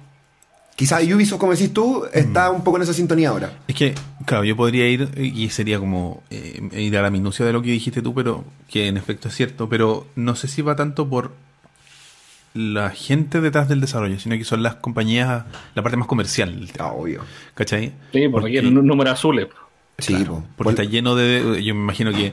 [0.76, 2.54] Quizá Ubisoft, como decís tú, está Mm.
[2.54, 3.52] un poco en esa sintonía ahora.
[3.68, 3.94] Es que,
[4.24, 7.68] claro, yo podría ir y sería como eh, ir a la minucia de lo que
[7.70, 11.32] dijiste tú, pero que en efecto es cierto, pero no sé si va tanto por
[12.54, 15.44] la gente detrás del desarrollo, sino que son las compañías,
[15.74, 17.22] la parte más comercial Ah, obvio.
[17.54, 17.92] ¿cachai?
[18.12, 19.46] Sí, porque quieren un número azules.
[19.98, 20.44] Sí, Claro, po.
[20.56, 21.62] porque está lleno de.
[21.62, 22.32] Yo me imagino que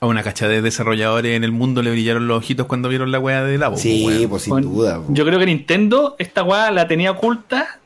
[0.00, 3.18] a una cacha de desarrolladores en el mundo le brillaron los ojitos cuando vieron la
[3.18, 3.76] weá de Labo.
[3.76, 5.00] Sí, pues, pues sin Bueno, duda.
[5.00, 5.06] po.
[5.08, 7.78] Yo creo que Nintendo esta weá la tenía oculta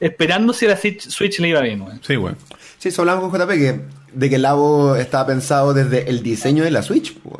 [0.00, 1.84] esperando si la Switch, le iba bien.
[2.02, 2.36] Sí, weón.
[2.78, 3.80] Sí, eso hablamos con JP, que,
[4.12, 7.14] de que el Labo estaba pensado desde el diseño de la Switch.
[7.16, 7.38] po.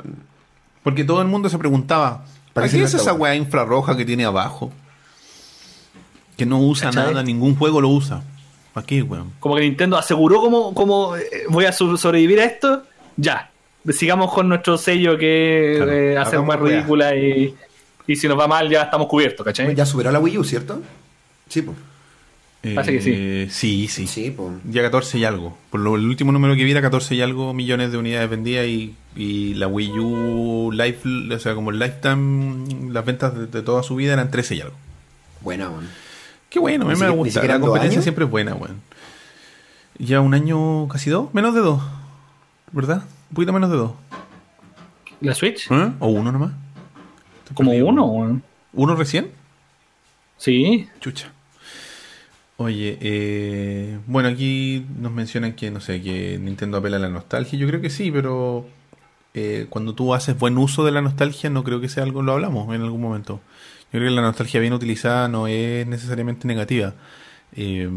[0.82, 2.24] Porque todo el mundo se preguntaba:
[2.56, 3.34] ¿Para ¿para qué es esa weá?
[3.36, 4.72] infrarroja que tiene abajo?
[6.36, 7.12] Que no usa ¿Cachai?
[7.12, 8.22] nada, ningún juego lo usa.
[8.72, 9.32] ¿Para qué, weón?
[9.40, 12.82] Como que Nintendo aseguró como, como eh, voy a so- sobrevivir a esto,
[13.16, 13.50] ya.
[13.90, 17.54] Sigamos con nuestro sello que Claro, eh, hace más ridícula y,
[18.06, 19.74] y si nos va mal ya estamos cubiertos, ¿cachai?
[19.74, 20.80] Ya superó la Wii U, ¿cierto?
[21.48, 21.76] Sí, pues.
[22.62, 23.46] Eh, Parece que sí.
[23.50, 24.06] Sí, sí.
[24.06, 24.50] Sí, pues.
[24.64, 25.56] Ya 14 y algo.
[25.70, 28.66] Por lo, el último número que vi era 14 y algo millones de unidades vendidas
[28.66, 33.62] y, y la Wii U Life, o sea, como el Lifetime, las ventas de, de
[33.62, 34.74] toda su vida eran 13 y algo.
[35.42, 35.88] Buena, weón.
[36.50, 37.42] Qué bueno, a mí me ni gusta.
[37.44, 38.04] La competencia años.
[38.04, 38.80] siempre es buena, weón.
[39.98, 41.82] Ya un año, casi dos, menos de dos.
[42.72, 43.04] ¿Verdad?
[43.30, 43.92] Un poquito menos de dos.
[45.20, 45.70] ¿La Switch?
[45.70, 45.92] ¿Eh?
[46.00, 46.52] ¿O uno nomás?
[47.54, 48.42] Como uno, weón.
[48.72, 49.30] ¿Uno recién?
[50.36, 50.88] Sí.
[51.00, 51.32] Chucha.
[52.58, 57.58] Oye, eh, bueno, aquí nos mencionan que, no sé, que Nintendo apela a la nostalgia.
[57.58, 58.66] Yo creo que sí, pero
[59.34, 62.32] eh, cuando tú haces buen uso de la nostalgia, no creo que sea algo, lo
[62.32, 63.40] hablamos en algún momento.
[63.92, 66.94] Yo creo que la nostalgia bien utilizada no es necesariamente negativa.
[67.52, 67.90] Eh,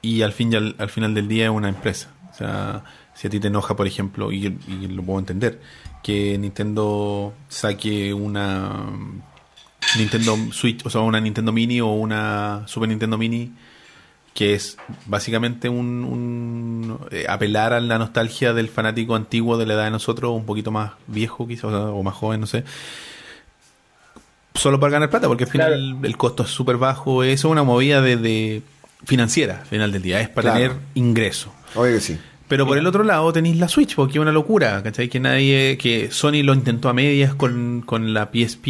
[0.00, 2.10] y al, fin, y al, al final del día es una empresa.
[2.30, 2.84] O sea,
[3.14, 5.60] si a ti te enoja, por ejemplo, y, y lo puedo entender,
[6.02, 8.86] que Nintendo saque una
[9.96, 13.52] Nintendo Switch, o sea, una Nintendo Mini o una Super Nintendo Mini,
[14.34, 14.76] que es
[15.06, 19.90] básicamente un, un, eh, apelar a la nostalgia del fanático antiguo de la edad de
[19.90, 22.64] nosotros, un poquito más viejo quizás, o, sea, o más joven, no sé.
[24.54, 25.98] Solo para ganar plata, porque al final Claro.
[26.06, 27.22] el costo es súper bajo.
[27.22, 28.62] Eso es una movida de, de
[29.04, 30.20] financiera, al final del día.
[30.20, 30.58] Es para Claro.
[30.74, 31.52] tener ingreso.
[31.76, 32.18] Obvio que sí.
[32.48, 35.10] Pero por el otro lado tenéis la Switch, porque es una locura, ¿cachai?
[35.10, 38.64] Que nadie, que Sony lo intentó a medias con, con la PSP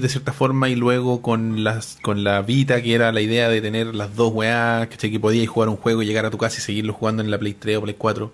[0.00, 3.60] de cierta forma y luego con las con la Vita, que era la idea de
[3.60, 5.10] tener las dos weas, ¿cachai?
[5.10, 7.38] Que podíais jugar un juego y llegar a tu casa y seguirlo jugando en la
[7.38, 8.32] Play 3 o Play 4.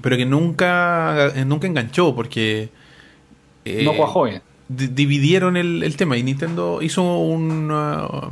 [0.00, 2.68] Pero que nunca, eh, nunca enganchó, porque...
[3.64, 4.42] eh, no cuajó bien.
[4.68, 8.30] di- dividieron el, el tema y Nintendo hizo un uh,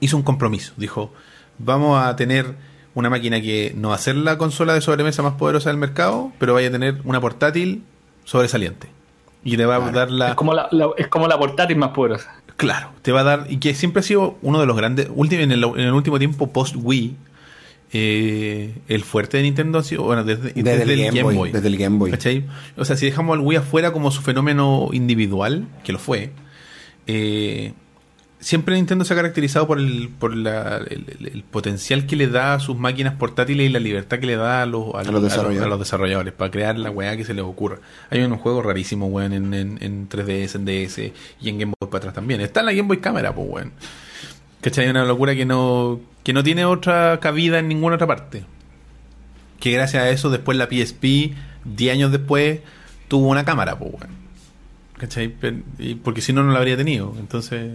[0.00, 0.72] hizo un compromiso.
[0.78, 1.12] Dijo,
[1.58, 2.54] vamos a tener
[2.98, 6.32] una máquina que no va a ser la consola de sobremesa más poderosa del mercado,
[6.38, 7.82] pero vaya a tener una portátil
[8.24, 8.88] sobresaliente.
[9.44, 10.30] Y te va a dar la...
[10.30, 12.34] Es como la, la- es como la portátil más poderosa.
[12.56, 13.46] Claro, te va a dar...
[13.48, 15.08] Y que siempre ha sido uno de los grandes...
[15.16, 17.16] en, el, en el último tiempo, post-Wii,
[17.92, 21.68] eh, el fuerte de Nintendo ha sido, bueno, desde, Desde, desde el Game, Boy, Desde
[21.68, 22.10] el Game Boy.
[22.10, 22.44] ¿Cachai?
[22.76, 26.32] O sea, si dejamos al Wii afuera como su fenómeno individual, que lo fue,
[27.06, 27.72] eh,
[28.40, 32.60] siempre Nintendo se ha caracterizado por, el, por la- el, potencial que le da a
[32.60, 35.62] sus máquinas portátiles y la libertad que le da a los, a, A los desarrolladores.
[35.62, 37.78] a los desarrolladores para crear la weá que se les ocurra.
[38.10, 41.88] Hay unos juegos rarísimos, weón, en, en, en 3DS, en DS y en Game Boy
[41.90, 42.40] para atrás también.
[42.40, 43.72] Está en la Game Boy Cámara, pues, weón.
[44.60, 44.88] ¿Cachai?
[44.88, 48.44] Una locura que no, que no tiene otra cabida en ninguna otra parte.
[49.60, 51.32] Que gracias a eso, después la PSP,
[51.64, 52.60] 10 años después,
[53.08, 54.10] tuvo una cámara, pues, weón.
[54.96, 55.32] ¿Cachai?
[56.02, 57.14] Porque si no, no la habría tenido.
[57.18, 57.70] Entonces,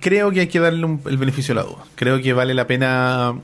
[0.00, 1.84] creo que hay que darle un- el beneficio de la duda.
[1.94, 3.34] Creo que vale la pena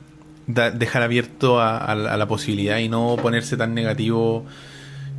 [0.46, 4.44] da- dejar abierto a, a la a la posibilidad y no ponerse tan negativo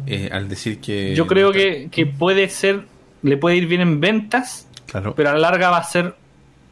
[0.08, 1.16] eh, al decir que.
[1.16, 2.82] Yo creo que, que puede ser,
[3.24, 5.14] le puede ir bien en ventas, Claro.
[5.16, 6.16] pero a la larga va a ser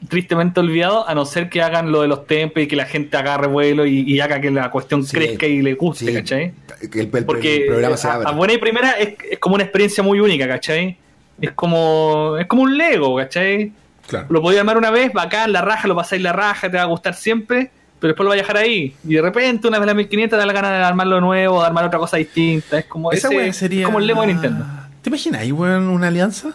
[0.08, 3.18] tristemente olvidado, a no ser que hagan lo de los templos y que la gente
[3.18, 5.16] agarre vuelo y, y haga que la cuestión Sí.
[5.18, 6.14] crezca y le guste, Sí.
[6.14, 6.54] ¿cachai?
[6.92, 8.30] Que el, el- Porque el programa se a, abra.
[8.30, 10.98] a buena y primera es, es como una experiencia muy única, ¿cachai?
[11.42, 13.72] Es como, es como un Lego, ¿cachai?
[14.10, 14.28] Claro.
[14.30, 16.88] Lo podías armar una vez, bacán, la raja, lo pasáis la raja, te va a
[16.88, 18.96] gustar siempre, pero después lo vas a dejar ahí.
[19.06, 21.68] Y de repente, una vez las 1500, te da la gana de armarlo nuevo, de
[21.68, 22.80] armar otra cosa distinta.
[22.80, 23.82] Es como, Esa ese- sería.
[23.82, 24.66] es como el Lego de Nintendo.
[25.02, 26.50] ¿Te imaginas ahí, weón, una alianza?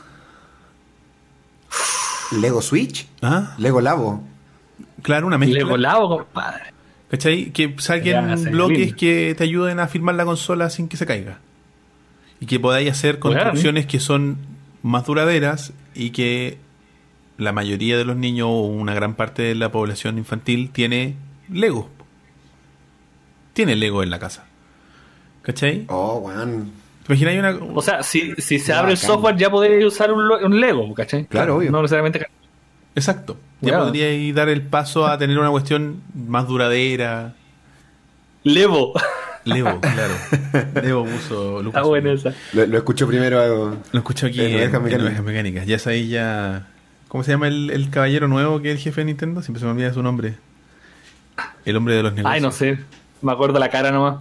[2.41, 3.07] Lego Switch.
[3.23, 3.55] ¿Ah?
[3.59, 4.23] Lego Labo.
[5.03, 5.59] Claro, una mezcla.
[5.59, 6.65] Lego Labo, compadre.
[7.11, 7.51] ¿Cachai?
[7.53, 11.39] Que saquen bloques que te ayuden a firmar la consola sin que se caiga.
[12.41, 13.37] Y que podáis hacer Bueno.
[13.41, 14.39] construcciones que son
[14.83, 16.59] más duraderas y que
[17.37, 21.17] la mayoría de los niños o una gran parte de la población infantil tiene
[21.51, 21.91] Lego.
[23.53, 24.45] Tiene Lego en la casa.
[25.43, 25.85] ¿Cachai?
[25.89, 26.73] Oh, weón.
[27.07, 27.73] ¿Te imaginas una...
[27.75, 31.27] O sea, si, si se abre el software, ya podéis usar un, un Lego, ¿cachai?
[31.27, 31.71] Claro, obvio.
[31.71, 32.27] No necesariamente.
[32.95, 33.37] Exacto.
[33.61, 33.85] Ya Cuidado.
[33.87, 37.35] podríais dar el paso a tener una cuestión más duradera.
[38.43, 38.95] Levo.
[39.45, 40.15] Lego, claro.
[40.83, 41.79] Lego puso Lucas.
[41.81, 42.33] Está buena esa.
[42.55, 43.39] Lo, lo escucho primero.
[43.41, 44.77] algo- Lo escucho aquí En en, en.
[45.03, 45.67] Ovejas Mecánicas.
[45.67, 46.67] Ya sabéis ya...
[47.15, 49.41] ¿Cómo se llama el, el caballero nuevo que es el jefe de Nintendo?
[49.41, 50.35] Siempre se me olvida su nombre.
[51.65, 52.35] El hombre de los negocios.
[52.35, 52.81] Ay, no sé.
[53.23, 54.17] Me acuerdo la cara nomás.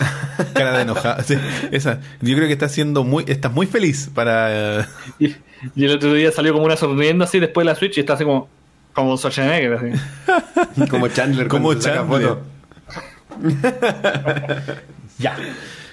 [0.52, 1.22] Cara de enojado.
[1.22, 1.36] Sí,
[1.70, 2.00] esa.
[2.20, 3.22] Yo creo que está siendo muy...
[3.28, 4.88] Estás muy feliz para...
[5.20, 5.36] Y,
[5.76, 8.14] y el otro día salió como una sonriendo así después de la Switch y está
[8.14, 8.48] así como.
[8.94, 10.86] Como Schwarzenegger, así.
[10.90, 11.46] Como Chandler.
[11.46, 12.04] Como Chandler.
[12.04, 12.42] foto.
[15.20, 15.36] Ya.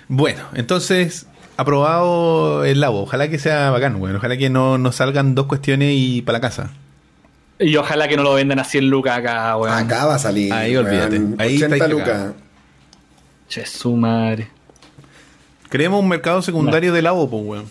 [0.07, 1.27] Bueno, entonces...
[1.60, 3.02] Aprobado el labo.
[3.03, 4.18] Ojalá que sea bacán, bueno.
[4.19, 6.72] Ojalá que no nos salgan dos cuestiones y para la casa.
[7.60, 9.73] Y ojalá que no lo vendan a 100 lucas acá, weón.
[9.76, 10.53] Acá va a salir.
[10.53, 11.18] Ahí olvídate.
[11.19, 11.36] weón.
[11.38, 12.31] Ahí 80 está lucas.
[13.49, 14.48] Che, su madre.
[15.68, 17.65] Creemos un mercado secundario de labo, pues, weón.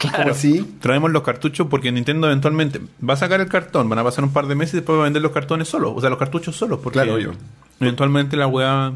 [0.00, 0.32] ¿Cómo Claro.
[0.32, 0.76] así?
[0.80, 4.32] traemos los cartuchos porque Nintendo eventualmente va a sacar el cartón, van a pasar un
[4.32, 6.56] par de meses y después va a vender los cartones solos, o sea, los cartuchos
[6.56, 7.34] solos, porque Claro, obvio.
[7.80, 8.92] eventualmente la weá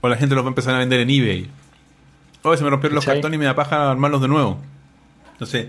[0.00, 1.50] o la gente los va a empezar a vender en eBay.
[2.42, 4.58] O se me rompieron los cartones y me da paja armarlos de nuevo.
[5.32, 5.68] Entonces,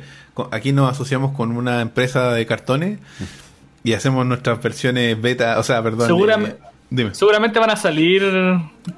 [0.52, 3.00] aquí nos asociamos con una empresa de cartones
[3.84, 6.08] y hacemos nuestras versiones beta, o sea, perdón.
[6.08, 7.14] Seguramente- eh, dime.
[7.14, 8.22] Seguramente van a salir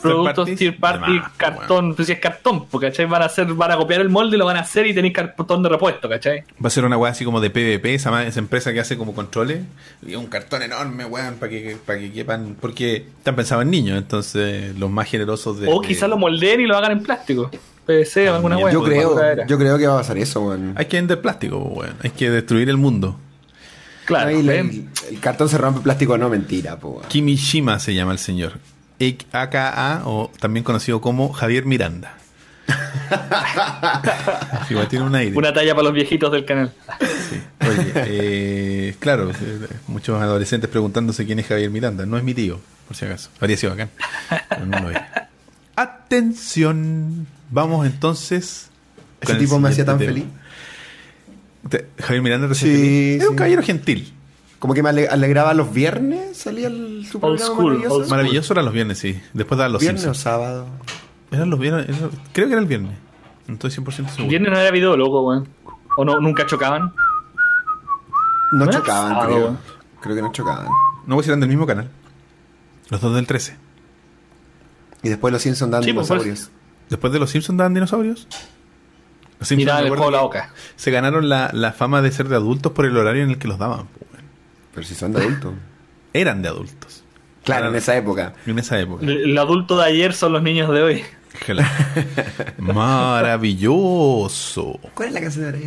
[0.02, 0.60] productos parties?
[0.60, 3.06] tier party, más, cartón, pues si es cartón, porque ¿cachai?
[3.06, 5.14] Van a hacer, van a copiar el molde y lo van a hacer y tenéis
[5.14, 6.44] cartón de repuesto, ¿cachai?
[6.64, 9.62] Va a ser una weá así como de PvP, esa, empresa que hace como controles.
[10.06, 12.56] Y un cartón enorme, weón, para que, para que quepan.
[12.60, 15.68] Porque están pensados en niños, entonces los más generosos de.
[15.70, 17.50] o quizás lo moldeen y lo hagan en plástico.
[17.86, 18.64] PVC o alguna También.
[18.66, 18.74] hueá.
[18.74, 20.74] Yo creo, yo creo que va a pasar eso, weón.
[20.76, 21.96] Hay que vender plástico, weón.
[22.04, 23.18] Hay que destruir el mundo.
[24.16, 27.02] El, el cartón se rompe plástico, no, mentira, po.
[27.08, 28.60] Kimishima se llama el señor.
[29.32, 32.18] AKA, o también conocido como Javier Miranda.
[34.70, 35.36] Igual tiene un aire.
[35.36, 36.72] Una talla para los viejitos del canal.
[37.00, 37.42] Sí.
[37.62, 39.32] Oye, eh, claro,
[39.88, 42.06] muchos adolescentes preguntándose quién es Javier Miranda.
[42.06, 43.30] No es mi tío, por si acaso.
[43.40, 43.90] Habría sido bacán.
[44.50, 44.98] Pero no lo es.
[45.76, 47.28] Atención.
[47.50, 48.70] Vamos entonces.
[49.20, 50.26] Ese tipo me hacía tan feliz.
[52.00, 53.18] Javier Miranda te hacía Sí.
[53.20, 54.14] Era un caballero gentil.
[54.60, 58.10] Como que me ale- alegraba los viernes, salía el su Old programa school, maravilloso.
[58.10, 59.20] Maravilloso eran los viernes, sí.
[59.34, 60.24] Después daban los Viernes o Simpsons.
[60.24, 60.68] sábado.
[61.32, 61.88] Eran los viernes.
[61.90, 62.98] era- creo que era el viernes.
[63.48, 64.30] No estoy 100% seguro.
[64.30, 65.48] Viernes no era video loco, weón.
[65.98, 66.94] O no, nunca chocaban.
[68.52, 69.40] No ¿No era chocaban, sábado, creo.
[69.46, 69.58] weón?
[70.02, 70.68] Creo que no chocaban.
[71.08, 71.90] No, pues eran del mismo canal.
[72.90, 73.56] Los dos del 13.
[75.04, 76.52] Y después los Simpsons dan Sí, pues, dinosaurios.
[76.90, 78.28] Después de los Simpsons daban dinosaurios.
[79.42, 80.54] Los Miraba el juego la boca.
[80.78, 83.50] Se ganaron la, la fama de ser de adultos por el horario en el que
[83.50, 83.88] los daban.
[84.74, 85.54] Pero si son de adultos.
[86.14, 87.04] Eran de adultos.
[87.44, 88.34] Claro, Eran- en esa época.
[88.46, 89.04] En esa época.
[89.04, 91.04] El, el adulto de ayer son los niños de hoy.
[92.58, 94.80] Maravilloso.
[94.94, 95.66] ¿Cuál es la canción de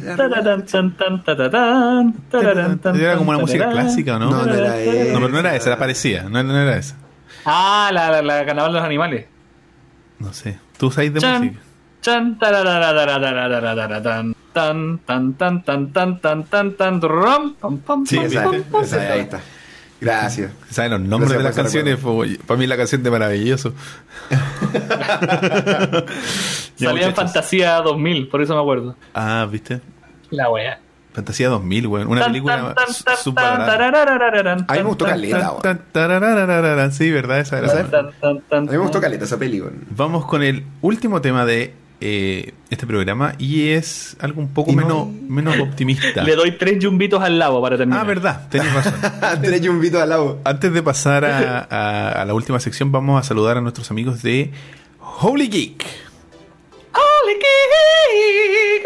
[3.02, 4.30] Era como una música clásica, ¿o ¿no?
[4.30, 5.12] No, no era esa.
[5.12, 6.24] No, pero no era esa, era parecida.
[6.28, 6.96] No, no era esa.
[7.44, 9.26] Ah, la, la, la carnaval de los animales.
[10.18, 10.58] No sé.
[10.78, 11.60] ¿Tú sabes de Chan, música?
[14.52, 18.62] Tan, tan, tan, tan, tan, tan, tan, tan, rum, pam, pam, Sí, pam, Esa, pam,
[18.70, 18.82] pam.
[18.84, 19.40] esa, ahí está.
[20.00, 20.52] Gracias.
[20.70, 21.98] ¿Saben los nombres Gracias de las canciones?
[21.98, 23.72] Fue- Para mí la canción de Maravilloso.
[26.76, 27.14] Ya, Salía en.
[27.14, 28.96] Fantasía 2000, por eso me acuerdo.
[29.14, 29.80] Ah, ¿viste?
[30.30, 30.78] La wea.
[31.12, 32.08] Fantasía 2000, weón.
[32.08, 36.76] Una Tan, película tan, tan, tan, A mí me gustó tan, Caleta, tan, weón.
[36.76, 36.92] Tan.
[36.92, 37.38] Sí, ¿verdad?
[37.40, 37.68] Esa era.
[37.88, 39.02] Tan, tan, tan, A mí me gustó tan.
[39.02, 39.84] caleta esa weón.
[39.90, 41.72] Vamos con el último tema de
[42.06, 46.22] eh, este programa y es algo un poco no menos, menos optimista.
[46.24, 48.00] Le doy tres yumbitos al lado para terminar.
[48.02, 48.94] Ah, verdad, tenés razón.
[49.42, 50.38] Tres yumbitos al lado.
[50.44, 54.22] Antes de pasar a, a- a la última sección, vamos a saludar a nuestros amigos
[54.22, 54.52] de
[55.20, 55.82] Holy Geek.
[56.92, 58.84] Holy geek.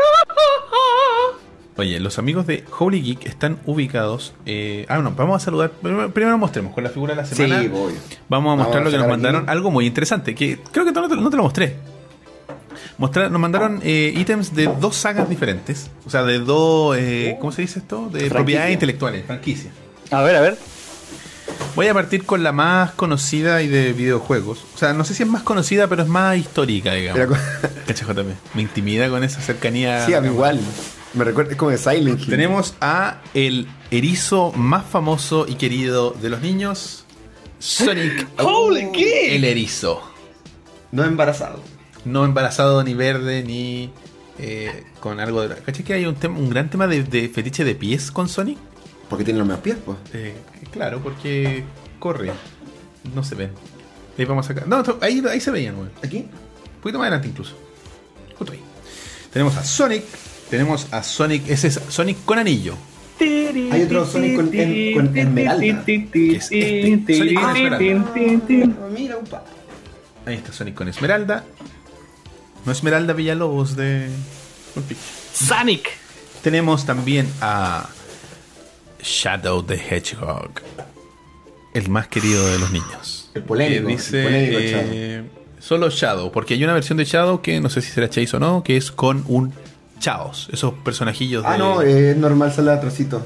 [1.77, 4.35] Oye, los amigos de Holy Geek están ubicados.
[4.47, 5.71] eh, ah, no, vamos a saludar.
[5.71, 7.61] Primero, primero mostremos con la figura de la semana.
[7.63, 7.93] Sí, voy.
[8.29, 9.43] Vamos a mostrar lo que nos mandaron.
[9.43, 9.51] aquí.
[9.53, 10.35] Algo muy interesante.
[10.35, 11.77] Que creo que no te, no te lo mostré.
[12.99, 15.91] Mostrar, nos mandaron eh, ítems de dos sagas diferentes.
[16.07, 16.97] O sea, de dos.
[16.99, 18.03] eh, ¿Cómo se dice esto?
[18.07, 18.35] De Franquicia.
[18.35, 19.71] propiedades intelectuales, franquicia.
[20.11, 20.59] A ver, a ver.
[21.77, 24.65] Voy a partir con la más conocida y de videojuegos.
[24.75, 27.19] O sea, no sé si es más conocida, pero es más histórica, digamos.
[27.21, 27.37] Era co-
[27.87, 28.27] Cacha, JP.
[28.55, 30.05] Me intimida con esa cercanía.
[30.05, 30.61] Sí, a mí igual.
[31.15, 32.29] Me recuerda, es como de Silent Hill.
[32.31, 37.05] Tenemos a el erizo más famoso y querido de los niños,
[37.61, 38.27] Sonic.
[38.39, 39.33] Holy geek.
[39.33, 40.03] El erizo.
[40.93, 41.61] No embarazado.
[42.05, 43.91] No embarazado, ni verde, ni
[44.39, 45.57] eh, con algo de...
[45.57, 48.59] ¿Cachai que hay un, tema, un gran tema de, de fetiche de pies con Sonic?
[49.11, 49.99] Porque tiene los mismos pies, pues.
[50.15, 50.35] Eh,
[50.71, 51.65] claro, porque
[51.99, 52.31] corre.
[53.15, 53.51] No se ven.
[54.19, 54.67] Ahí vamos a sacar...
[54.69, 55.89] No, ahí, ahí se veían, güey.
[56.03, 56.19] ¿Aquí?
[56.19, 57.57] Un poquito más adelante incluso.
[58.37, 58.61] Justo ahí.
[59.33, 60.05] Tenemos a Sonic.
[60.51, 61.49] Tenemos a Sonic.
[61.49, 62.75] Ese es Sonic con anillo.
[63.21, 65.85] Hay otro Sonic con- en- con esmeralda.
[65.85, 68.89] Que es este, Sonic con esmeralda.
[68.95, 69.45] Mira, pa.
[70.27, 71.45] Ahí está Sonic con Esmeralda.
[72.69, 74.11] No Esmeralda Villalobos de...
[75.33, 75.89] Sonic.
[76.43, 77.89] Tenemos también a
[79.03, 80.51] Shadow the Hedgehog.
[81.73, 83.31] El más querido de los niños.
[83.33, 84.59] El polémico, Que dice el polémico
[84.93, 85.23] eh,
[85.61, 88.39] solo Shadow, porque hay una versión de Shadow que no sé si será Chase o
[88.39, 89.55] no, que es con un
[89.99, 91.59] Chaos, esos personajillos Ah, de...
[91.59, 93.23] no, es normal salada trocito.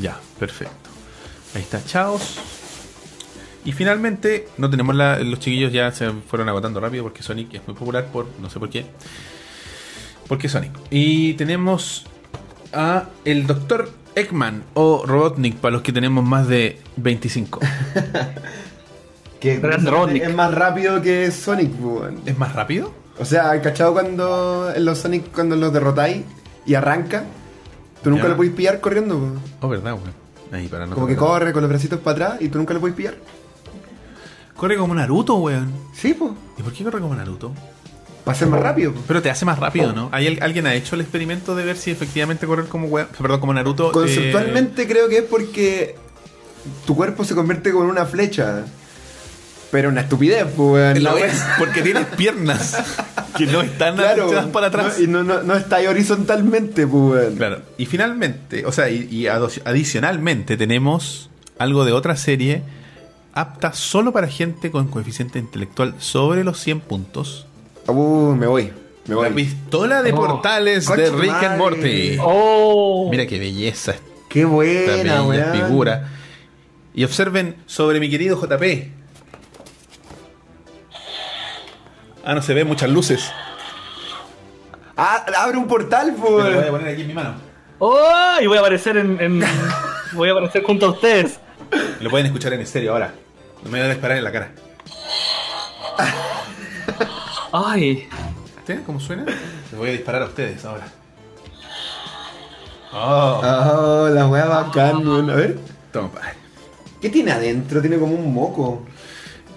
[0.00, 0.88] Ya, perfecto.
[1.54, 2.38] Ahí está Chaos.
[3.68, 7.68] Y finalmente, no tenemos la, los chiquillos ya se fueron agotando rápido porque Sonic es
[7.68, 8.86] muy popular por no sé por qué.
[10.26, 10.72] Porque Sonic.
[10.88, 12.06] Y tenemos
[12.72, 13.90] a el Dr.
[14.14, 17.60] Eggman o Robotnik para los que tenemos más de 25.
[19.38, 22.22] Que es más rápido que Sonic, pues, weón.
[22.24, 22.94] ¿Es más rápido?
[23.18, 26.24] O sea, ¿hay cachado cuando en los Sonic cuando los derrotáis
[26.64, 27.24] y arranca?
[28.02, 28.28] Tú nunca Ya.
[28.30, 29.32] lo podéis pillar corriendo, pues.
[29.60, 30.14] Oh, verdad, weón.
[30.52, 32.80] Ahí para no Como que corre con los bracitos para atrás y tú nunca lo
[32.80, 33.14] podéis pillar.
[34.58, 35.72] Corre como Naruto, weón.
[35.94, 36.32] Sí, pues.
[36.58, 37.52] ¿Y por qué corre como Naruto?
[38.28, 38.92] Va a ser más rápido.
[39.06, 40.10] Pero te hace más rápido, ¿no?
[40.12, 43.08] ¿Hay al- alguien ha hecho el experimento de ver si efectivamente correr como weón?
[43.18, 43.88] Perdón, como Naruto.
[43.88, 45.94] eh, Conceptualmente creo que es porque
[46.86, 48.64] tu cuerpo se convierte como en una flecha.
[49.70, 52.76] Pero una estupidez, pues, es, wea- porque tienes piernas
[53.36, 54.98] que no están Claro, echadas para atrás.
[54.98, 57.36] no- y no, no, no está ahí horizontalmente, pues, weón.
[57.36, 57.62] Claro.
[57.78, 62.62] Y finalmente, o sea, y, adicionalmente tenemos algo de otra serie
[63.40, 67.46] apta solo para gente con coeficiente intelectual sobre los 100 puntos.
[67.86, 68.72] Uh, me voy.
[69.06, 71.56] Me La pistola de Oh, portales de Rick and madre.
[71.56, 72.18] Morty.
[72.20, 73.08] Oh.
[73.10, 73.94] Mira qué belleza
[74.28, 76.08] Qué buena, bella figura.
[76.94, 78.92] Y observen sobre mi querido JP.
[82.24, 83.32] Ah, no se ven muchas luces.
[84.96, 87.34] Ah, abre un portal, Me lo voy a poner aquí en mi mano.
[87.78, 89.44] Oh, y voy a aparecer en, en-
[90.12, 91.38] voy a aparecer junto a ustedes.
[92.00, 93.14] Lo pueden escuchar en estéreo ahora.
[93.64, 94.52] No me van a disparar en la cara.
[97.52, 98.08] Ay,
[98.56, 99.24] ¿Viste cómo suena?
[99.24, 100.88] Les voy a disparar a ustedes ahora.
[102.92, 103.40] Oh.
[103.42, 105.30] Oh, la weá bacán, weón.
[105.30, 105.58] A ver.
[105.92, 106.34] Toma, padre.
[107.00, 107.80] ¿Qué tiene adentro?
[107.80, 108.84] Tiene como un moco.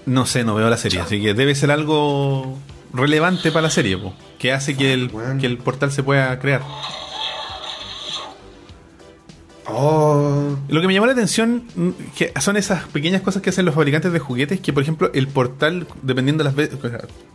[0.06, 2.58] No sé, no veo la serie, así que debe ser algo
[2.94, 6.62] relevante para la serie, po, que hace que el, que el portal se pueda crear.
[9.74, 10.58] Oh.
[10.68, 13.74] Lo que me llamó la atención mm, que son esas pequeñas cosas que hacen los
[13.74, 16.78] fabricantes de juguetes, que por ejemplo el portal, dependiendo de las veces,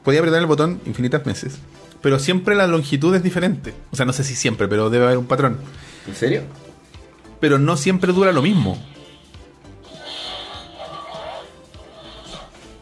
[0.04, 1.58] podía apretar el botón infinitas veces,
[2.02, 3.74] pero siempre la longitud es diferente.
[3.90, 5.58] O sea, no sé si siempre, pero debe haber un patrón.
[6.06, 6.42] ¿En serio?
[7.40, 8.78] Pero no siempre dura lo mismo.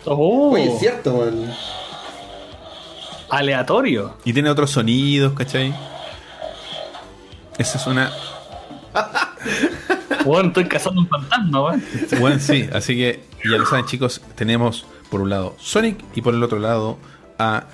[0.05, 0.53] oh.
[0.53, 1.51] Oye, es cierto, weón.
[3.31, 4.17] aleatorio.
[4.25, 5.75] Y tiene otros sonidos, ¿cachai?
[7.59, 8.13] Esa es una.
[10.25, 11.83] Bueno, estoy cazando un fantasma, weón.
[12.21, 14.21] Bueno, sí, así que ya lo saben, chicos.
[14.35, 16.99] Tenemos por un lado Sonic y por el otro lado
[17.39, 17.65] a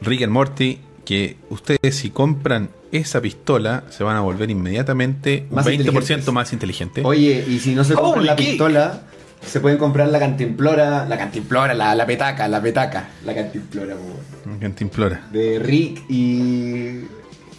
[0.00, 0.80] Rick and Morty.
[1.04, 6.32] Que ustedes, si compran esa pistola, se van a volver inmediatamente un Más 20% inteligentes.
[6.32, 7.02] más inteligente.
[7.04, 9.02] Oye, y si no se compran la pistola,
[9.44, 14.58] se pueden comprar la cantimplora, la cantimplora, la, la petaca, la petaca, la cantimplora, weón.
[14.60, 15.26] Que te implora.
[15.30, 17.00] de Rick y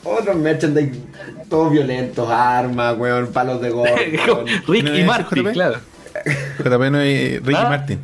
[0.06, 1.00] otros merchandise
[1.50, 3.92] todos violentos, armas, weón, palos de golf.
[4.28, 4.46] weón.
[4.68, 5.52] Rick ¿No y Marty, JP?
[5.54, 5.80] claro.
[6.60, 7.70] JP no es Ricky ¿Ah?
[7.70, 8.00] Martin.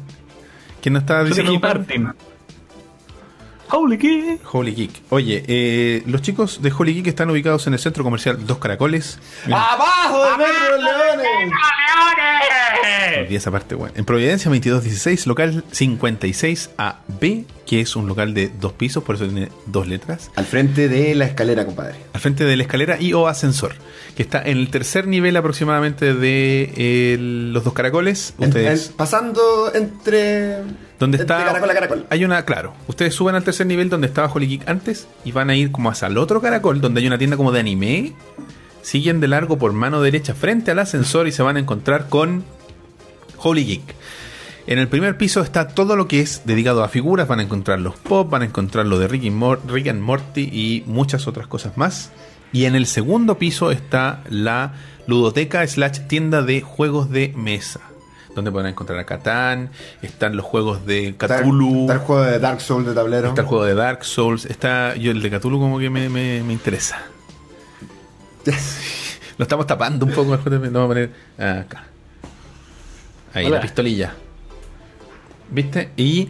[0.82, 1.52] ¿Quién nos estaba diciendo?
[1.52, 2.14] Ricky Martin.
[3.72, 4.38] Holy key.
[4.52, 4.92] Holy Geek.
[5.10, 9.18] Oye, eh, los chicos de Holy Geek están ubicados en el centro comercial Dos Caracoles.
[9.46, 11.52] Mira, ¡Abajo de Metro Leones!
[13.22, 13.94] olvidé esa parte, bueno.
[13.98, 19.50] En Providencia 2216, local 56AB, que es un local de dos pisos, por eso tiene
[19.66, 20.32] dos letras.
[20.36, 21.96] Al frente de la escalera, compadre.
[22.14, 23.74] Al frente de la escalera y o ascensor,
[24.16, 28.34] que está en el tercer nivel aproximadamente de eh, los Dos Caracoles.
[28.40, 28.88] En- Ustedes...
[28.90, 30.58] en- pasando entre.
[31.02, 31.44] Donde está.
[31.44, 32.06] caracol a caracol.
[32.10, 32.74] Hay una, claro.
[32.88, 35.90] Ustedes suben al tercer nivel donde estaba Holy Geek antes y van a ir como
[35.90, 38.14] hacia el otro caracol donde hay una tienda como de anime.
[38.82, 42.44] Siguen de largo por mano derecha frente al ascensor y se van a encontrar con
[43.38, 43.96] Holy Geek.
[44.68, 47.28] En el primer piso está todo lo que es dedicado a figuras.
[47.28, 50.02] Van a encontrar los pop, van a encontrar lo de Rick, y Mor- Rick and
[50.02, 52.12] Morty y muchas otras cosas más.
[52.54, 54.74] Y en el segundo piso está la
[55.08, 57.82] ludoteca slash tienda de juegos de mesa.
[58.36, 59.72] Donde podrán encontrar a Catán,
[60.02, 63.28] están los juegos de Cthulhu, está el juego de Dark Souls de tablero.
[63.30, 66.42] está el juego de Dark Souls, está yo el de Cthulhu como que me, me-
[66.44, 67.02] me interesa.
[69.38, 71.84] Lo estamos tapando un poco, lo vamos a poner acá.
[73.34, 73.56] Ahí, Hola.
[73.56, 74.14] la pistolilla.
[75.50, 75.90] ¿Viste?
[75.98, 76.30] Y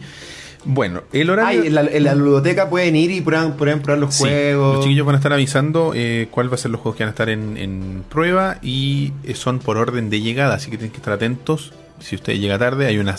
[0.64, 1.60] bueno, el horario...
[1.62, 4.76] Ay, en la, en la ludoteca pueden ir y prueban, pueden probar los Sí, juegos.
[4.76, 7.08] Los chiquillos van a estar avisando eh, cuál va a ser los juegos que van
[7.08, 10.92] a estar en, en prueba y eh, son por orden de llegada, así que tienen
[10.92, 11.72] que estar atentos.
[12.02, 13.16] Si usted llega tarde, hay una,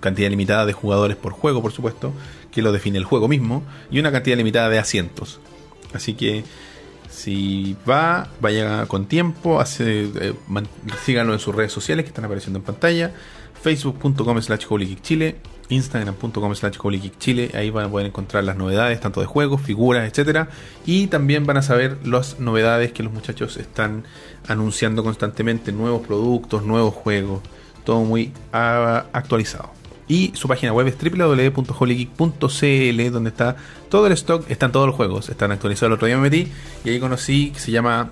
[0.00, 2.12] cantidad limitada de jugadores por juego, por supuesto,
[2.52, 5.40] que lo define el juego mismo, y una cantidad limitada de asientos.
[5.92, 6.44] Así que
[7.10, 10.34] si va, vaya con tiempo, eh,
[11.04, 13.12] síganlo en sus redes sociales que están apareciendo en pantalla,
[13.60, 14.66] facebook.com slash
[15.02, 15.36] Chile,
[15.68, 16.78] instagram.com slash
[17.18, 20.48] Chile, ahí van a poder encontrar las novedades, tanto de juegos, figuras, etcétera,
[20.84, 24.04] y también van a saber las novedades que los muchachos están
[24.46, 27.42] anunciando constantemente, nuevos productos, nuevos juegos,
[27.86, 29.70] todo muy ah, actualizado.
[30.08, 30.96] Y su página web es
[31.96, 33.56] www.holygeek.cl donde está
[33.88, 35.88] todo el stock, están todos los juegos, están actualizados.
[35.88, 36.48] El otro día me metí
[36.84, 38.10] y ahí conocí que se llama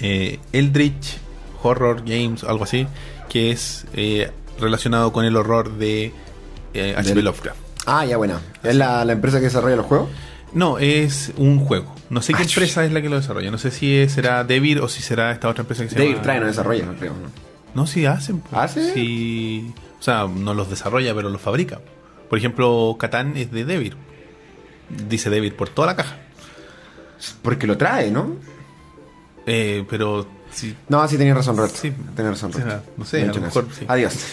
[0.00, 1.18] eh, Eldritch
[1.62, 2.86] Horror Games, algo así,
[3.28, 4.30] que es eh,
[4.60, 6.12] relacionado con el horror de
[6.74, 7.14] eh, H.P.
[7.16, 7.58] Del- Lovecraft.
[7.86, 8.40] Ah, ya, buena.
[8.62, 10.08] ¿Es la, la empresa que desarrolla los juegos?
[10.52, 11.94] No, es un juego.
[12.10, 13.50] No sé qué Ah, empresa es la que lo desarrolla.
[13.50, 16.22] No sé si será Devir o si será esta otra empresa que se David llama.
[16.22, 17.12] trae, no desarrolla, no creo.
[17.14, 17.47] ¿no?
[17.78, 18.40] No, sí hacen.
[18.40, 18.52] pues.
[18.60, 18.92] ¿Hace?
[18.92, 19.72] Sí.
[19.98, 21.80] O sea, no los desarrolla, pero los fabrica.
[22.28, 23.96] Por ejemplo, Catán es de Devir.
[25.08, 26.16] Dice Devir por toda la caja.
[27.42, 28.36] Porque lo trae, ¿no?
[29.46, 30.74] Eh, pero sí.
[30.88, 31.76] No, sí, tenías razón, Roberto.
[31.80, 31.92] Sí.
[32.16, 32.82] Tenías razón, Roberto.
[32.96, 33.84] no sé, Me a lo mejor sí.
[33.88, 34.14] Adiós.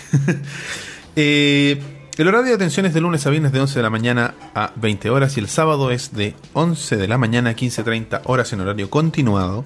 [1.18, 1.82] Eh,
[2.18, 4.72] el horario de atención es de lunes a viernes de 11 de la mañana a
[4.76, 8.60] 20 horas y el sábado es de 11 de la mañana a 15.30 horas en
[8.60, 9.64] horario continuado.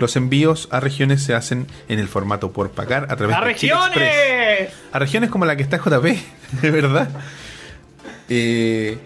[0.00, 3.54] Los envíos a regiones se hacen en el formato por pagar a través ¡A de
[3.54, 3.94] Chile Express.
[3.94, 4.72] regiones!
[4.92, 6.04] A regiones como la que está JP,
[6.62, 7.08] de verdad.
[8.28, 8.98] Eh,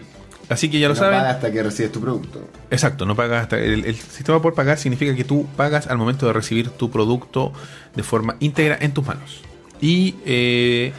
[0.49, 1.19] así que ya lo No saben.
[1.19, 2.47] paga hasta que recibes tu producto.
[2.71, 3.57] Exacto, no pagas hasta.
[3.59, 7.51] El, el sistema por pagar significa que tú pagas al momento de recibir tu producto
[7.95, 9.41] de forma íntegra en tus manos.
[9.81, 10.93] Y eh,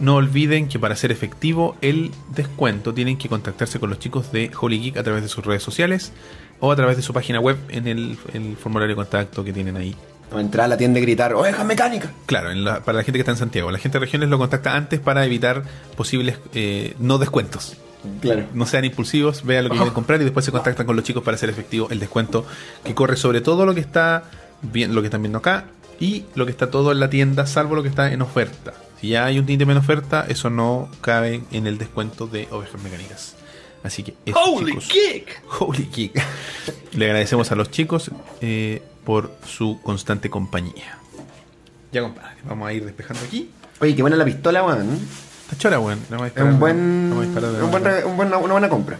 [0.00, 4.50] no olviden que para hacer efectivo el descuento tienen que contactarse con los chicos de
[4.58, 6.12] Holy Geek a través de sus redes sociales
[6.60, 9.76] o a través de su página web en el, el formulario de contacto que tienen
[9.76, 9.94] ahí.
[10.32, 12.10] O entrar a la tienda y gritar, ¡Oveja mecánica!
[12.26, 13.70] Claro, en la- para la gente que está en Santiago.
[13.70, 15.62] La gente de regiones lo contacta antes para evitar
[15.96, 17.76] posibles eh, no descuentos.
[18.20, 18.44] Claro.
[18.52, 21.22] No sean impulsivos, vean lo que quieren comprar y después se contactan con los chicos
[21.22, 22.44] para hacer efectivo el descuento
[22.84, 24.24] que corre sobre todo lo que está
[24.62, 25.64] bien, lo que están viendo acá
[26.00, 28.74] y lo que está todo en la tienda, salvo lo que está en oferta.
[29.00, 32.82] Si ya hay un ítem en oferta, eso no cabe en el descuento de ovejas
[32.82, 33.36] mecánicas.
[33.84, 34.88] Así que eso, ¡Holy chicos.
[34.88, 35.42] kick!
[35.60, 36.22] Holy kick.
[36.94, 40.98] Le agradecemos a los chicos eh, por su constante compañía.
[41.92, 43.50] Ya compadre, vamos a ir despejando aquí.
[43.80, 44.98] Oye, qué buena la pistola, weón.
[45.44, 46.00] Está chora, weón.
[46.34, 46.78] Es un buen,
[47.12, 47.76] un
[48.16, 48.98] buen- una buena compra.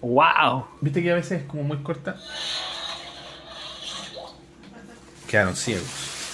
[0.00, 0.66] ¡Wow!
[0.80, 2.16] ¿Viste que a veces es como muy corta?
[5.28, 5.84] Quedaron ciegos.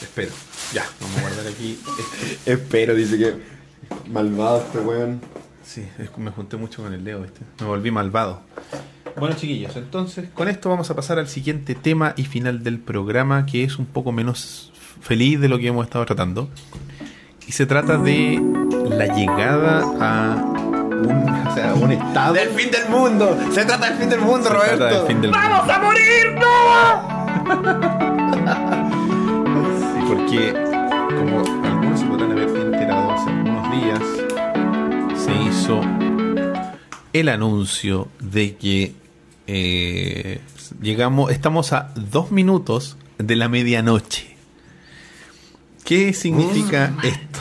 [0.03, 0.33] Espero.
[0.73, 1.79] Ya, vamos a guardar aquí.
[1.99, 2.53] este.
[2.53, 3.35] Espero, dice que
[4.11, 5.21] malvado este weón.
[5.67, 7.41] Sí, es me junté mucho con el Leo, ¿viste?
[7.61, 8.41] Me volví malvado.
[9.19, 13.47] Bueno, chiquillos, entonces con esto vamos a pasar al siguiente tema y final del programa,
[13.47, 16.49] que es un poco menos feliz de lo que hemos estado tratando.
[17.49, 18.41] Y se trata de
[18.91, 22.35] la llegada a un, o sea, un estado.
[22.35, 23.39] Del fin del mundo.
[23.53, 25.07] Se trata del fin del mundo, Se trata del Roberto.
[25.07, 25.49] fin del mundo.
[25.49, 26.27] ¡Vamos a morir!
[29.93, 30.53] Sí, porque
[31.17, 31.66] como
[35.67, 35.81] hizo
[37.13, 38.93] el anuncio de que
[39.49, 40.41] eh,
[40.81, 44.37] llegamos, estamos a dos minutos de la medianoche.
[45.85, 47.41] ¿Qué significa esto?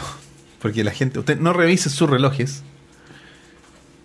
[0.59, 2.63] Porque la gente, usted no revise sus relojes.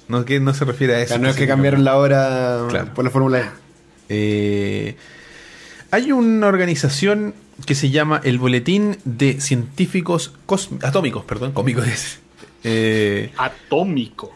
[0.09, 1.19] No, que no se refiere a eso.
[1.19, 2.93] No es que cambiaron la hora Claro.
[2.93, 3.49] por la Fórmula E.
[4.11, 4.97] Eh,
[5.93, 7.35] hay una organización
[7.65, 11.87] que se llama el Boletín de Científicos Cos- Atómicos, perdón, cómicos
[12.65, 14.33] eh, Atómico.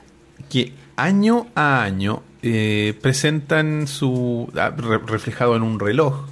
[0.49, 6.27] que año a año eh, presentan su ah, re- reflejado en un reloj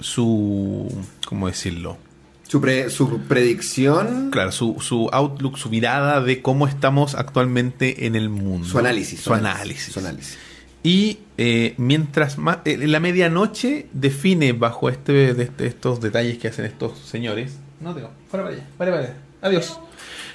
[0.00, 0.88] su
[1.26, 1.98] cómo decirlo
[2.46, 4.30] Su, pre- su predicción.
[4.30, 9.20] claro su, su outlook su mirada de cómo estamos actualmente en el mundo Su análisis.
[9.20, 10.38] su análisis Su análisis.
[10.84, 12.58] Y eh, mientras más.
[12.64, 17.56] eh, la medianoche define bajo este, de este- estos detalles que hacen estos señores.
[17.80, 18.10] No tengo.
[18.30, 18.66] Para para allá.
[18.78, 19.14] Para allá.
[19.42, 19.78] Adiós.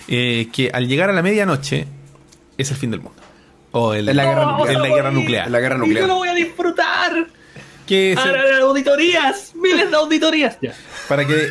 [0.08, 1.88] Eh, que al llegar a la medianoche
[2.58, 3.22] es el fin del mundo.
[3.72, 4.80] O el, Es la guerra No, nuclear.
[4.82, 5.46] la guerra nuclear.
[5.48, 7.28] Es la guerra Y yo lo voy a disfrutar.
[7.88, 9.54] Que Ahora auditorías.
[9.56, 10.58] Miles de auditorías.
[10.62, 10.74] Ya.
[11.10, 11.48] para que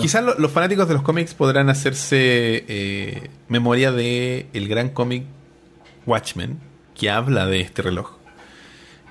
[0.00, 5.24] quizás lo- los fanáticos de los cómics podrán hacerse eh, memoria de el gran cómic
[6.06, 6.60] Watchmen
[6.94, 8.12] que habla de este reloj.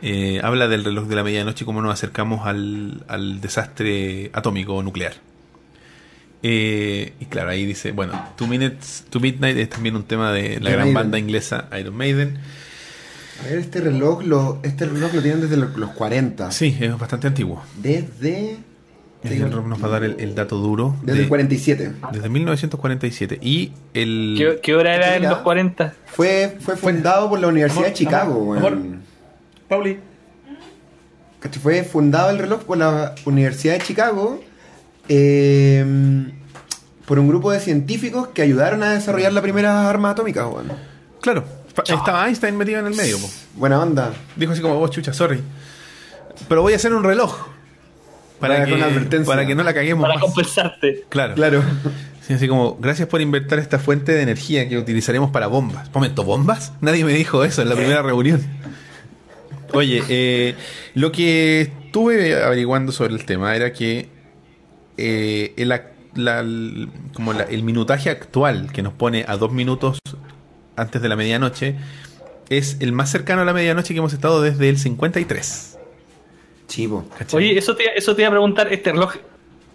[0.01, 4.81] Eh, habla del reloj de la medianoche y cómo nos acercamos al, al desastre atómico
[4.84, 5.14] nuclear.
[6.45, 10.60] Eh, y claro, ahí dice, bueno, Two Minutes to Midnight es también un tema de
[10.60, 10.94] la gran Maiden.
[10.94, 12.38] banda inglesa Iron Maiden.
[13.41, 16.52] A ver, este reloj lo, este reloj lo tienen desde lo- los 40.
[16.52, 17.64] Sí, es bastante antiguo.
[17.82, 18.57] Desde.
[19.24, 20.98] Y el Rob nos va a dar el, el dato duro.
[21.02, 21.94] Desde de- el 47.
[22.11, 23.40] desde 1947.
[23.41, 24.36] Y el...
[24.38, 25.94] ¿Qué, qué hora era en los 40?
[26.07, 29.02] Fue, fue fundado por la Universidad Amor, de Chicago, amor, weón.
[29.70, 29.98] Pauli.
[31.61, 34.41] Fue fundado el reloj por la Universidad de Chicago
[35.09, 36.31] eh,
[37.05, 40.71] por un grupo de científicos que ayudaron a desarrollar la primera arma atómica, weón.
[41.21, 41.43] Claro,
[41.85, 43.17] estaba Einstein metido en el medio.
[43.19, 43.30] po.
[43.55, 44.13] Buena onda.
[44.35, 45.41] Dijo así como, oh, chucha, sorry.
[46.47, 47.47] Pero voy a hacer un reloj.
[48.39, 50.23] Para, Para- que, para que no la caguemos Para más.
[50.23, 51.05] compensarte.
[51.09, 51.34] Claro.
[51.35, 51.63] Claro.
[52.27, 55.89] Sí, así como, gracias por inventar esta fuente de energía que utilizaremos para bombas.
[55.93, 56.71] Momento, ¿bombas?
[56.81, 58.41] Nadie me dijo eso en la primera reunión.
[59.73, 60.55] Oye, eh,
[60.93, 64.09] lo que estuve averiguando sobre el tema era que
[64.98, 66.45] eh, el, la-
[67.14, 69.99] como la- el minutaje actual que nos pone a dos minutos
[70.76, 71.76] antes de la medianoche
[72.49, 75.78] es el más cercano a la medianoche que hemos estado desde el 53.
[76.68, 77.06] Chivo.
[77.18, 77.38] ¿cachai?
[77.38, 79.15] Oye, eso te, eso te iba a preguntar, ¿este reloj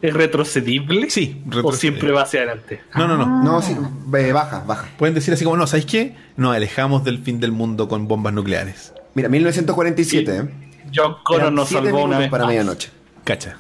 [0.01, 1.11] es retrocedible?
[1.11, 1.81] Sí, ¿O retrocede.
[1.81, 2.81] siempre va hacia adelante?
[2.95, 3.43] no, no, no.
[3.43, 3.77] No, sí,
[4.17, 4.89] eh, baja, baja.
[4.99, 6.15] Pueden decir así como, no, ¿sabéis qué?
[6.37, 8.93] Nos alejamos del fin del mundo con bombas nucleares.
[9.15, 10.49] Mira, 1947, ¿eh?
[10.95, 12.49] John Connor nos salvó una vez para más.
[12.51, 12.91] medianoche.
[13.25, 13.59] Cacha.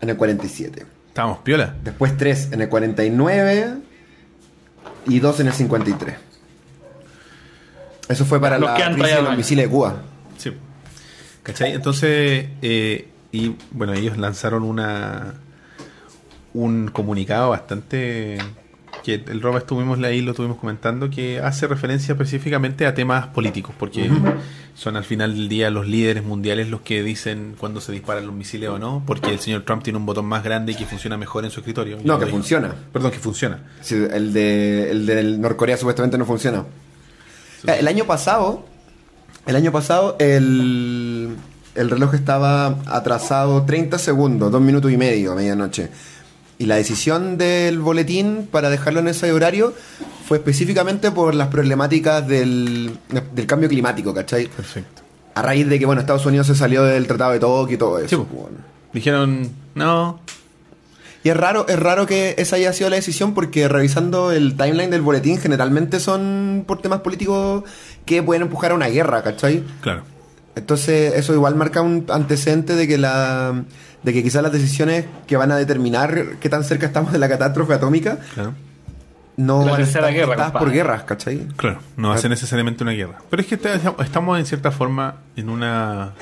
[0.00, 0.86] En el 47.
[1.08, 1.74] Estábamos piola.
[1.82, 3.74] Después 3 en el 49
[5.06, 6.16] y 2 en el 53.
[8.08, 10.02] Eso fue para Nos la quedan crisis de los misiles de Cuba.
[10.36, 10.52] Sí.
[11.42, 11.72] ¿Cachai?
[11.72, 15.34] Entonces, eh, y bueno, ellos lanzaron una
[16.52, 18.38] un comunicado bastante
[19.02, 23.74] que el Roba estuvimos ahí, lo estuvimos comentando, que hace referencia específicamente a temas políticos,
[23.78, 24.10] porque
[24.74, 28.34] son al final del día los líderes mundiales los que dicen cuando se disparan los
[28.34, 31.16] misiles o no, porque el señor Trump tiene un botón más grande y que funciona
[31.16, 31.98] mejor en su escritorio.
[32.04, 32.74] No, que funciona.
[32.92, 33.60] Perdón, que funciona.
[33.80, 36.64] Sí, el, de, el del Norcorea supuestamente no funciona.
[37.66, 38.64] Eh, El año pasado,
[39.46, 41.36] el año pasado, el,
[41.74, 45.90] el reloj estaba atrasado 30 segundos, 2 minutos y medio a medianoche.
[46.60, 49.72] Y la decisión del boletín para dejarlo en ese horario
[50.26, 52.98] fue específicamente por las problemáticas del,
[53.32, 54.46] del cambio climático, ¿cachai?
[54.46, 55.00] Perfecto.
[55.34, 57.98] A raíz de que, bueno, Estados Unidos se salió del Tratado de Tokio y todo
[57.98, 58.08] eso.
[58.10, 58.42] Sí, po.
[58.42, 58.58] bueno.
[58.92, 60.20] Dijeron, no,
[61.24, 64.90] Y es raro, es raro que esa haya sido la decisión porque revisando el timeline
[64.90, 67.64] del boletín generalmente son por temas políticos
[68.04, 69.64] que pueden empujar a una guerra, ¿cachai?
[69.80, 70.02] claro.
[70.60, 73.64] Entonces eso igual marca un antecedente de que la
[74.02, 77.28] de que quizás las decisiones que van a determinar qué tan cerca estamos de la
[77.28, 78.54] catástrofe atómica Claro.
[79.36, 81.46] no La van a estar guerra, por guerras, ¿cachai?
[81.56, 83.18] Claro, no va a ser necesariamente una guerra.
[83.28, 83.58] Pero es que
[84.04, 86.12] estamos en cierta forma en una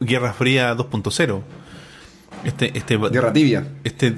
[0.00, 1.40] guerra fría 2.0.
[2.44, 3.66] Este, este, Guerra tibia.
[3.84, 4.16] este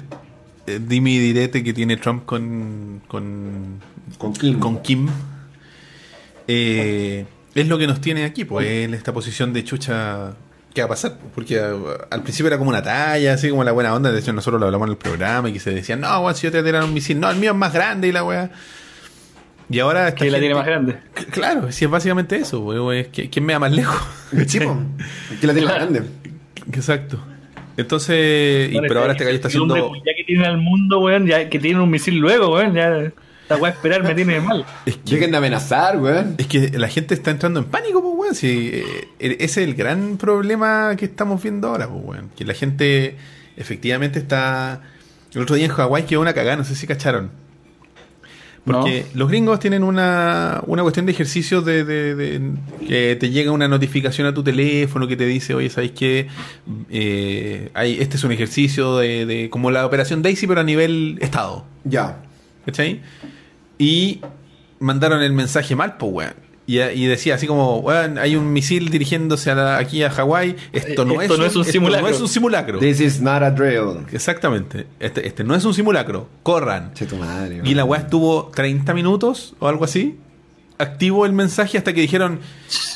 [0.67, 3.79] eh, dime y direte que tiene Trump con, con,
[4.19, 4.59] Con Kim.
[4.59, 5.09] con Kim
[6.49, 7.25] eh,
[7.57, 10.33] es lo que nos tiene aquí, pues, en esta posición de chucha.
[10.75, 11.17] ¿Qué va a pasar?
[11.35, 14.13] Porque al principio era como una talla, así como la buena onda.
[14.13, 16.43] De hecho, nosotros lo hablamos en el programa y que se decía, no, weón, si
[16.47, 18.51] yo te tirar un misil, no, el mío es más grande y la weá.
[19.71, 20.15] Y ahora.
[20.15, 20.99] Que la tiene más grande.
[21.31, 23.97] Claro, si es básicamente eso, weón, ¿quién me da más lejos?
[24.47, 24.79] Chipo.
[25.41, 26.03] Que la tiene más grande.
[26.73, 27.19] Exacto.
[27.79, 29.95] Entonces, y- pero ahora este gallo está el haciendo.
[29.97, 33.13] Ya que tiene al mundo, weón, ya que tiene un misil luego, weón, ya.
[33.49, 34.67] Esta weá esperar me tiene mal.
[34.87, 36.35] Es que, Dejen de amenazar, weón.
[36.39, 38.35] es que la gente está entrando en pánico, pues, weón.
[38.35, 42.31] Si, eh, ese es el gran problema que estamos viendo ahora, pues, weón.
[42.37, 43.17] Que la gente
[43.57, 44.83] efectivamente está.
[45.33, 47.31] El otro día en Hawái quedó una cagada, no sé si cacharon.
[48.65, 52.41] Porque los gringos tienen una, una cuestión de ejercicio de, de- de-
[52.89, 56.27] que te llega una notificación a tu teléfono que te dice, oye, ¿sabéis qué?
[56.91, 61.17] Eh, hay, este es un ejercicio de, de- como la operación Daisy, pero a nivel
[61.21, 61.65] estado.
[61.85, 62.17] Ya.
[62.65, 63.03] ¿Cachai?
[63.79, 64.21] Y
[64.81, 66.35] mandaron el mensaje mal, pues, weón.
[66.69, 70.57] Y, y decía así como, weón, hay un misil dirigiéndose a la- aquí a Hawái.
[70.73, 72.09] Esto, no, Esto es, no es un esto simulacro".
[72.09, 72.79] no es un simulacro.
[72.81, 74.05] This is not a drill.
[74.13, 74.87] Exactamente.
[74.99, 76.29] Este, este no es un simulacro.
[76.43, 76.93] Corran.
[76.95, 77.61] Che, tu madre.
[77.65, 77.91] Y la weón.
[77.93, 80.17] weá estuvo 30 minutos o algo así.
[80.79, 82.41] Activo el mensaje hasta que dijeron: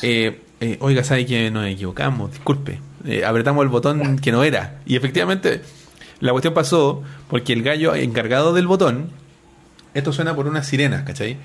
[0.01, 2.31] eh, eh, Oiga, ¿sabe que nos equivocamos?
[2.31, 2.79] Disculpe.
[3.05, 4.81] Eh, apretamos el botón que no era.
[4.85, 5.61] Y efectivamente,
[6.19, 9.09] la cuestión pasó porque el gallo encargado del botón.
[9.93, 11.37] Esto suena por unas sirenas, ¿cachai?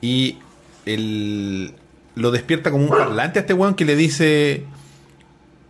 [0.00, 0.38] Y
[0.86, 1.72] el,
[2.14, 4.64] lo despierta como un parlante a este weón que le dice: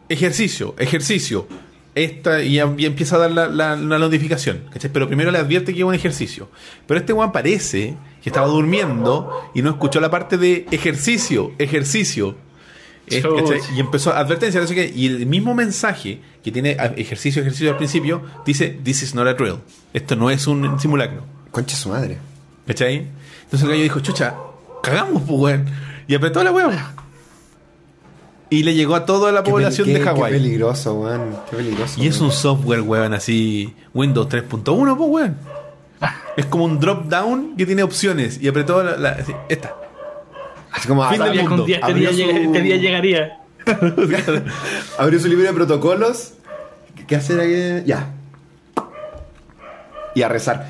[0.09, 1.47] Ejercicio, ejercicio.
[1.95, 4.91] Esta, y, ya- empieza a dar la, la- la notificación, ¿cachai?
[4.93, 6.49] Pero primero le advierte que es un ejercicio.
[6.87, 12.37] Pero este weón parece que estaba durmiendo y no escuchó la parte de ejercicio, ejercicio.
[13.77, 14.63] Y empezó advertencia,
[14.95, 19.35] y el mismo mensaje que tiene ejercicio, ejercicio al principio, dice, this is not a
[19.35, 19.57] drill.
[19.93, 21.25] Esto no es un simulacro.
[21.51, 22.19] Concha su madre.
[22.67, 23.07] ¿Cachai?
[23.45, 24.35] Entonces el gallo dijo, chucha,
[24.83, 25.67] cagamos, pues, weón.
[26.07, 26.77] Y apretó la weón.
[28.49, 30.33] Y le llegó a toda la Qué población de qué- Qué Hawái.
[30.33, 31.37] peligroso, weón.
[31.51, 32.01] Qué peligroso.
[32.03, 35.37] Y es un software, weón, así, Windows 3.1, pues, weón.
[36.37, 38.41] Es como un drop down que tiene opciones.
[38.41, 39.75] Y apretó la, la- así, esta.
[40.73, 41.63] Así como Fin del mundo.
[41.63, 43.37] un día este, su- este día llegaría.
[44.99, 46.33] abrió su libro de protocolos.
[47.07, 47.87] ¿Qué hacer aquí?
[47.87, 48.09] Ya.
[50.15, 50.69] Y a rezar.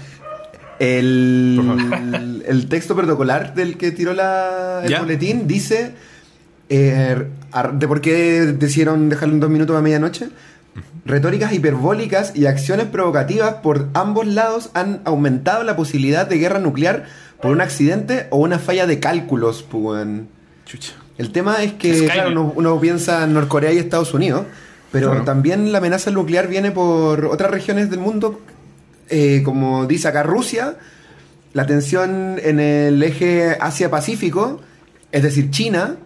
[0.81, 5.01] El, el texto protocolar del que tiró la, el Ya.
[5.01, 5.93] boletín dice
[6.71, 7.27] eh,
[7.75, 10.31] de por qué decidieron dejarlo en dos minutos a medianoche.
[11.05, 17.05] Retóricas hiperbólicas y acciones provocativas por ambos lados han aumentado la posibilidad de guerra nuclear
[17.43, 19.63] por un accidente o una falla de cálculos.
[19.63, 20.07] pues.
[20.67, 20.93] Chucha.
[21.19, 22.13] El tema es que, Skynet.
[22.15, 24.45] claro, uno, uno piensa en Norcorea y Estados Unidos,
[24.93, 25.25] pero Claro.
[25.25, 28.41] también la amenaza nuclear viene por otras regiones del mundo,
[29.11, 30.79] eh, como dice acá Rusia,
[31.53, 34.61] la tensión en el eje Asia-Pacífico,
[35.13, 35.97] es decir, China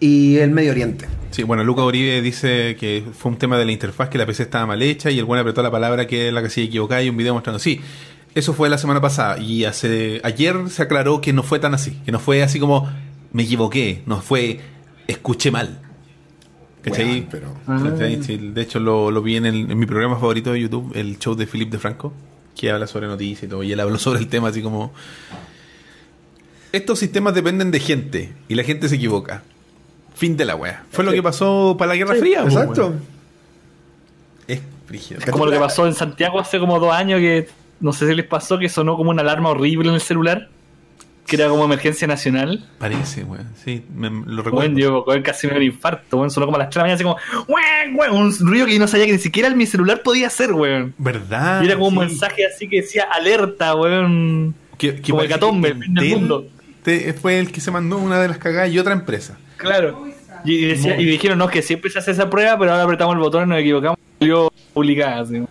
[0.00, 1.06] y el Medio Oriente.
[1.30, 4.44] Sí, bueno, Luca Uribe dice que fue un tema de la interfaz, que la PC
[4.44, 7.02] estaba mal hecha y el buen apretó la palabra que es la que se equivocaba
[7.02, 7.58] y un video mostrando.
[7.58, 7.80] Sí,
[8.34, 12.00] eso fue la semana pasada y hace ayer se aclaró que no fue tan así,
[12.04, 12.90] que no fue así como
[13.32, 14.60] me equivoqué, no fue
[15.06, 15.80] escuché mal.
[16.82, 17.06] ¿Cachai?
[17.06, 18.22] Weón, pero- ¿Cachai?
[18.22, 21.18] Sí, de hecho lo, lo vi en, el- en mi programa favorito de YouTube, el
[21.18, 22.12] show de Philip de Franco,
[22.56, 24.92] que habla sobre noticias y todo, y él habló sobre el tema así como...
[26.72, 29.42] Estos sistemas dependen de gente y la gente se equivoca.
[30.14, 30.84] Fin de la wea.
[30.90, 32.42] Fue lo que pasó para la Guerra Sí, Fría.
[32.42, 32.94] po, exacto.
[34.46, 35.20] Es brígido.
[35.30, 37.48] Como lo que pasó en Santiago hace como dos años que
[37.80, 40.48] no sé si les pasó que sonó como una alarma horrible en el celular.
[41.28, 42.66] Que era como emergencia nacional.
[42.78, 43.46] Parece, weón.
[43.62, 44.52] Sí, me- lo recuerdo.
[44.52, 46.30] Bueno, yo weón, casi me dio un infarto, weón.
[46.30, 48.72] Sonó como a las 3 de la mañana, así como, weón, weón, un ruido que
[48.74, 50.94] yo no sabía que ni siquiera mi celular podía hacer, weón.
[50.98, 51.62] ¿Verdad?
[51.62, 54.54] y era como un mensaje así que decía alerta, weón.
[54.78, 56.46] Que, que como el fin del Intel mundo.
[56.82, 59.36] te- fue el que se mandó una de las cagadas y otra empresa.
[59.58, 60.06] Claro.
[60.44, 63.20] Y, decía- y dijeron, no, que siempre se hace esa prueba, pero ahora apretamos el
[63.20, 63.98] botón y nos equivocamos.
[64.20, 65.42] Y salió publicada, así.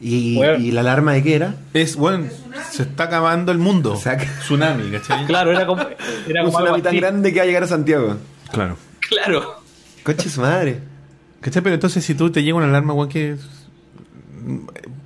[0.00, 1.54] ¿Y, la alarma de qué era?
[1.72, 2.26] Es, bueno,
[2.70, 3.94] se está acabando el mundo.
[3.94, 5.24] O sea, Tsunami, ¿cachai?
[5.26, 5.82] Claro, era como.
[6.28, 8.16] Era Un como tsunami tan grande que va a llegar a Santiago.
[8.52, 8.76] Claro.
[9.08, 9.62] Claro.
[10.02, 10.80] Concha su madre.
[11.40, 11.62] ¿Cachai?
[11.62, 13.36] Pero entonces si tú te llega una alarma, weón, que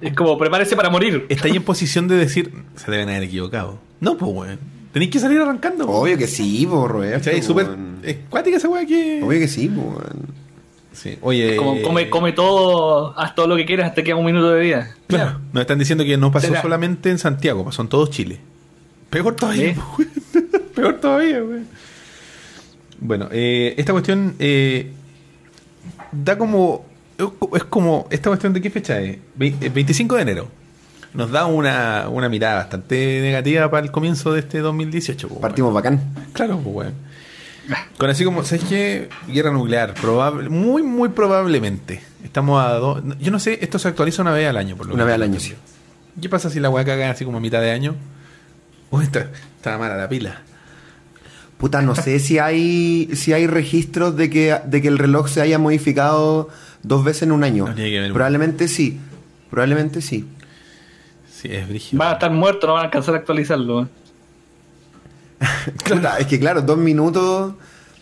[0.01, 1.27] Es como, prepárese para morir.
[1.29, 3.79] está ahí en posición de decir, se deben haber equivocado.
[4.01, 4.59] No, pues, weón.
[4.93, 5.89] Tenéis que salir arrancando.
[5.89, 7.19] Obvio que sí, Roberto.
[7.19, 7.39] ¿Cachai?
[7.39, 7.69] Es súper
[8.03, 9.23] es cuática esa weá que.
[9.23, 10.41] Obvio que sí, weón.
[10.93, 11.17] Sí.
[11.23, 11.57] Oye.
[11.57, 14.61] Como come, come todo, haz todo lo que quieras hasta que haga un minuto de
[14.61, 14.91] vida.
[15.07, 15.41] Claro.
[15.53, 16.63] Nos están diciendo que no pasó Será.
[16.63, 18.41] solamente en Santiago, pasó en todo Chile.
[19.09, 20.11] Peor todavía, weón.
[20.75, 21.67] Peor todavía, weón.
[22.99, 24.93] Bueno, eh, esta cuestión eh,
[26.13, 26.85] da como.
[27.55, 28.07] Es como.
[28.11, 29.19] ¿Esta cuestión de qué fecha es?
[29.37, 30.49] Ve- eh, 25 de enero.
[31.15, 35.29] nos da una, una mirada bastante negativa para el comienzo de este 2018.
[35.29, 36.01] pues, Partimos bacán.
[36.33, 36.95] Claro, pues, weón.
[37.99, 39.09] Con así como, ¿sabes qué?
[39.29, 42.03] Guerra nuclear, probable, muy, muy probablemente.
[42.25, 43.03] Estamos a dos.
[43.21, 45.15] Yo no sé, esto se actualiza una vez al año, por lo Una que vez
[45.15, 45.55] al año, sí.
[46.21, 47.95] ¿Qué pasa si la weá caga así como a mitad de año?
[48.91, 50.43] Uy, está, está mala la pila.
[51.59, 55.43] Puta, no sé si hay si hay registros de que, de que el reloj se
[55.43, 56.49] haya modificado
[56.83, 57.67] dos veces en un año.
[57.67, 58.13] No tiene que ver.
[58.13, 58.99] Probablemente sí.
[59.51, 60.27] Probablemente sí.
[61.31, 61.99] Sí, es brígido.
[61.99, 63.89] Van a estar muertos, no van a alcanzar a actualizarlo.
[65.87, 65.99] weón.
[66.01, 67.55] Puta, es que claro, dos minutos.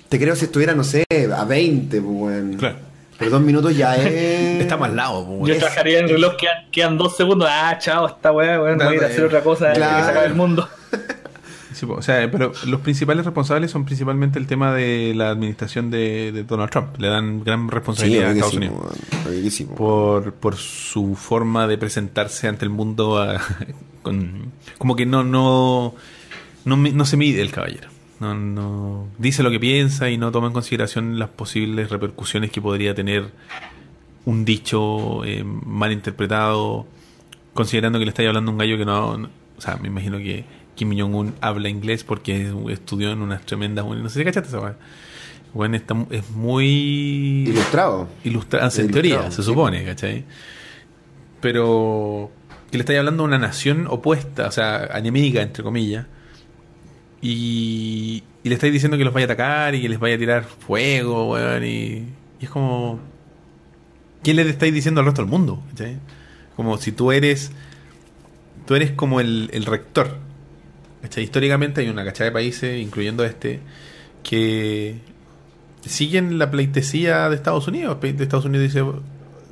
[0.09, 1.05] Te creo si estuviera, no sé,
[1.37, 2.55] a 20, pues, weón.
[2.55, 2.77] Claro.
[3.19, 4.07] Pero dos minutos ya es.
[4.61, 5.59] Está más lado, pues, Yo weón.
[5.59, 7.49] trabajaría en el reloj, quedan, quedan dos segundos.
[7.51, 9.97] Ah, chao, esta weá, weón, voy a ir a hacer otra cosa Claro.
[9.99, 10.69] que se acabe el mundo.
[11.75, 16.33] Sí, o sea, pero los principales responsables son principalmente el tema de la administración de,
[16.33, 16.97] de Donald Trump.
[16.99, 19.55] Le dan gran Sí, responsabilidad a obvio que Estados sí, Unidos.
[19.55, 23.41] sí, por, por su forma de presentarse ante el mundo a-
[24.03, 25.95] con, como que no no,
[26.65, 27.89] no no se mide el caballero
[28.21, 32.61] no, no dice lo que piensa y no toma en consideración las posibles repercusiones que
[32.61, 33.31] podría tener
[34.25, 36.87] un dicho eh, mal interpretado
[37.55, 40.19] considerando que le estáis hablando a un gallo que no, no- o sea me imagino
[40.19, 40.45] que
[40.75, 44.77] Kim Jong-un habla inglés porque estudió en unas tremendas no sé si cachaste esa.
[45.55, 48.07] Bueno, está, es muy Ilustrado.
[48.23, 50.25] ilustrada en Ilustrado, teoría, se supone, ¿cachai?
[51.41, 52.31] Pero
[52.71, 56.07] que le estáis hablando a una nación opuesta, o sea, enemiga, entre comillas,
[57.21, 60.19] y, y le estáis diciendo que los vaya a atacar y que les vaya a
[60.19, 62.05] tirar fuego, weón, y,
[62.41, 63.01] y es como...
[64.23, 65.63] ¿Qué le estáis diciendo al resto del mundo?
[66.57, 67.53] Como si tú eres...
[68.67, 70.19] Tú eres como el, el rector.
[71.03, 71.25] ¿cachai?
[71.25, 73.61] Históricamente hay una cachada de países, incluyendo este,
[74.23, 74.99] que
[75.87, 77.99] siguen la pleitesía de Estados Unidos.
[78.01, 78.83] De Estados Unidos dice,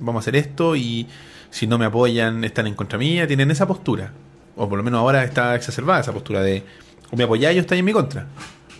[0.01, 1.06] vamos a hacer esto y
[1.51, 3.26] si no me apoyan están en contra mía.
[3.26, 4.12] Tienen esa postura.
[4.56, 6.62] O por lo menos ahora está exacerbada esa postura de
[7.10, 8.26] o me apoyáis o estáis en mi contra.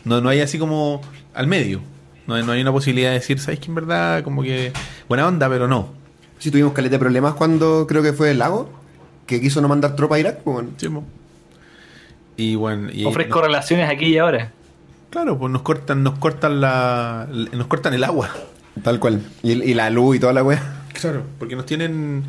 [0.05, 1.01] No, no hay así como
[1.35, 1.81] al medio.
[2.27, 4.73] No, hay- no hay una posibilidad de decir, ¿sabes que en verdad como que
[5.09, 5.95] buena onda, pero no?
[6.39, 8.71] Sí, tuvimos caleta de problemas cuando creo que fue el lago,
[9.27, 10.75] que quiso no mandar tropa a Irak, pues, weón.
[10.77, 11.05] Sí, po.
[12.37, 14.53] Y bueno, y, Ofrezco relaciones aquí y ahora.
[15.11, 18.29] claro, pues nos cortan, nos cortan la, nos cortan el agua.
[18.83, 19.23] Tal cual.
[19.43, 20.83] Y, y la luz y toda la wea.
[20.93, 22.25] Claro, porque nos tienen,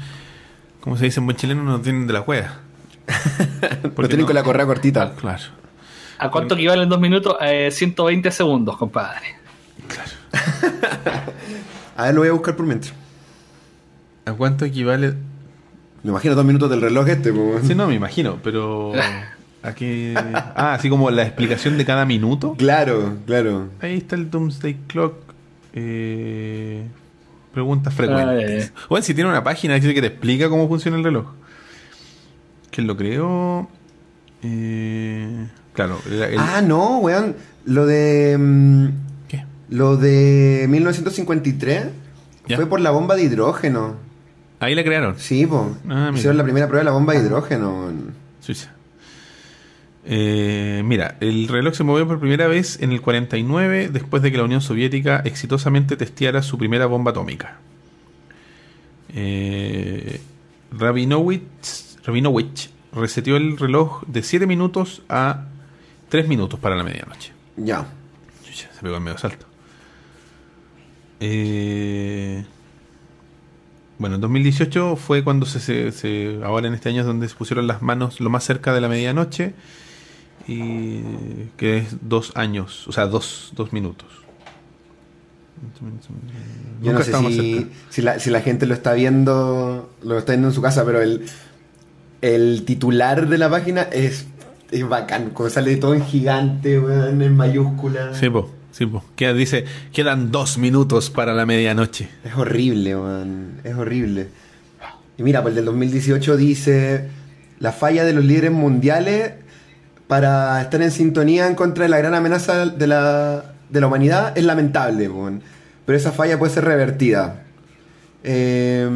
[0.80, 2.60] como se dice en buen chileno, nos tienen de la cueva.
[3.98, 5.14] Lo tienen con la correa cortita.
[5.16, 5.44] Claro,
[6.20, 7.36] ¿A cuánto equivale en dos minutos?
[7.42, 9.36] Eh, 120 segundos, compadre.
[9.88, 10.12] claro.
[11.96, 12.94] A ver, lo voy a buscar por mientras.
[14.26, 15.14] ¿A cuánto equivale?
[16.04, 17.66] Me imagino dos minutos del reloj este, pues.
[17.68, 18.94] Sí, no, me imagino, pero...
[19.64, 20.14] Aquí...
[20.16, 22.54] Ah, así como la explicación de cada minuto.
[22.58, 23.70] Claro, claro.
[23.82, 25.16] Ahí está el Doomsday Clock.
[25.74, 26.84] Eh,
[27.54, 28.68] preguntas Ah, frecuentes.
[28.68, 31.26] ya, Bueno, si tiene una página dice que te explica cómo funciona el reloj.
[32.70, 33.68] ¿Quién lo creó?
[34.44, 36.02] Eh, claro.
[36.12, 37.36] el- el- Ah, no, weón.
[37.64, 38.36] Lo de.
[38.38, 38.88] mm,
[39.30, 39.46] ¿Qué?
[39.70, 41.86] Lo de 1953
[42.48, 42.58] Ya.
[42.58, 43.96] fue por la bomba de hidrógeno.
[44.60, 45.16] Ahí la crearon.
[45.20, 45.62] Sí, pues.
[45.88, 46.12] Ah.
[46.14, 47.92] Hicieron la primera prueba de la bomba de hidrógeno.
[48.42, 48.72] Suiza.
[50.10, 54.38] Eh, mira, el reloj se movió por primera vez en el 49 después de que
[54.38, 57.58] la Unión Soviética exitosamente testeara su primera bomba atómica.
[59.14, 60.22] Eh,
[60.72, 65.46] Rabinovich reseteó el reloj de 7 minutos a
[66.10, 67.32] 3 minutos para la medianoche.
[67.58, 67.86] Ya.
[68.46, 69.46] Chucha, se pegó en medio salto.
[71.20, 72.46] Eh,
[73.98, 77.36] bueno, en 2018 fue cuando se, se- se- Ahora en este año es donde se
[77.36, 79.54] pusieron las manos lo más cerca de la medianoche.
[80.48, 81.02] Y
[81.58, 84.08] que es dos años, o sea, dos, dos minutos.
[86.82, 90.48] Yo Nunca no sé si, la, si la gente lo está viendo, lo está viendo
[90.50, 91.26] en su casa, pero el,
[92.22, 94.28] el titular de la página es,
[94.72, 98.14] es bacán, como sale todo en gigante, weón, en mayúscula.
[98.14, 99.04] Sí, po, sí, po.
[99.16, 102.10] Queda- dice, quedan dos minutos para la medianoche.
[102.24, 104.28] Es horrible, weón, es horrible.
[105.18, 107.08] Y mira, pues el del 2018 dice,
[107.60, 109.34] la falla de los líderes mundiales
[110.08, 114.38] para estar en sintonía en contra de la gran amenaza de la, de la humanidad
[114.38, 115.42] es lamentable, weón.
[115.86, 117.44] pero esa falla puede ser revertida.
[118.24, 118.88] Eh,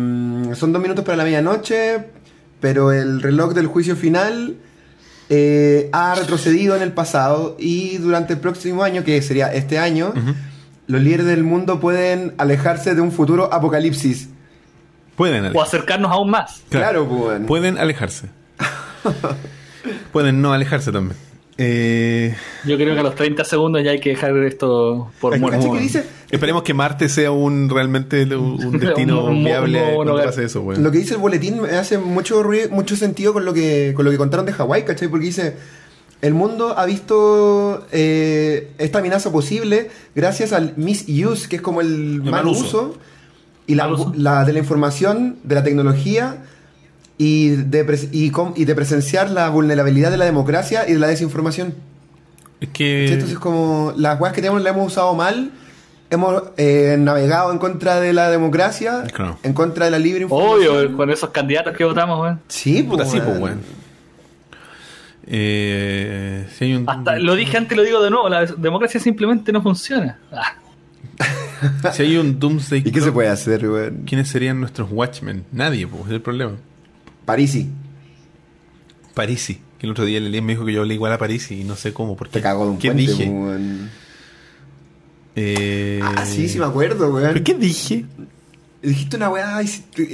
[0.56, 2.06] son dos minutos para la medianoche,
[2.60, 4.56] pero el reloj del juicio final
[5.34, 10.14] eh, ha retrocedido en el pasado y durante el próximo año, que sería este año,
[10.88, 14.28] los líderes del mundo pueden alejarse de un futuro apocalipsis.
[15.16, 15.78] Pueden O alejarse.
[15.78, 16.64] acercarnos aún más.
[16.70, 17.46] Claro, weón.
[17.46, 18.28] Pueden alejarse.
[20.12, 21.18] Pueden no alejarse también.
[21.64, 22.36] Eh,
[22.66, 25.60] Yo creo que a los 30 segundos ya hay que dejar esto por muerto.
[25.60, 26.04] ¿Cachai que dice?
[26.32, 30.26] esperemos que Marte sea un realmente un, destino Un- viable un- un cuando hogar.
[30.28, 30.82] pase eso, weón.
[30.82, 34.06] Lo que dice el boletín me hace mucho ruido- mucho sentido con lo que con
[34.06, 35.08] lo que contaron de Hawái, ¿cachai?
[35.08, 35.56] Porque dice
[36.22, 42.22] el mundo ha visto eh, esta amenaza posible gracias al misuse, que es como el,
[42.24, 42.64] mal mal uso.
[42.66, 42.98] uso,
[43.68, 44.14] y la, Mal uso.
[44.16, 46.38] la- de la información, de la tecnología
[47.24, 51.00] y de, pres- y, com- y de presenciar la vulnerabilidad de la democracia y de
[51.00, 51.76] la desinformación.
[52.60, 53.14] Es que ¿Sí?
[53.14, 55.52] Entonces, como las weas que tenemos las hemos usado mal,
[56.10, 59.38] hemos eh, navegado en contra de la democracia, Claro.
[59.44, 60.76] en contra de la libre información.
[60.78, 62.40] Obvio, con esos candidatos que votamos, weón.
[62.48, 63.62] Sí, puta sí, pues, weón.
[65.28, 69.00] Eh, si hay un Hasta lo dije antes y lo digo de nuevo, la democracia
[69.00, 70.18] simplemente no funciona.
[70.32, 70.56] Ah,
[71.94, 74.04] si hay un Doomsday ¿Y qué se puede hacer, weón?
[74.08, 75.46] ¿Quiénes serían nuestros Watchmen?
[75.52, 76.54] Nadie, pues, es el problema.
[77.26, 77.70] Parisi,
[79.14, 81.64] Parisi, que el otro día Lelín me dijo que yo hablé igual a Parisi y
[81.64, 83.30] no sé cómo, porque te de un ¿Qué puente, dije?
[83.30, 83.90] weón.
[85.36, 87.34] Eh, Ah, sí, sí me acuerdo, weón.
[87.34, 88.06] ¿Pero qué dije?
[88.82, 89.62] Dijiste una weá.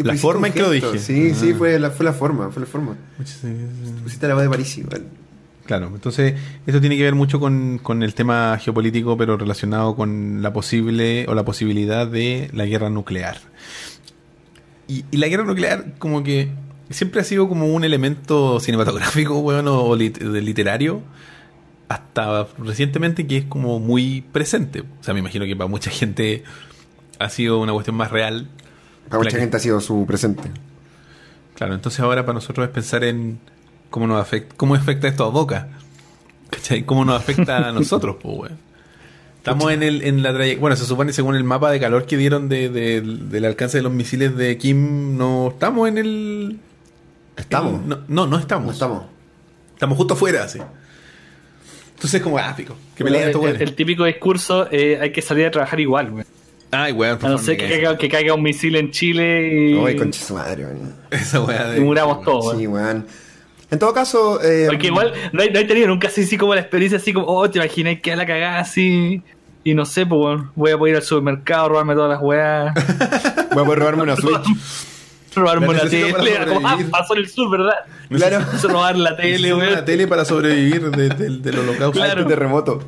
[0.03, 0.99] La forma en que lo dije.
[0.99, 1.55] Sí, sí, Ah.
[1.57, 2.95] fue la, fue la forma, fue la forma.
[4.03, 5.05] Pusiste la weá de Parisi, weón.
[5.65, 6.33] Claro, entonces
[6.65, 11.25] esto tiene que ver mucho con, con el tema geopolítico, pero relacionado con la posible
[11.27, 13.37] o la posibilidad de la guerra nuclear.
[14.87, 16.49] Y, y la guerra nuclear como que
[16.89, 21.01] siempre ha sido como un elemento cinematográfico, bueno, o lit- literario,
[21.89, 24.81] hasta recientemente que es como muy presente.
[24.81, 26.43] O sea, me imagino que para mucha gente
[27.19, 28.47] ha sido una cuestión más real.
[29.09, 30.49] Para mucha que- gente ha sido su presente.
[31.55, 33.39] Claro, entonces ahora para nosotros es pensar en
[33.89, 35.69] cómo nos afecta, cómo afecta esto a Boca.
[36.49, 36.85] ¿Cachai?
[36.85, 38.51] ¿Cómo nos afecta a nosotros, pues?
[39.37, 40.59] Estamos en, el, en la trayectoria.
[40.61, 43.83] Bueno, se supone, según el mapa de calor que dieron de, de- del alcance de
[43.83, 46.59] los misiles de Kim, no estamos en el.
[47.37, 47.85] ¿Estamos?
[47.85, 48.65] No, no, no estamos.
[48.65, 49.03] No estamos.
[49.73, 50.59] Estamos justo afuera, así.
[51.95, 52.75] Entonces, como gráfico.
[52.95, 53.61] Que Bueno, pelean estos el, weones.
[53.69, 56.25] el típico discurso, eh, hay que salir a trabajar igual, weón.
[56.71, 59.69] Ay, weón, por A no ser me que caiga, que caiga un misil en Chile
[59.71, 60.93] y, Ay, concha su madre, weón.
[61.11, 61.77] Esa weá de.
[61.77, 62.59] y muramos todos, weón.
[62.59, 63.05] Sí, weón.
[63.69, 66.55] En todo caso, eh, Porque igual no hay, no hay tenido nunca así, así como
[66.55, 69.21] la experiencia así como, oh, te imaginas que a la cagada así.
[69.63, 72.73] Y no sé, pues weón, voy a poder ir al supermercado, robarme todas las weas,
[73.53, 74.47] voy a poder robarme una Switch.
[75.37, 77.73] Robarme La una necesito para tele, ah, pasó en el sur, ¿verdad?
[78.09, 78.39] Claro.
[78.55, 79.71] Eso robar la tele, Necesito weón.
[79.73, 81.91] una tele para sobrevivir de- del- del holocausto.
[81.99, 82.21] Claro.
[82.21, 82.83] Este terremoto.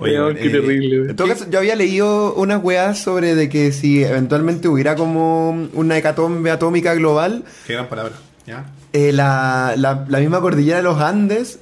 [0.00, 1.16] Oye, qué eh, terrible, En weón.
[1.16, 5.96] todo caso, yo había leído unas weas sobre de que si eventualmente hubiera como una
[5.96, 8.12] hecatombe atómica global, Qué gran palabra.
[8.46, 8.64] ¿Ya?
[8.92, 11.58] eh, la, la- la misma cordillera de los Andes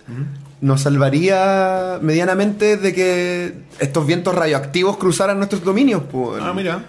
[0.61, 6.03] nos salvaría medianamente de que estos vientos radioactivos cruzaran nuestros dominios.
[6.11, 6.43] Pues.
[6.43, 6.83] Ah, mira.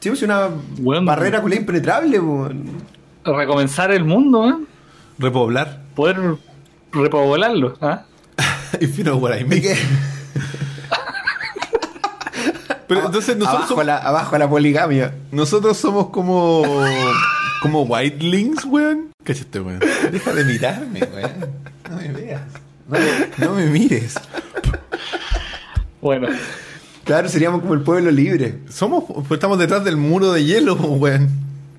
[0.00, 0.48] Sí, pues una
[0.78, 1.04] Bueno.
[1.06, 2.20] barrera culé impenetrable.
[2.20, 2.52] Pues.
[3.24, 4.66] Recomenzar el mundo, weón.
[5.18, 5.82] Repoblar.
[5.94, 6.16] Poder
[6.92, 8.04] repoblarlo, ¿ah?
[8.80, 9.62] If you know what I mean.
[12.88, 15.14] Pero entonces nosotros abajo, somos, la, abajo la poligamia.
[15.30, 16.62] nosotros somos como
[17.62, 19.10] como whitelings, weón.
[19.22, 19.80] Cállate, weón.
[20.10, 21.32] Deja de mirarme, weón.
[21.88, 22.42] No me veas.
[23.38, 24.14] No me mires.
[26.00, 26.28] Bueno,
[27.10, 28.58] Claro, seríamos como el pueblo libre.
[28.68, 31.28] Somos, pues estamos detrás del muro de hielo, weón.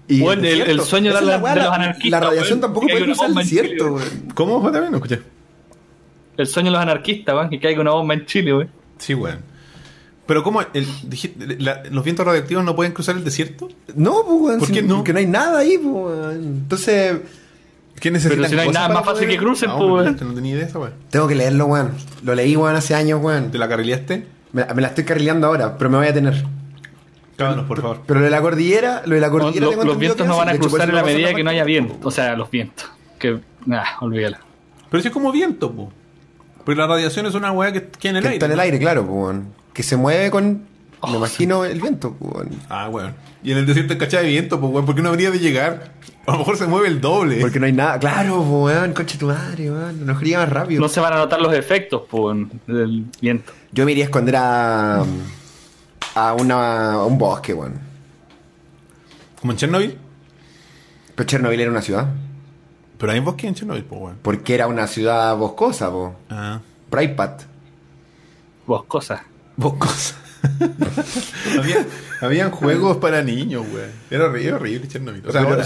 [0.08, 2.62] Y Bueno, el- sueño de la- wea, de la- los anarquistas, La radiación weón.
[2.62, 3.96] tampoco puede cruzar el desierto, weón.
[3.96, 4.10] weón.
[4.34, 4.60] ¿Cómo?
[4.62, 5.22] Jota, no escuché.
[6.38, 8.70] el sueño de los anarquistas, weón, que caiga una bomba en Chile, weón.
[8.98, 9.40] Sí, weón.
[10.26, 10.62] Pero ¿cómo?
[10.74, 13.70] El, dijiste, la- ¿Los vientos radioactivos no pueden cruzar el desierto?
[13.96, 14.60] No, pues, weón.
[14.60, 14.98] ¿Por si- qué no?
[14.98, 16.44] Porque no hay nada ahí, pues, weón.
[16.44, 17.18] Entonces,
[18.00, 20.04] ¿Qué necesitan Pero si no hay nada más fácil poder- que crucen, no, pues, weón,
[20.16, 20.28] weón.
[20.30, 20.94] No tenía idea de esa, weón.
[21.10, 21.92] tengo que leerlo, weón.
[22.24, 23.52] Lo leí, weón, hace años, weón.
[23.52, 24.26] ¿Te la carrileaste?
[24.54, 26.44] Me, me la estoy carrileando ahora, pero me voy a tener.
[27.38, 28.02] Cábanos, por favor.
[28.06, 29.68] Pero lo de la cordillera, lo de la Los, cordillera.
[29.70, 31.50] tengo los entendido vientos que no van a cruzar en la no medida que no
[31.50, 31.96] haya viento.
[32.08, 32.92] O sea, los vientos.
[33.18, 34.38] Que, nada, olvídalo.
[34.90, 35.92] Pero si es como viento, po.
[36.66, 38.36] Pero la radiación es una weá que queda en el Que aire.
[38.36, 38.64] está en el ¿no?
[38.64, 39.48] aire, claro, weón.
[39.74, 40.64] Que se mueve con.
[41.00, 42.50] Oh, me imagino el viento, pues, weón.
[42.70, 43.14] Ah, weón.
[43.44, 44.86] Y en el desierto es cachada de viento, pues, weón.
[44.86, 45.94] ¿Por qué no habría de llegar?
[46.28, 47.38] A lo mejor se mueve el doble.
[47.42, 47.98] Porque no hay nada.
[47.98, 50.06] Claro, pues, weón, concha tu madre, weón.
[50.06, 50.80] Nos iría más rápido.
[50.82, 52.38] No se van a notar los efectos pues,
[52.68, 53.52] del viento.
[53.72, 55.06] Yo me iría a esconder a.
[56.16, 57.80] a, una, a un bosque, weón.
[59.40, 59.98] Como en Chernobyl.
[61.16, 62.08] Pero Chernobyl era una ciudad.
[62.98, 64.18] Pero hay bosque en Chernobyl, pues, weón.
[64.22, 66.16] Porque era una ciudad boscosa, po.
[66.30, 66.60] Ah.
[66.90, 67.44] Pripyat.
[68.68, 69.22] Boscosas.
[69.56, 70.16] Boscosa.
[71.58, 71.86] Había,
[72.22, 73.90] habían juegos para niños, weón.
[74.10, 75.22] Era horrible, horrible Chernobyl.
[75.28, 75.64] O sea, Pero, ahora,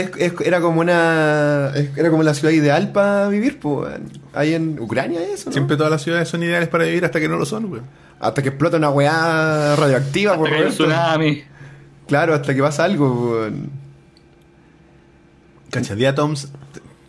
[0.00, 1.72] es- es- era como una.
[1.74, 3.94] es- era como la ciudad ideal para vivir, pues.
[4.34, 5.52] Ahí en Ucrania eso, ¿no?
[5.52, 7.84] Siempre todas las ciudades son ideales para vivir hasta que no lo son, weón.
[8.18, 10.84] Hasta que explota una weá radioactiva, Hasta por que hay un Roberto.
[10.84, 11.44] tsunami.
[12.08, 13.70] Claro, hasta que pasa algo, weón.
[15.70, 16.48] Cacha, The Atoms.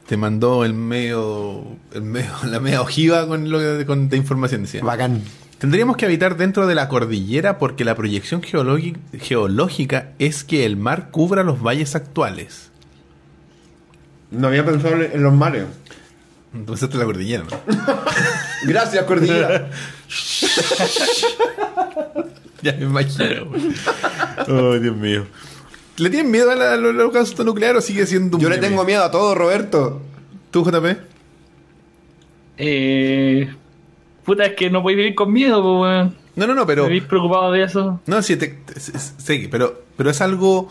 [0.07, 1.64] te mandó el medio,
[1.94, 4.64] el medio la media ojiva con, lo, con de información.
[4.64, 4.81] Decía.
[4.84, 5.22] Bacán.
[5.59, 10.77] Tendríamos que habitar dentro de la cordillera porque la proyección geológi- geológica es que el
[10.77, 12.69] mar cubra los valles actuales.
[14.29, 15.65] No había pensado en los mares.
[16.53, 17.75] Entonces esta es la cordillera, ¿no?
[18.65, 19.69] Gracias, Cordillera.
[22.63, 23.45] Ya me imagino.
[23.45, 23.61] güey.
[24.47, 25.27] Oh, Dios mío.
[25.97, 29.11] ¿Le tienen miedo al, holocausto nuclear o sigue siendo un Yo le tengo miedo a
[29.11, 30.01] todo, Roberto.
[30.49, 30.97] ¿Tú, JP?
[32.57, 33.53] Eh,
[34.28, 36.16] puta, es que no podéis vivir con miedo, pues, weón.
[36.36, 36.86] No, no, no, pero...
[36.86, 37.99] ¿Vivís preocupado de eso?
[38.06, 40.70] No, sí, te, te- sí, pero, pero es algo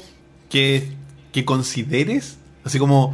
[0.49, 0.93] que,
[1.33, 3.13] que consideres, así como,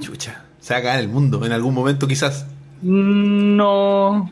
[0.00, 2.46] chucha, se va a caer el mundo en algún momento quizás.
[2.82, 4.30] No.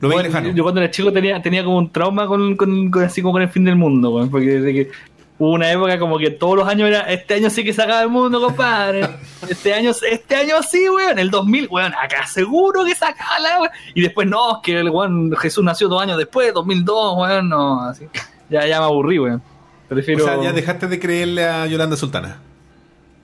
[0.00, 0.50] Lo Bueno, lejano.
[0.50, 3.42] Yo cuando era chico tenía, tenía como un trauma con, con- con- así como con
[3.42, 4.30] el fin del mundo, weón.
[4.30, 4.90] Porque desde que
[5.38, 8.02] hubo una época como que todos los años era, este año sí que se acaba
[8.02, 9.08] el mundo, compadre.
[9.48, 11.18] Este año, este año sí, weón.
[11.18, 13.70] El 2000, weón, acá seguro que se acaba la weón.
[13.92, 17.82] Y después no, es que el weón Jesús nació dos años después, 2002, weón, no,
[17.88, 18.06] así.
[18.48, 19.42] Ya, ya me aburrí, weón.
[19.88, 20.24] Prefiero...
[20.24, 22.38] O sea, ya dejaste de creerle a Yolanda Sultana.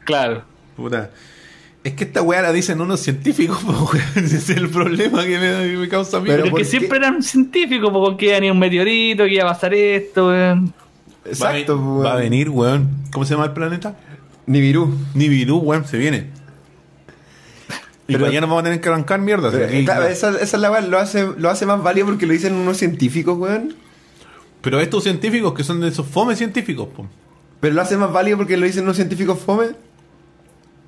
[0.05, 0.43] Claro.
[0.77, 1.11] Puta.
[1.85, 4.25] Es que esta weá la dicen unos científicos, po, weón.
[4.25, 6.27] Ese es el problema que me, que me causa a mí.
[6.27, 6.71] Pero Pero es ¿por que qué?
[6.71, 10.75] siempre eran científicos, porque iba a venir un meteorito, que iba a pasar esto, weón.
[11.29, 12.05] Exacto, va, weón.
[12.07, 12.91] va a venir, weón.
[13.13, 13.97] ¿Cómo se llama el planeta?
[14.47, 14.95] Nibiru.
[15.15, 16.31] Nibiru, weón, se viene.
[18.07, 19.51] Y Pero- mañana vamos a tener que arrancar mierda.
[19.51, 22.33] Pero, claro, esa, esa es la weá, lo hace, lo hace más válido porque lo
[22.33, 23.75] dicen unos científicos, weón.
[24.63, 27.07] Pero estos científicos que son de esos fomes científicos, po.
[27.61, 29.69] Pero lo hace más válido porque lo dicen unos científicos fome.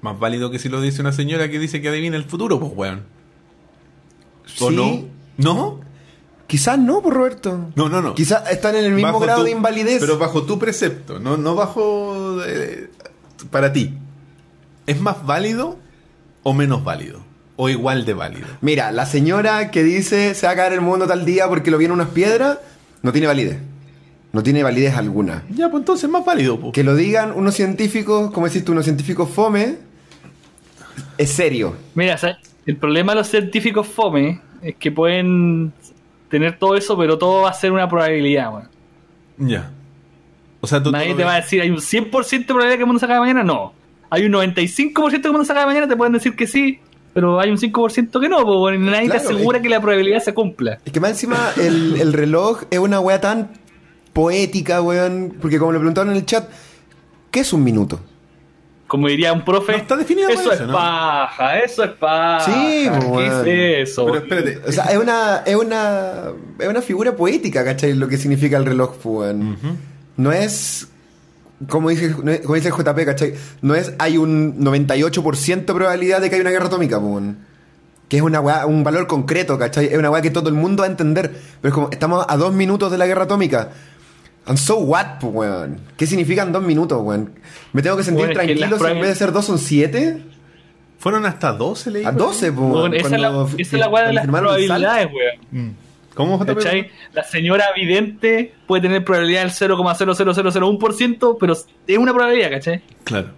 [0.01, 2.73] Más válido que si lo dice una señora que dice que adivina el futuro, pues,
[2.75, 3.03] weón.
[4.61, 4.75] ¿O Sí.
[4.77, 5.05] no?
[5.37, 5.81] ¿No?
[6.51, 7.71] Quizás no, por Roberto.
[7.77, 8.15] No, no, no.
[8.17, 10.01] Quizás están en el mismo Bajo grado tu- de invalidez.
[10.01, 12.43] Pero bajo tu precepto, no, no bajo.
[12.45, 12.91] eh,
[13.53, 13.95] para ti.
[14.87, 15.79] ¿Es más válido
[16.43, 17.21] o menos válido?
[17.55, 18.49] ¿O igual de válido?
[18.63, 21.79] Mira, la señora que dice se va a caer el mundo tal día porque lo
[21.79, 22.59] vieron unas piedras,
[23.03, 23.59] no tiene validez.
[24.33, 25.45] No tiene validez alguna.
[25.51, 26.73] Ya, pues entonces más válido, pues.
[26.73, 29.77] Que lo digan unos científicos, como decís tú, unos científicos fome,
[31.17, 31.77] es serio.
[31.95, 32.37] Mira, ¿sabes?
[32.67, 35.73] el problema de los científicos fome es que pueden
[36.31, 38.69] tener todo eso, pero todo va a ser una probabilidad, weón.
[39.37, 39.71] Ya.
[40.63, 40.91] O sea, tú.
[40.91, 42.87] Nadie tú te lo va a ves- decir, ¿hay un 100% de probabilidad que el
[42.87, 43.43] mundo se acabe mañana?
[43.43, 43.73] No.
[44.11, 46.81] Hay un 95% que el mundo se acabe mañana, te pueden decir que sí,
[47.15, 50.21] pero hay un 5% que no, y nadie Claro, te asegura es- que la probabilidad
[50.21, 50.79] se cumpla.
[50.85, 53.51] Es que más encima el, el reloj es una wea tan
[54.13, 55.37] poética, weón.
[55.41, 56.49] Porque como le preguntaron en el chat,
[57.31, 58.01] ¿qué es un minuto?
[58.91, 62.45] Como diría un profe, No está definido eso es paja, eso es paja.
[62.45, 63.47] Sí, ¿Qué weón.
[63.47, 64.05] es eso?
[64.07, 64.61] Pero espérate.
[64.67, 67.95] O sea, es una, es una, es una figura poética, ¿cachai?
[67.95, 69.33] Lo que significa el reloj, pues.
[70.17, 70.89] No es,
[71.69, 73.35] como dice, como dice el JP, ¿cachai?
[73.63, 77.39] No es, hay un 98% de probabilidad de que haya una guerra atómica, pues, weón.
[78.09, 79.87] Que es una weá, un valor concreto, ¿cachai?
[79.87, 81.31] Es una weá que todo el mundo va a entender.
[81.61, 83.71] Pero es como, estamos a dos minutos de la guerra atómica.
[84.47, 85.81] And so what, pues, weón?
[85.97, 87.33] ¿Qué significan dos minutos, weón?
[87.73, 90.23] ¿Me tengo que sentir Bueno, tranquilo si en vez de ser dos son siete?
[90.99, 92.05] Fueron hasta 12, leí.
[92.05, 92.27] A por ahí.
[92.27, 95.69] 12, pues, Weón, esa, es la, esa es la weá de las probabilidades, weón.
[95.69, 95.75] Mm.
[96.15, 96.57] ¿Cómo, JP?
[96.57, 96.91] ¿Cachai?
[97.15, 102.83] La señora vidente puede tener probabilidad del 0,00001%, pero es una probabilidad, ¿cachai?
[103.05, 103.29] Claro.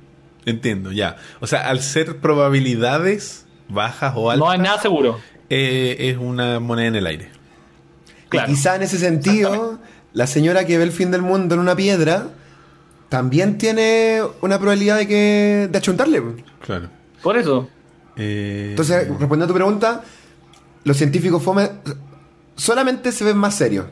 [0.44, 1.16] Entiendo, ya.
[1.40, 5.20] O sea, al ser probabilidades bajas o No altas, hay nada seguro.
[5.50, 7.28] eh, es una moneda en el aire.
[8.28, 8.50] Claro.
[8.50, 9.78] Y quizá en ese sentido,
[10.12, 12.28] la señora que ve el fin del mundo en una piedra
[13.08, 16.22] también tiene una probabilidad de que de achuntarle.
[16.64, 16.88] Claro.
[17.22, 17.68] Por eso.
[18.16, 20.02] Eh, Entonces, respondiendo a tu pregunta,
[20.84, 21.70] los científicos fome
[22.56, 23.86] solamente se ven más serios.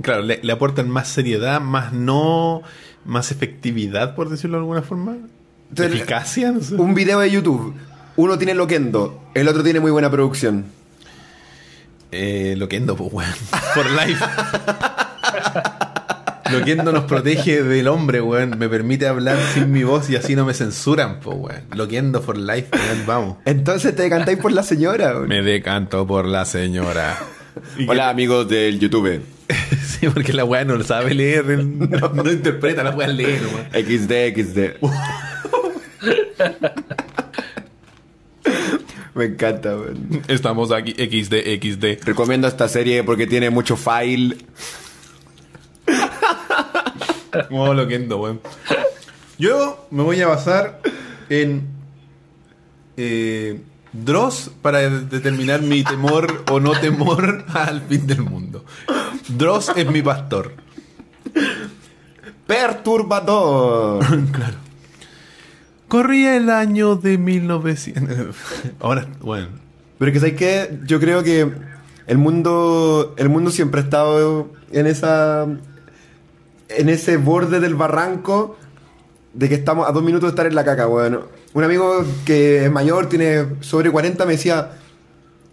[0.00, 2.62] Claro, le, le aportan más seriedad, más no.
[3.04, 5.16] más efectividad, por decirlo de alguna forma.
[5.70, 6.74] Entonces, Eficacia, no sé.
[6.74, 7.74] Un video de YouTube,
[8.16, 10.66] uno tiene Loquendo, el otro tiene muy buena producción.
[12.12, 13.32] Eh, Loquendo, pues, weón.
[13.74, 14.22] Por life.
[16.52, 18.58] Loquendo nos protege del hombre, weón.
[18.58, 21.62] Me permite hablar sin mi voz y así no me censuran, pues, weón.
[21.74, 23.06] Loquendo for life, weón.
[23.06, 23.36] Vamos.
[23.46, 25.12] Entonces te decantáis por la señora.
[25.14, 25.28] weón.
[25.28, 27.18] Me decanto por la señora.
[27.88, 29.22] Hola amigos del YouTube.
[29.82, 33.66] sí, porque la weá no lo sabe leer, no, no interpreta la weá leer, weón.
[33.72, 34.58] XD, XD.
[39.14, 40.22] Me encanta, weón.
[40.28, 42.04] Estamos aquí, XD, XD.
[42.04, 44.36] Recomiendo esta serie porque tiene mucho file.
[47.50, 48.40] Oh, Loquendo, weón.
[49.38, 50.80] Yo me voy a basar
[51.28, 51.66] en
[52.96, 53.60] eh,
[53.92, 58.64] Dross para de- determinar mi temor o no temor al fin del mundo.
[59.28, 60.54] Dross es mi pastor.
[62.46, 64.04] Perturbador.
[64.32, 64.56] claro.
[65.92, 68.34] Corría el año de 1900.
[68.80, 69.48] Ahora, bueno.
[69.98, 71.52] Pero es que sabes que yo creo que
[72.06, 75.46] el mundo el mundo siempre ha estado en esa
[76.70, 78.56] en ese borde del barranco
[79.34, 81.24] de que estamos a dos minutos de estar en la caca, bueno.
[81.52, 84.70] Un amigo que es mayor, tiene sobre 40, me decía,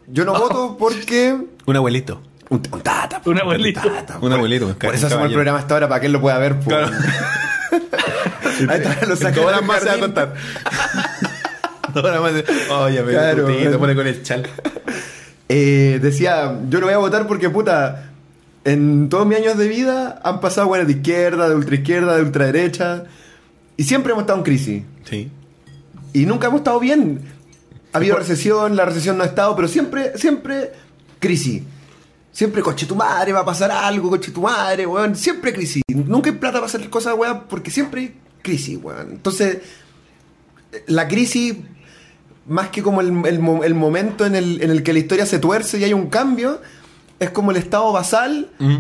[0.08, 1.38] yo no voto porque...
[1.66, 2.22] Un abuelito.
[2.48, 3.22] Un, un tata.
[3.26, 3.82] Un abuelito.
[3.82, 4.74] tata, Un abuelito.
[4.74, 6.56] Por eso hacemos el programa hasta ahora, para que él lo pueda ver.
[6.62, 6.68] pues.
[6.68, 6.92] Claro.
[8.68, 10.34] Ahí está, lo saca del más se va a contar.
[11.94, 12.34] Dos horas más.
[12.34, 13.46] de- Oye, me Claro.
[13.48, 14.48] te pone con el chal.
[15.48, 18.12] Eh, decía, yo no voy a votar porque, puta,
[18.64, 23.06] en todos mis años de vida han pasado buenas de izquierda, de ultraizquierda, de ultraderecha,
[23.76, 24.84] y siempre hemos estado en crisis.
[25.10, 25.32] Sí.
[26.14, 27.22] Y nunca hemos estado bien.
[27.94, 30.72] Ha habido recesión, la recesión no ha estado, pero siempre, siempre
[31.20, 31.64] crisis.
[32.32, 35.16] Siempre, coche tu madre, va a pasar algo, coche tu madre, weón.
[35.16, 35.82] Siempre crisis.
[35.88, 39.12] Nunca hay plata para hacer cosas, weón, porque siempre hay crisis, weón.
[39.12, 39.60] Entonces,
[40.88, 41.56] la crisis,
[42.48, 45.26] más que como el, el mo- el momento en el, en el que la historia
[45.26, 46.62] se tuerce y hay un cambio,
[47.20, 48.78] es como el estado basal Mm.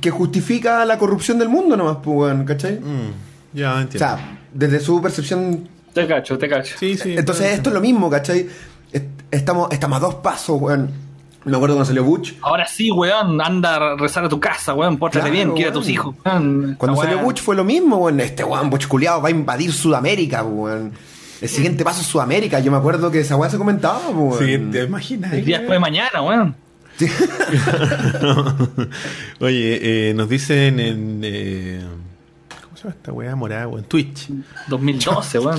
[0.00, 2.80] que justifica la corrupción del mundo nomás, pues, weón, ¿cachai?
[2.80, 3.12] Mm.
[3.56, 3.98] Ya O entiendo.
[3.98, 6.76] sea, desde su percepción Te cacho, te cacho.
[6.78, 7.14] sí, sí.
[7.16, 8.48] entonces esto es lo mismo, ¿cachai?
[8.92, 10.90] Est- Estamos, estamos a dos pasos, weón.
[11.46, 12.34] Me acuerdo cuando salió Butch.
[12.42, 15.72] Ahora sí, weón, anda a rezar a tu casa, weón, pórtate Claro, bien, quiere a
[15.72, 16.14] tus hijos.
[16.24, 16.74] weón.
[16.76, 18.20] Cuando salió Butch fue lo mismo, weón.
[18.20, 20.92] Este weón, Butch culiado, va a invadir Sudamérica, weón.
[21.40, 22.60] El siguiente paso es Sudamérica.
[22.60, 24.38] Yo me acuerdo que esa weá se comentaba, weón.
[24.38, 25.32] Sí, te imaginas.
[25.32, 26.56] El día después de mañana, weón.
[29.40, 31.20] Oye, eh, nos dicen en.
[31.22, 32.05] eh, ¿Cómo se
[32.86, 33.84] llama esta weá morada, weón?
[33.84, 34.28] Twitch.
[34.68, 35.58] 2012, weón.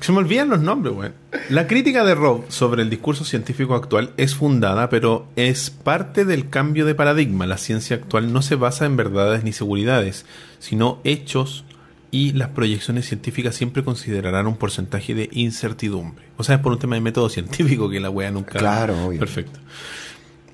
[0.00, 1.14] Se me olvidan los nombres, weón.
[1.48, 6.48] La crítica de Rob sobre el discurso científico actual es fundada, pero es parte del
[6.48, 7.46] cambio de paradigma.
[7.46, 10.26] La ciencia actual no se basa en verdades ni seguridades,
[10.58, 11.64] sino hechos
[12.12, 16.24] y las proyecciones científicas siempre considerarán un porcentaje de incertidumbre.
[16.36, 18.58] O sea, es por un tema de método científico que la weá nunca...
[18.58, 19.20] Claro, obvio.
[19.20, 19.60] Perfecto.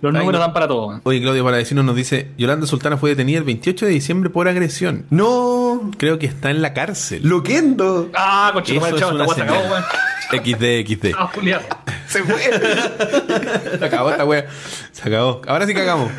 [0.02, 0.44] Los Ay, números no.
[0.44, 1.00] dan para todo, weón.
[1.04, 5.06] Oye, Claudio Paradesino nos dice, Yolanda Sultana fue detenida el 28 de diciembre por agresión.
[5.08, 5.65] No,
[5.98, 7.22] Creo que está en la cárcel.
[7.26, 8.10] Loquendo.
[8.14, 9.70] Ah, coche, Eso es chao, una esta weá se acabó, señal.
[9.70, 9.84] weón.
[10.30, 11.14] XD, XD.
[11.16, 11.60] Ah, Julián.
[12.08, 12.40] Se fue.
[13.78, 14.46] Se acabó esta wea.
[14.92, 15.42] Se acabó.
[15.46, 16.10] Ahora sí cagamos.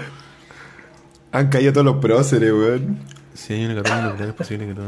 [1.32, 3.00] Han caído todos los próceres, weón.
[3.34, 4.88] Si hay una catombe nuclear, es posible que todo.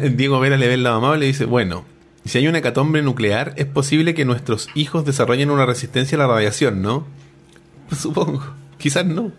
[0.16, 1.84] Diego Vera le ve el lado amable y dice: Bueno,
[2.24, 6.26] si hay una catombe nuclear, es posible que nuestros hijos desarrollen una resistencia a la
[6.26, 7.06] radiación, ¿no?
[7.96, 8.44] Supongo.
[8.76, 9.32] Quizás no.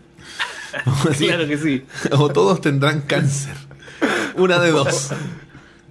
[1.18, 1.84] Claro que sí.
[2.12, 3.54] O todos tendrán cáncer.
[4.36, 5.12] Una de dos.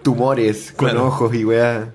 [0.03, 1.07] Tumores con Claro.
[1.07, 1.93] ojos y weá.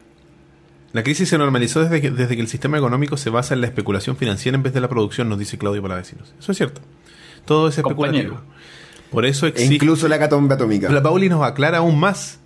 [0.91, 3.67] La crisis se normalizó desde que, desde que el sistema económico se basa en la
[3.67, 6.33] especulación financiera en vez de la producción, nos dice Claudio Palavecinos.
[6.39, 6.81] Eso es cierto.
[7.45, 8.35] Todo es especulativo.
[8.35, 8.53] Compañero.
[9.09, 9.73] Por eso E existe.
[9.75, 10.89] incluso la catombe atómica.
[10.89, 12.39] La Pauli nos aclara aún más.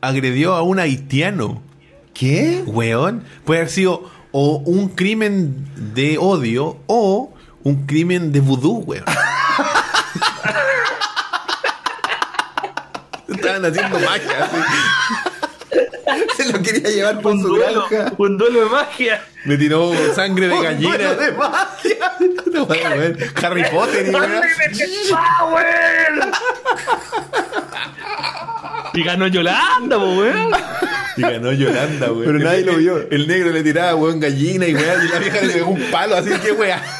[0.00, 1.62] Agredió a un haitiano.
[2.14, 2.62] ¿Qué?
[2.66, 3.24] Weón.
[3.44, 7.34] Puede haber sido o un crimen de odio o
[7.64, 9.04] un crimen de vudú, weón.
[13.56, 14.44] Estaban haciendo magia.
[14.44, 14.56] así.
[16.36, 18.12] Se lo quería llevar por Un su duelo, granja.
[18.16, 19.22] un duelo de magia.
[19.44, 20.96] Me tiró sangre de Un gallina.
[20.96, 22.12] duelo de magia.
[23.42, 24.12] Harry Potter y.
[24.12, 24.28] ¡Power!
[28.94, 30.50] Y ganó Yolanda, weón.
[31.16, 32.24] Y ganó Yolanda, weón.
[32.24, 33.06] Pero nadie lo vio.
[33.10, 36.16] El negro le tiraba, weón, gallina y weón, y la vieja le pegó un palo,
[36.16, 36.80] así que weón.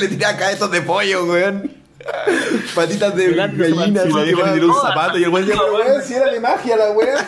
[0.00, 1.70] Le tiraba cabezas de pollo, weón.
[2.74, 4.02] Patitas de gallina.
[4.02, 6.76] Así, vieja le tiró un zapato y el weón Pero, weón, si era de magia
[6.76, 7.18] la weón.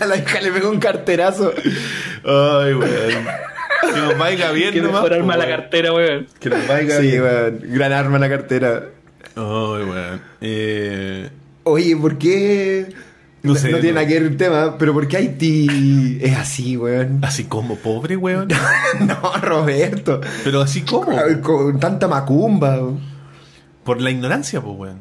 [0.00, 1.52] A la hija le pegó un carterazo.
[2.24, 3.26] Ay, weón.
[3.82, 6.26] Que nos vaya bien, Que nomás, mejor arma la cartera, weón.
[6.38, 7.22] Que nos vaya Sí, bien.
[7.22, 7.60] weón.
[7.64, 8.84] Gran arma en la cartera.
[9.36, 10.20] Ay, weón.
[10.40, 11.30] Eh,
[11.64, 12.92] Oye, ¿por qué?
[13.42, 13.94] No sé, tiene no.
[13.94, 17.20] nada que ver el tema, pero ¿por qué Haití es así, weón?
[17.22, 18.48] así como pobre, weón.
[19.00, 20.20] no, Roberto.
[20.44, 21.06] Pero así como.
[21.16, 22.76] Ver, Con tanta macumba.
[22.76, 23.00] weón.
[23.84, 24.98] Por la ignorancia, pues, weón.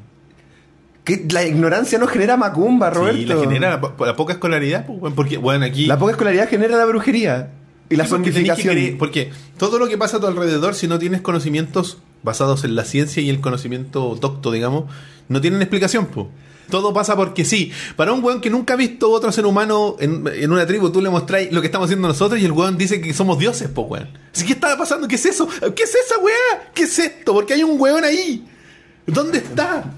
[1.04, 3.18] Que la ignorancia no genera macumba, Roberto.
[3.20, 5.16] Sí, la genera la, po- la poca escolaridad, pues, weón.
[5.16, 5.86] Porque, weón, aquí.
[5.86, 7.52] La poca escolaridad genera la brujería.
[7.90, 8.98] Y la Sí, porque zombificación.
[9.58, 13.22] todo lo que pasa a tu alrededor, si no tienes conocimientos basados en la ciencia
[13.24, 14.86] y el conocimiento docto, digamos,
[15.28, 16.30] no tienen explicación, po.
[16.70, 17.72] Todo pasa porque sí.
[17.96, 21.02] Para un weón que nunca ha visto otro ser humano en, en una tribu, tú
[21.02, 23.82] le mostrás lo que estamos haciendo nosotros y el weón dice que somos dioses, po,
[23.82, 24.10] weón.
[24.34, 25.48] Así que estaba pasando, ¿qué es eso?
[25.76, 26.72] ¿Qué es esa weá?
[26.74, 27.34] ¿Qué es esto?
[27.34, 28.48] Porque hay un weón ahí.
[29.06, 29.92] ¿Dónde está?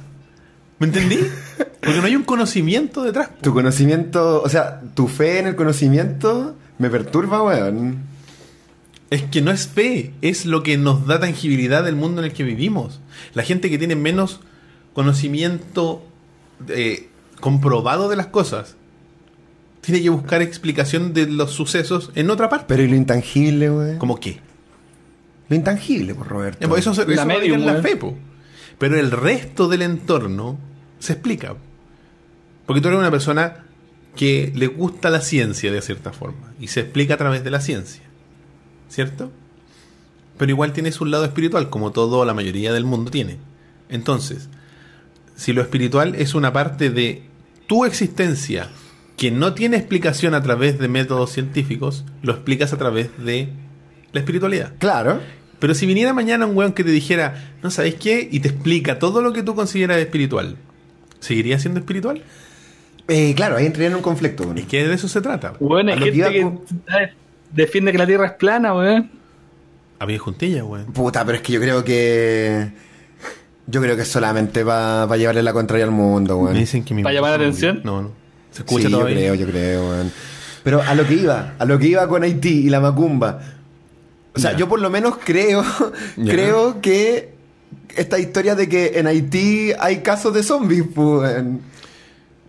[0.80, 1.20] ¿Me entendí?
[1.80, 3.28] Porque no hay un conocimiento detrás.
[3.30, 3.36] po.
[3.42, 8.00] Tu conocimiento, o sea, tu fe en el conocimiento me perturba, weón.
[9.12, 12.34] Es que no es fe, es lo que nos da tangibilidad del mundo en el
[12.34, 13.02] que vivimos.
[13.34, 14.40] La gente que tiene menos
[14.94, 16.04] conocimiento
[16.70, 17.10] eh,
[17.40, 18.76] comprobado de las cosas,
[19.82, 22.66] tiene que buscar explicación de los sucesos en otra parte.
[22.68, 23.98] Pero ¿y lo intangible, güey?
[23.98, 24.40] ¿Como qué?
[25.50, 26.64] Lo intangible, por Roberto.
[26.64, 27.84] Eh, pues eso La eso medium, la weón.
[27.84, 28.18] fe, po.
[28.78, 30.58] Pero el resto del entorno
[31.00, 31.56] se explica.
[32.66, 33.66] Porque tú eres una persona
[34.16, 36.54] que le gusta la ciencia de cierta forma.
[36.60, 38.04] Y se explica a través de la ciencia.
[38.88, 39.32] ¿Cierto?
[40.38, 43.38] Pero igual tienes un lado espiritual, como todo la mayoría del mundo tiene.
[43.90, 44.50] Entonces,
[45.42, 47.24] si lo espiritual es una parte de
[47.66, 48.70] tu existencia
[49.18, 53.50] que no tiene explicación a través de métodos científicos, lo explicas a través de
[54.14, 54.74] la espiritualidad.
[54.78, 55.20] Claro.
[55.58, 59.00] Pero si viniera mañana un weón que te dijera, no sabéis qué, y te explica
[59.00, 60.58] todo lo que tú consideras espiritual,
[61.20, 62.22] ¿seguiría siendo espiritual?
[63.08, 64.54] Eh, claro, ahí entraría en un conflicto.
[64.56, 65.54] Es que de eso se trata.
[65.60, 66.62] A hay que con-
[67.52, 69.10] defiende que la Tierra es plana, weón.
[69.98, 70.94] Había juntilla, weón.
[70.94, 72.91] Puta, pero es que yo creo que.
[73.72, 76.58] Yo creo que solamente va a llevarle la contraria al mundo, Me weón.
[76.58, 77.82] dicen que mi ¿Para llamar la atención?
[77.84, 78.12] No, no.
[78.52, 80.12] ¿Se escucha Sí, yo creo, yo creo, weón.
[80.64, 83.40] Pero a lo que iba, a lo que iba con Haití y la macumba.
[84.36, 85.64] O sea, yo por lo menos creo,
[86.16, 87.34] creo que
[87.96, 91.34] esta historia de que en Haití hay casos de zombies, pues.
[91.34, 91.62] weón.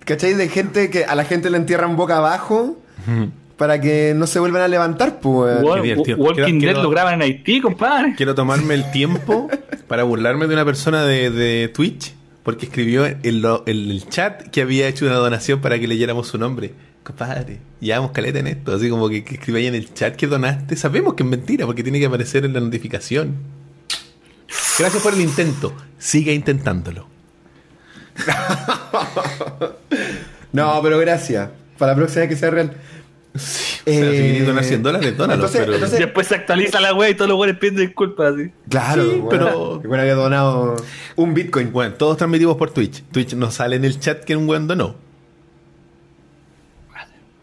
[0.04, 0.34] ¿Cachai?
[0.34, 2.76] De gente que a la gente le entierran boca abajo
[3.06, 3.30] Ujú.
[3.62, 5.62] Para que no se vuelvan a levantar, pues.
[5.62, 8.14] Walking Quiero- Dead quiero- lo graban en Haití, compadre.
[8.16, 9.48] Quiero tomarme el tiempo
[9.86, 12.12] para burlarme de una persona de, de Twitch
[12.42, 16.26] porque escribió en, lo- en el chat que había hecho una donación para que leyéramos
[16.26, 16.72] su nombre.
[17.04, 18.74] Compadre, llevamos caleta en esto.
[18.74, 20.74] Así como que, que escribí ahí en el chat que donaste.
[20.74, 23.36] Sabemos que es mentira porque tiene que aparecer en la notificación.
[24.76, 25.72] Gracias por el intento.
[25.98, 27.06] Siga intentándolo.
[30.52, 31.48] No, pero gracias.
[31.78, 32.74] Para la próxima vez que sea real.
[33.34, 35.50] Sí, o sea, si donar 100 dólares, dónalos.
[35.52, 38.50] pero entonces- Después se actualiza la wea y todos los weones piden disculpas así.
[38.68, 40.76] Claro, Sí, pero- Que bueno había donado
[41.16, 41.72] un Bitcoin.
[41.72, 43.02] Bueno, todos transmitimos por Twitch.
[43.10, 44.96] Twitch nos sale en el chat que un weón donó.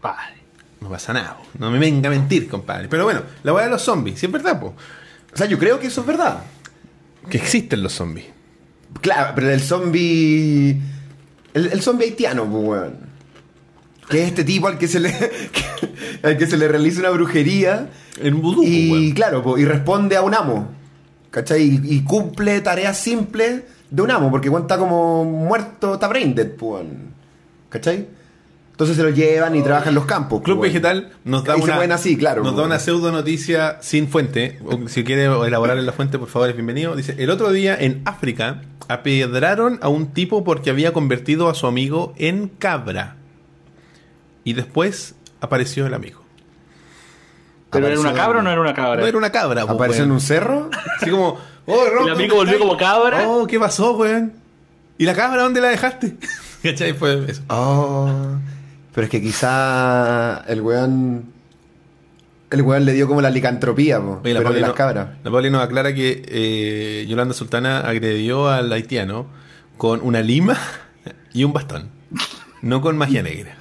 [0.00, 0.34] Padre.
[0.80, 1.36] No pasa nada.
[1.36, 1.44] po.
[1.58, 2.88] No me venga a mentir, compadre.
[2.88, 4.74] Pero bueno, la weá de los zombies, sí es verdad, po.
[5.32, 6.42] O sea, yo creo que eso es verdad.
[7.28, 8.26] Que existen los zombies.
[9.02, 10.80] Claro, pero el zombie.
[11.52, 13.09] El, el zombie haitiano, pues, weón.
[14.10, 15.10] Que es este tipo al que se le.
[15.52, 15.80] que-
[16.22, 17.88] al que se le realiza una brujería.
[18.20, 19.10] En vudú, Y weón.
[19.12, 20.68] claro, po, y responde a un amo.
[21.30, 21.62] ¿Cachai?
[21.62, 26.48] Y, y cumple tareas simples de un amo, porque está como muerto, está brain dead,
[26.50, 26.84] pues.
[27.70, 28.08] ¿Cachai?
[28.72, 30.40] Entonces se lo llevan y trabajan en los campos.
[30.42, 30.72] Club pues.
[30.72, 34.58] Vegetal nos da una, así, claro, nos da una pseudo noticia sin fuente.
[34.64, 36.96] O si quiere elaborar en la fuente, por favor, es bienvenido.
[36.96, 41.66] Dice, el otro día en África apedraron a un tipo porque había convertido a su
[41.66, 43.16] amigo en cabra.
[44.44, 46.20] Y después apareció el amigo.
[47.70, 49.00] ¿Pero era una cabra o no era una cabra?
[49.00, 50.70] No era una cabra, po, ¿Apareció en un cerro?
[51.00, 53.28] Así como, oh, Ron, El amigo ¿dónde volvió como cabra.
[53.28, 54.32] Oh, ¿qué pasó, weón?
[54.98, 56.16] ¿Y la cabra dónde la dejaste?
[56.62, 56.92] ¿Cachai?
[56.94, 57.42] Fue eso.
[57.48, 58.10] Oh,
[58.94, 61.32] pero es que quizá el weón.
[62.50, 65.08] El weón le dio como la licantropía, po, Oye, la pero de las no- cabras.
[65.22, 69.26] La Pauli nos aclara que eh, Yolanda Sultana agredió al haitiano
[69.78, 70.56] con una lima
[71.32, 71.88] y un bastón.
[72.62, 73.56] No con magia negra.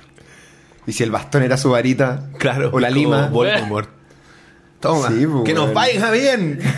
[0.90, 2.72] Y si el bastón era su varita, Claro.
[2.74, 3.28] o la lima.
[3.28, 3.88] Voldemort.
[4.80, 5.10] Toma.
[5.10, 6.60] Sí, pues, que nos vaya bien.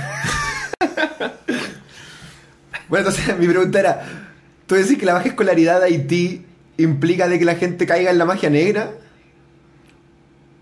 [2.89, 4.01] Bueno, entonces mi pregunta era:
[4.67, 6.45] ¿tú decís que la baja escolaridad de Haití
[6.77, 8.91] implica de que la gente caiga en la magia negra?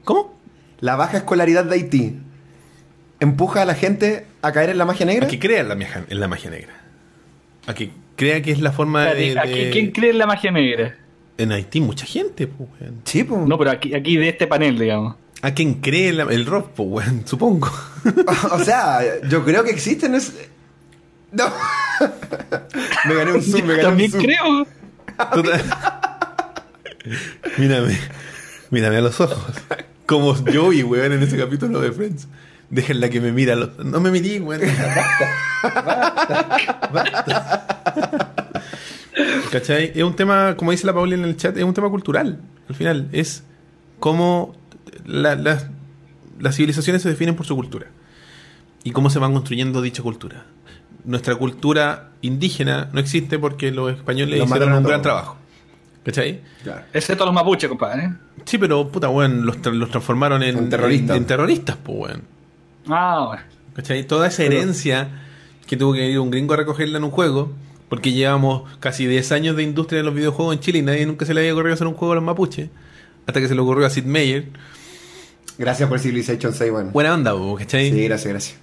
[0.04, 0.40] ¿Cómo?
[0.80, 2.20] ¿La baja escolaridad de Haití
[3.20, 5.26] empuja a la gente a caer en la magia negra?
[5.26, 6.74] A que crea en la, magia, en la magia negra.
[7.66, 9.34] A que crea que es la forma de.
[9.34, 10.98] De- aquí, ¿Quién cree en la magia negra?
[11.40, 13.02] En Haití, mucha gente, pues, weón.
[13.06, 13.44] Sí, po.
[13.48, 15.16] No, pero aquí, aquí de este panel, digamos.
[15.42, 17.72] A quien cree en la- el rock, pues, weón, supongo.
[18.52, 20.16] o sea, yo creo que existen.
[20.16, 20.34] Es...
[21.32, 21.46] No.
[23.08, 24.24] me gané un zoom, me gané También un zoom.
[24.26, 24.68] creo.
[25.34, 25.64] Total-
[27.58, 27.98] mírame,
[28.70, 29.56] mírame a los ojos.
[30.06, 32.28] Como Joey, weón, en ese capítulo de Friends.
[32.70, 33.54] Déjenla que me mira.
[33.54, 34.62] a los- No me mirí, weón.
[35.64, 36.90] Basta.
[36.92, 38.46] Basta.
[39.52, 39.92] ¿Cachai?
[39.96, 42.40] Es un tema, como dice la Pauli en el chat, es un tema cultural.
[42.68, 43.44] Al final, es
[44.00, 44.56] cómo
[45.06, 45.68] la- las-
[46.40, 47.88] las civilizaciones se definen por su cultura.
[48.84, 50.46] Y cómo se van construyendo dicha cultura.
[51.04, 55.38] Nuestra cultura indígena no existe porque los españoles Los hicieron un gran trabajo.
[56.04, 56.42] ¿Cachai?
[56.64, 56.84] Claro.
[56.94, 58.14] Excepto los mapuches, compadre.
[58.46, 61.16] Sí, pero puta, weón, los, tra- los transformaron en, En terroristas.
[61.18, 62.22] En, en terroristas, pues, weón.
[62.88, 63.44] Ah, bueno.
[63.76, 64.08] ¿Cachai?
[64.08, 65.10] Toda esa herencia
[65.68, 67.52] que tuvo que ir un gringo a recogerla en un juego,
[67.90, 71.26] porque llevamos casi 10 años de industria de los videojuegos en Chile y nadie nunca
[71.26, 72.70] se le había ocurrido hacer un juego a los mapuches,
[73.26, 74.46] hasta que se le ocurrió a Sid Meier.
[75.58, 76.92] Gracias por Civilization 6, bueno.
[76.92, 77.92] Buena onda, ¿cachai?
[77.92, 78.58] Sí, gracias, gracias.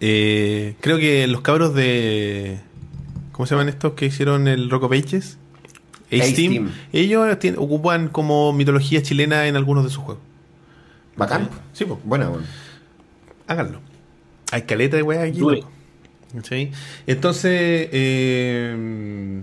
[0.00, 2.60] Eh, creo que los cabros de.
[3.32, 5.38] ¿Cómo se llaman estos que hicieron el Rocco Pages?
[6.12, 6.72] Ace Team, Team.
[6.92, 10.22] ellos ocupan como mitología chilena en algunos de sus juegos.
[11.16, 11.48] Bacán.
[11.72, 12.44] Sí, pues, Buena, bueno.
[13.46, 13.80] háganlo.
[14.50, 15.38] Hay caleta de weas aquí.
[15.40, 15.70] Loco.
[17.06, 19.42] Entonces, eh,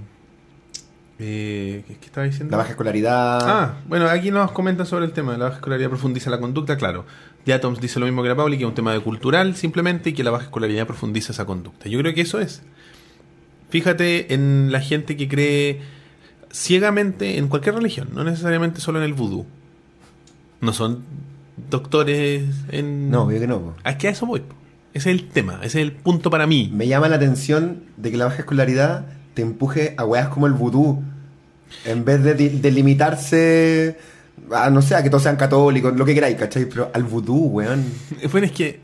[1.20, 2.52] eh, ¿qué, estaba diciendo?
[2.52, 3.40] La baja escolaridad.
[3.42, 5.38] Ah, bueno, aquí nos comentan sobre el tema.
[5.38, 7.06] La baja escolaridad profundiza la conducta, claro.
[7.46, 10.12] Ya Toms dice lo mismo que la Pauli, que es un tema de cultural simplemente
[10.12, 11.90] y que la baja escolaridad profundiza esa conducta.
[11.90, 12.62] Yo creo que eso es.
[13.70, 15.82] Fíjate en la gente que cree
[16.52, 19.46] ciegamente en cualquier religión, no necesariamente solo en el vudú.
[20.62, 21.04] No son
[21.70, 23.12] doctores en...
[23.12, 23.76] No, obvio que no.
[23.98, 24.42] que a eso voy.
[24.94, 26.70] Ese es el tema, ese es el punto para mí.
[26.74, 30.54] Me llama la atención de que la baja escolaridad te empuje a weas como el
[30.54, 31.02] vudú.
[31.86, 33.98] En vez de, di- de limitarse
[34.52, 36.66] a, no sé, a que todos sean católicos, lo que queráis, ¿cachai?
[36.66, 37.86] Pero al vudú, weón.
[38.32, 38.80] Bueno, es que...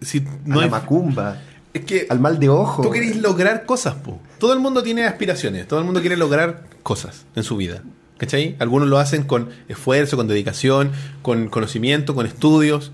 [0.00, 1.38] Si a no la es, macumba.
[1.72, 2.82] es que Al mal de ojo.
[2.82, 4.20] Tú querés lograr cosas, po.
[4.38, 7.82] Todo el mundo tiene aspiraciones, todo el mundo quiere lograr cosas en su vida.
[8.18, 8.56] ¿Cachai?
[8.58, 10.90] Algunos lo hacen con esfuerzo, con dedicación,
[11.22, 12.92] con conocimiento, con estudios,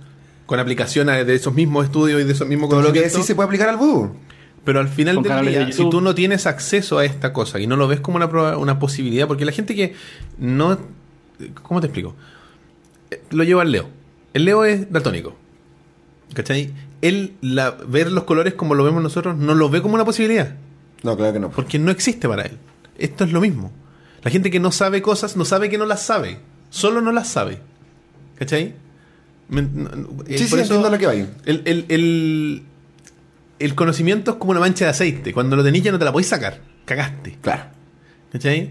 [0.51, 3.36] con aplicación de esos mismos estudios y de esos mismos Todo lo que decís se
[3.36, 4.16] puede aplicar al vudú.
[4.64, 7.68] Pero al final del día, de si tú no tienes acceso a esta cosa y
[7.68, 9.94] no lo ves como una, una posibilidad, porque la gente que
[10.39, 10.77] no...
[11.62, 12.16] ¿Cómo te explico?
[13.12, 13.90] Eh, Lo lleva al Leo.
[14.35, 15.36] El Leo es daltónico.
[16.35, 16.74] ¿Cachai?
[17.01, 20.56] Él, la, ver los colores como lo vemos nosotros, no lo ve como una posibilidad.
[21.05, 21.51] No, claro que no.
[21.51, 22.59] Porque no existe para él.
[22.98, 23.70] Esto es lo mismo.
[24.24, 26.40] La gente que no sabe cosas, no sabe que no las sabe.
[26.70, 27.60] Solo no las sabe.
[28.35, 28.74] ¿Cachai?
[29.51, 31.27] Me- eh, Sí, sí, eso entiendo lo que.
[31.44, 32.62] El, el- el-
[33.59, 35.32] el conocimiento es como una mancha de aceite.
[35.35, 36.60] Cuando lo tenís ya no te la podéis sacar.
[36.86, 37.36] Cagaste.
[37.43, 37.64] Claro.
[38.32, 38.70] ¿Cachai?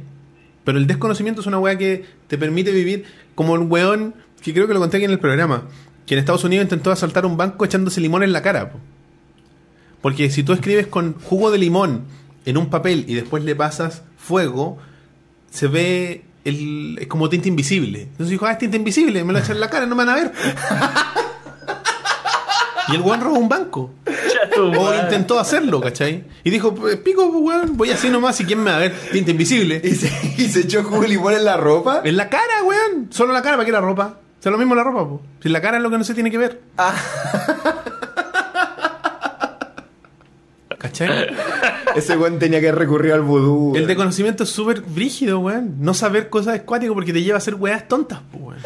[0.64, 3.04] Pero el desconocimiento es una weá que te permite vivir
[3.36, 5.66] como un weón, que creo que lo conté aquí en el programa,
[6.06, 8.72] que en Estados Unidos intentó asaltar un banco echándose limón en la cara.
[8.72, 8.80] po.
[10.02, 12.06] Porque si tú escribes con jugo de limón
[12.46, 14.78] en un papel y después le pasas fuego,
[15.52, 18.02] se ve el, es como tinta invisible.
[18.02, 20.10] Entonces dijo, ah, es tinta invisible, me lo echan en la cara, no me van
[20.10, 20.32] a ver.
[22.90, 23.92] y el weón robó un banco.
[24.58, 26.26] O intentó hacerlo, ¿cachai?
[26.44, 29.32] Y dijo, pues, pico, weón, voy así nomás y quién me va a ver tinta
[29.32, 29.82] invisible.
[29.84, 30.08] ¿Y se,
[30.38, 32.02] y se echó en la ropa.
[32.04, 33.08] En la cara, weón.
[33.12, 34.20] Solo la cara, ¿para qué la ropa?
[34.40, 35.22] O sea, lo mismo la ropa, po.
[35.42, 36.62] Si la cara es lo que no se tiene que ver.
[41.08, 41.28] ¿Cachai?
[41.96, 43.76] Ese weón tenía que recurrir al vudú.
[43.76, 45.76] El de conocimiento es súper brígido, weón.
[45.80, 48.60] No saber cosas es cuático porque te lleva a hacer weas tontas, po, weón.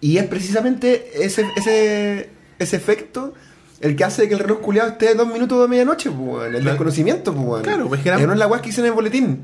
[0.00, 3.34] Y es precisamente ese, ese, ese efecto
[3.80, 6.44] el que hace que el reloj culiado esté dos minutos de medianoche, pues, weón.
[6.46, 6.70] El Claro.
[6.70, 7.62] desconocimiento, pues, weón.
[7.62, 9.40] Claro, pues, que era- no es la weá que hice en el boletín.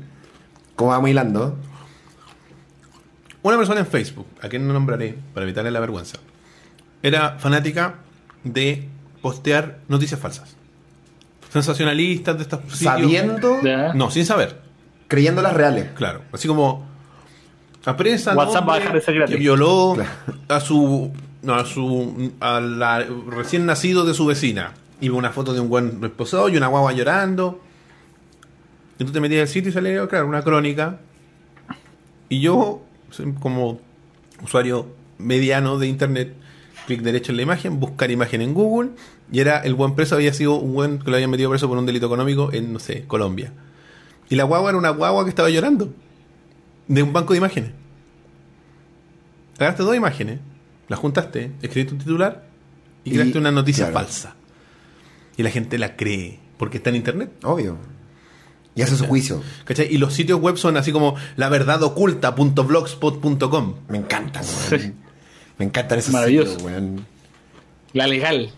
[0.75, 1.55] Como vamos hilando.
[3.43, 6.17] Una persona en Facebook, a quien no nombraré para evitarle la vergüenza,
[7.03, 7.95] era fanática
[8.45, 8.87] de
[9.21, 10.55] postear noticias falsas.
[11.53, 12.79] Sensacionalistas de sitios.
[12.79, 13.59] Sabiendo.
[13.93, 14.61] No, sin saber.
[15.07, 15.89] creyendo las reales.
[15.93, 16.85] Claro, así como
[17.85, 19.35] apresa WhatsApp va a dejar de ser gratis.
[19.35, 20.09] que violó Claro.
[20.47, 21.11] a su
[21.43, 24.73] no, a su a la recién nacido de su vecina.
[25.01, 27.61] Y una foto de un buen esposado y una guagua llorando.
[28.97, 30.99] Y tú te metías al sitio y salía, claro, una crónica.
[32.29, 32.81] Y yo,
[33.41, 33.79] como
[34.41, 36.33] usuario mediano de internet,
[36.87, 38.91] clic derecho en la imagen, buscar imagen en Google,
[39.33, 41.77] y era el buen preso había sido un buen que lo habían metido preso por
[41.77, 43.51] un delito económico en, no sé, Colombia.
[44.29, 45.91] Y la guagua era una guagua que estaba llorando.
[46.87, 47.71] De un banco de imágenes.
[49.57, 50.39] Agarraste dos imágenes,
[50.87, 52.45] las juntaste, escribiste un titular
[53.03, 54.05] y Y- creaste una noticia claro.
[54.05, 54.35] falsa.
[55.37, 57.31] Y la gente la cree, porque está en internet.
[57.43, 57.77] Obvio.
[58.75, 59.41] Y hace su juicio.
[59.65, 59.87] ¿Cachai?
[59.93, 63.75] Y los sitios web son así como la verdad oculta.blogspot.com.
[63.87, 64.95] Me encantan, weón.
[65.59, 66.51] Me encantan esos Maravilloso.
[66.53, 67.05] sitios, weón.
[67.93, 68.49] La legal.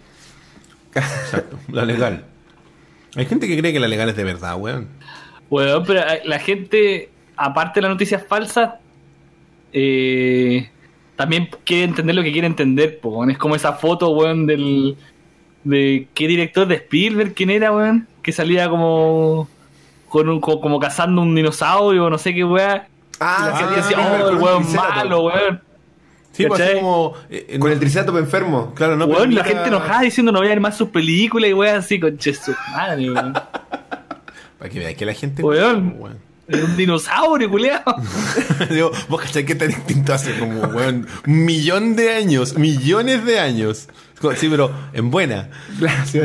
[0.95, 2.23] Exacto, la legal.
[3.15, 4.87] Hay gente que cree que la legal es de verdad, weón.
[5.49, 8.73] Bueno, pero eh, la gente, aparte de las noticias falsas,
[9.73, 10.69] eh,
[11.15, 13.31] también quiere entender lo que quiere entender, po, weón.
[13.31, 14.95] Es como esa foto, weón, del...
[15.63, 19.49] De qué director de Spielberg, quién era, weón, que salía como
[20.09, 22.87] con un, co- como cazando un dinosaurio, no sé qué weá.
[23.19, 25.61] Ah, Ah, decía, oh, el weón malo, weón.
[26.35, 27.13] Sí, pues así como.
[27.29, 28.73] eh, eh, Con no- el triceratops enfermo.
[28.75, 31.53] Claro, no weón, la gente enojada diciendo no voy a ver más sus películas y
[31.53, 33.33] weón así, con su madre, weón.
[34.59, 35.43] Para que veáis que la gente.
[35.43, 35.95] Weón.
[35.97, 36.25] weón.
[36.47, 37.95] Es un dinosaurio, culeado.
[38.69, 43.39] Digo, vos cachai que tan distinto hace como, weón, un millón de años, millones de
[43.39, 43.89] años.
[44.37, 45.49] Sí, pero en buena.
[45.79, 46.19] Claro, sí,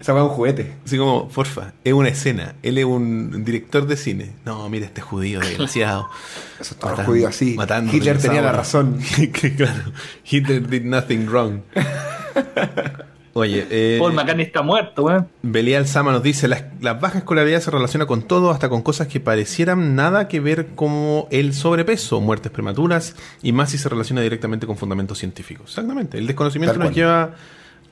[0.00, 0.76] Esa weá es un juguete.
[0.84, 2.54] Así como, porfa, es una escena.
[2.62, 4.30] Él es un director de cine.
[4.46, 6.08] No, mira este judío desgraciado.
[6.60, 7.54] Eso estaba Matando- judío así.
[7.54, 8.98] matando Hitler tenía la razón.
[9.56, 9.92] Claro,
[10.28, 11.60] Hitler did nothing wrong.
[13.32, 15.28] Oye, eh, Paul McCartney está muerto, weón.
[15.42, 19.06] Belial Sama nos dice, la, la baja escolaridad se relaciona con todo, hasta con cosas
[19.06, 24.20] que parecieran nada que ver como el sobrepeso, muertes prematuras, y más si se relaciona
[24.20, 25.68] directamente con fundamentos científicos.
[25.70, 26.94] Exactamente, el desconocimiento Tal nos cual.
[26.96, 27.34] lleva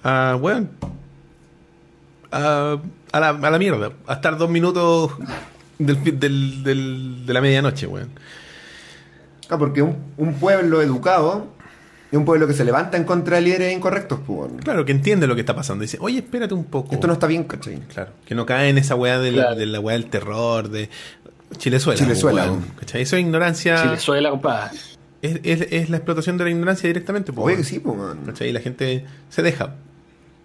[0.02, 0.70] a, weón,
[2.32, 2.78] a,
[3.12, 5.12] a la, a la mierda, a estar dos minutos
[5.78, 8.10] del, del- del- de la medianoche, weón.
[9.50, 11.46] Ah, porque un, un pueblo educado
[12.10, 14.38] es un pueblo que se levanta en contra de líderes incorrectos, pues.
[14.50, 14.56] bueno.
[14.62, 15.82] Claro, que entiende lo que está pasando.
[15.82, 16.94] Dice, oye, espérate un poco.
[16.94, 17.80] Esto no está bien, ¿cachai?
[17.92, 19.56] Claro, que no cae en esa weá de la, Claro.
[19.56, 20.88] de la weá del terror, de
[21.56, 21.98] Chilezuela.
[21.98, 22.64] Chilezuela, weón.
[22.78, 23.02] ¿cachai?
[23.02, 23.82] Eso es ignorancia.
[23.82, 24.78] Chilezuela, compadre.
[25.22, 27.32] Es, es- es la explotación de la ignorancia directamente.
[27.32, 27.96] po, Oye, que sí, pues.
[27.96, 28.16] bueno.
[28.26, 28.48] ¿Cachai?
[28.50, 29.74] Y la gente se deja.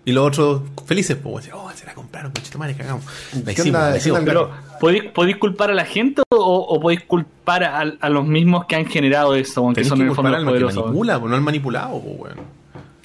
[0.05, 3.05] Y los otros felices, pues, oh, se la compraron, conchito madre, cagamos.
[3.33, 5.85] La ¿Qué hicimos, onda- la qué hicimos, onda el pero- ¿podéis, podéis culpar a la
[5.85, 9.87] gente o, o podéis culpar a, a los mismos que han generado eso, aunque Tenés
[9.89, 10.83] son que en el fondo culpar los que poderosos?
[10.85, 12.37] manipula, po, no al manipulado, po, weón.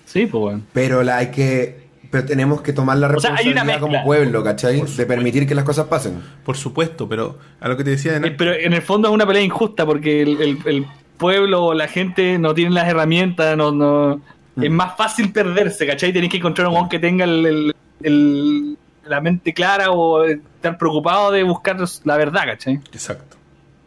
[0.06, 0.64] Sí, pues, weón.
[0.72, 1.86] Pero la hay que.
[2.10, 4.80] Pero tenemos que tomar la O sea, hay responsabilidad como pueblo, ¿cachai?
[4.82, 6.20] De permitir que las cosas pasen.
[6.42, 9.14] Por supuesto, pero a lo que te decía de Eh, Pero en el fondo es
[9.14, 10.86] una pelea injusta porque el, el- el
[11.18, 14.20] pueblo o la gente no tiene las herramientas, no, no
[14.58, 14.64] Mm.
[14.64, 16.12] es más fácil perderse, ¿cachai?
[16.12, 20.76] Tenéis que encontrar un weón que tenga el, el- el- la mente clara o estar
[20.76, 22.74] preocupado de buscar la verdad, ¿cachai?
[22.92, 23.36] Exacto.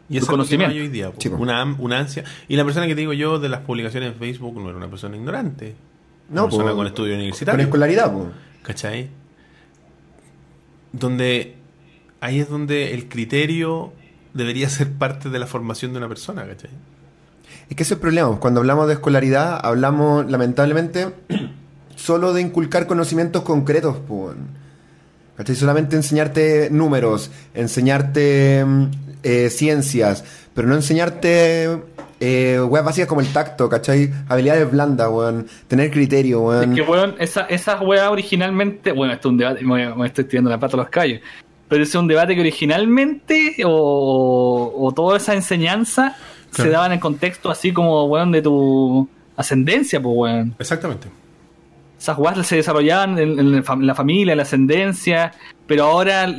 [0.08, 0.74] Y eso es lo que no conocimiento.
[0.74, 1.20] hay hoy día, po.
[1.20, 1.36] Sí, po.
[1.36, 2.24] una, am- una ansia.
[2.48, 4.88] Y la persona que te digo yo de las publicaciones en Facebook no era una
[4.88, 5.74] persona ignorante.
[6.28, 7.64] No, una persona po, con estudio Con universitario.
[7.64, 8.26] escolaridad, pues.
[8.62, 9.08] ¿Cachai?
[10.92, 11.56] Donde
[12.20, 13.92] ahí es donde el criterio
[14.34, 16.70] debería ser parte de la formación de una persona, ¿cachai?
[17.72, 18.38] Es que ese es el problema.
[18.38, 21.08] Cuando hablamos de escolaridad, hablamos, lamentablemente,
[21.96, 24.36] solo de inculcar conocimientos concretos, pues.
[25.38, 25.56] ¿Cachai?
[25.56, 28.84] Solamente enseñarte números, enseñarte mm,
[29.22, 30.22] eh, ciencias,
[30.52, 31.78] pero no enseñarte
[32.20, 34.12] eh, weas básicas como el tacto, ¿cachai?
[34.28, 35.46] Habilidades blandas, weón.
[35.66, 36.72] Tener criterio, weón.
[36.72, 40.24] Es que, weón, esa, esas weas originalmente, bueno, esto es un debate, me, me estoy
[40.24, 41.22] tirando la pata a los callos,
[41.70, 46.18] pero ese es un debate que originalmente, o, o toda esa enseñanza,
[46.52, 50.54] se daba en el contexto así como, weón, de tu ascendencia, pues, weón.
[50.58, 51.08] Exactamente.
[51.98, 55.32] Esas weas se desarrollaban en, en la fam- la familia, en la ascendencia,
[55.66, 56.34] pero ahora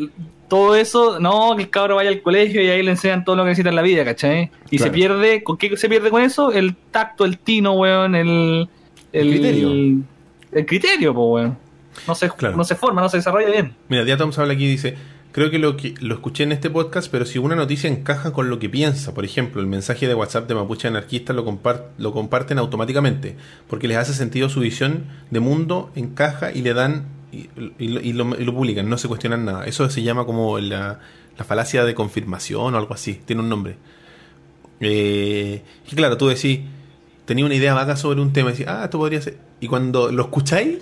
[0.50, 3.44] todo eso, no, que el cabro vaya al colegio y ahí le enseñan todo lo
[3.44, 4.52] que necesita en la vida, ¿cachai?
[4.70, 4.92] Y Claro.
[4.92, 6.52] se pierde, ¿con qué se pierde con eso?
[6.52, 8.68] El tacto, el tino, weón, el...
[9.14, 9.70] El criterio.
[10.52, 11.58] El criterio, pues, weón.
[12.08, 12.58] No se, Claro.
[12.58, 13.74] no se forma, no se desarrolla bien.
[13.88, 14.96] Mira, Dia Toms habla aquí y dice,
[15.34, 18.50] creo que lo, que lo escuché en este podcast, pero si una noticia encaja con
[18.50, 22.14] lo que piensa, por ejemplo, el mensaje de WhatsApp de Mapuche Anarquista lo, compar- lo
[22.14, 23.36] comparten automáticamente,
[23.68, 27.50] porque les hace sentido su visión de mundo, encaja y le dan y,
[27.80, 29.66] y lo, y lo- y lo publican, no se cuestionan nada.
[29.66, 31.00] Eso se llama como la,
[31.38, 33.76] la falacia de confirmación o algo así, tiene un nombre.
[34.80, 35.62] Eh,
[35.92, 36.60] y claro, tú decís,
[37.26, 39.38] tenía una idea vaga sobre un tema y decís, ah, esto podría ser.
[39.60, 40.80] Y cuando lo escucháis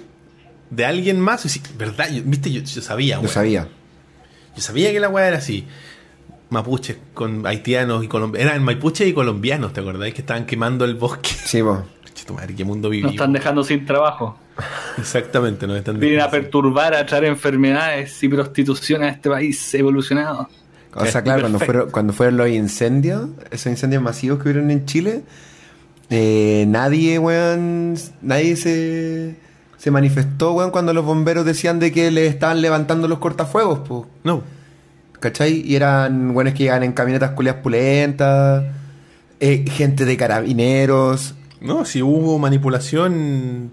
[0.70, 2.10] de alguien más, decís, ¿verdad?
[2.12, 2.52] Yo- ¿Viste?
[2.52, 3.34] Yo, yo sabía, Yo weón.
[3.34, 3.68] sabía.
[4.62, 5.66] Yo sabía que la weá era así.
[6.52, 8.52] Mapuches con haitianos y colombianos.
[8.52, 10.14] Eran mapuches y colombianos, ¿te acordáis?
[10.14, 11.32] Que estaban quemando el bosque.
[11.32, 11.80] Sí, vos.
[12.36, 13.14] Madre, qué mundo Nos vivimos.
[13.14, 14.38] están dejando sin trabajo.
[14.98, 20.48] Exactamente, nos están Vienen a perturbar, a traer enfermedades y prostitución a este país evolucionado.
[20.94, 24.86] O sea, claro, cuando fueron, cuando fueron los incendios, esos incendios masivos que hubieron en
[24.86, 25.24] Chile,
[26.10, 29.36] eh, nadie, weón, nadie se,
[29.82, 34.04] se manifestó, weón, cuando los bomberos decían de que le estaban levantando los cortafuegos, pues.
[34.24, 34.44] No,
[35.20, 35.64] ¿Cachai?
[35.66, 38.64] Y eran buenos que llegaban en camionetas culias pulentas,
[39.40, 41.34] eh, gente de carabineros.
[41.62, 43.72] no, si hubo manipulación,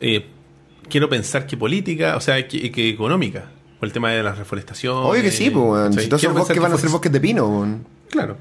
[0.00, 0.26] eh,
[0.88, 3.44] quiero pensar que política, o sea, que, que económica.
[3.78, 4.96] Por el tema de la reforestación.
[4.96, 5.92] Obvio que sí, pues, weón.
[5.92, 7.86] Si todos esos bosques que van a ser bosques de pino, weón.
[8.10, 8.36] Claro.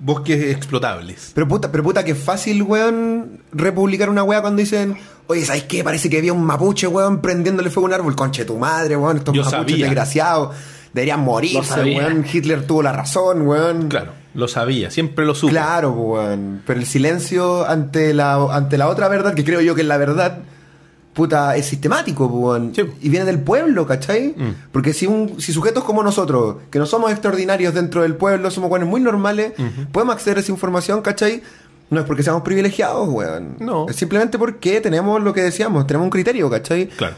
[0.00, 1.30] Bosques explotables.
[1.32, 5.82] Pero puta, pero puta, que fácil, weón, republicar una weá cuando dicen, oye, ¿sabes qué?
[5.84, 8.16] Parece que había un mapuche, weón, prendiéndole fuego a un árbol.
[8.16, 9.86] Conche tu madre, weón, estos Yo mapuches sabía.
[9.86, 10.54] desgraciados.
[10.92, 12.24] Deberían morirse, weón.
[12.30, 13.88] Hitler tuvo la razón, weón.
[13.88, 15.52] Claro, lo sabía, siempre lo supe.
[15.52, 16.62] Claro, weón.
[16.66, 19.96] Pero el silencio ante la, ante la otra verdad, que creo yo que es la
[19.96, 20.38] verdad,
[21.12, 22.72] puta, es sistemático, weón.
[22.74, 22.82] Sí.
[23.00, 24.34] Y viene del pueblo, ¿cachai?
[24.36, 24.70] Mm.
[24.70, 28.70] Porque si, un, si sujetos como nosotros, que no somos extraordinarios dentro del pueblo, somos
[28.70, 29.52] weones muy normales,
[29.90, 31.42] podemos acceder a esa información, ¿cachai?
[31.90, 33.56] No es porque seamos privilegiados, weón.
[33.60, 33.86] No.
[33.88, 36.86] Es simplemente porque tenemos lo que decíamos, tenemos un criterio, ¿cachai?
[36.88, 37.14] Claro.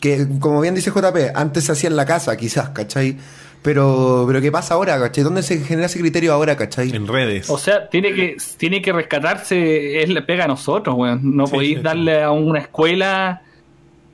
[0.00, 3.16] Que, como bien dice JP, antes se hacía en la casa, quizás, ¿cachai?
[3.62, 5.24] Pero, pero ¿qué pasa ahora, cachai?
[5.24, 6.94] ¿Dónde se genera ese criterio ahora, cachai?
[6.94, 7.50] En redes.
[7.50, 11.36] O sea, tiene que, tiene que rescatarse, es la pega a nosotros, weón.
[11.36, 13.42] No Sí, podéis sí, darle a una escuela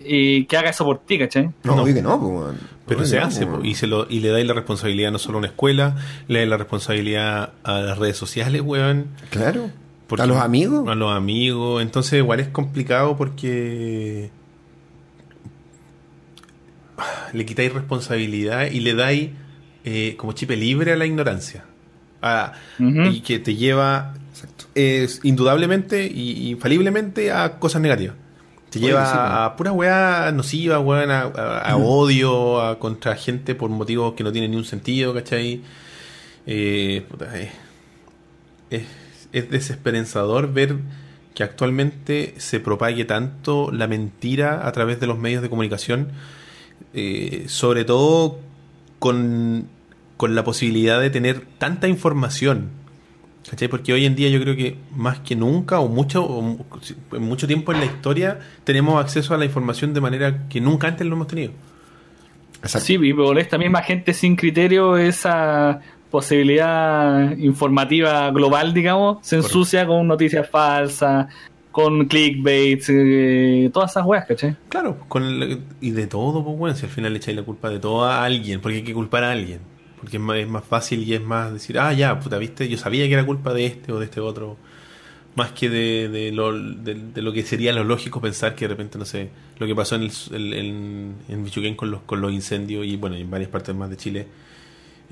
[0.01, 1.51] eh, que haga eso por ti, ¿cachai?
[1.65, 1.83] No, No.
[1.83, 2.59] obvio que no, pues, weón.
[2.87, 5.41] Pero se no, hace, y, se lo, y le dais la responsabilidad no solo a
[5.41, 5.97] una escuela,
[6.29, 9.07] le dais la responsabilidad a las redes sociales, weón.
[9.31, 9.71] Claro.
[10.13, 10.89] Porque- ¿A los amigos?
[10.89, 11.81] A los amigos.
[11.83, 14.31] Entonces, igual es complicado porque
[17.33, 19.31] le quitáis responsabilidad y le dais
[19.85, 21.65] eh, como chip libre a la ignorancia.
[22.21, 22.53] A-.
[22.79, 24.15] Y que te lleva
[24.75, 28.15] es, indudablemente y infaliblemente a cosas negativas.
[28.71, 33.55] Te Oye, lleva sí, a pura weá nociva, a, a- a odio, a contra gente
[33.55, 35.61] por motivos que no tienen ni un sentido, ¿cachai?
[36.47, 37.51] Eh, puta, eh,
[38.71, 38.83] es,
[39.33, 40.77] es desesperanzador ver
[41.35, 46.09] que actualmente se propague tanto la mentira a través de los medios de comunicación,
[46.95, 48.39] eh, sobre todo
[48.99, 49.69] con,
[50.17, 52.71] con la posibilidad de tener tanta información.
[53.49, 53.69] ¿Cachai?
[53.69, 56.59] Porque hoy en día yo creo que más que nunca o mucho, o
[57.19, 61.07] mucho tiempo en la historia tenemos acceso a la información de manera que nunca antes
[61.07, 61.53] lo hemos tenido.
[62.63, 62.87] Exacto.
[62.87, 65.81] Sí, y por esta misma gente sin criterio, esa
[66.13, 69.59] posibilidad informativa global, digamos, se Correcto.
[69.59, 71.27] ensucia con noticias falsas,
[71.73, 74.57] con clickbait, eh, todas esas weas, ¿cachai?
[74.69, 77.71] Claro, con el- y de todo, pues bueno, si al final le echáis la culpa
[77.71, 79.61] de todo a alguien, porque hay que culpar a alguien.
[79.99, 82.77] Porque es más, es más fácil y es más decir, ah, ya, puta, viste, yo
[82.77, 84.57] sabía que era culpa de este o de este otro.
[85.35, 88.71] Más que de, de lo, de, de lo que sería lo lógico pensar que de
[88.75, 92.21] repente, no sé, lo que pasó en, el, el- en, en Michoacán con los, con
[92.21, 94.27] los incendios y bueno, y en varias partes más de Chile,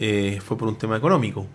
[0.03, 1.47] eh, fue por un tema económico.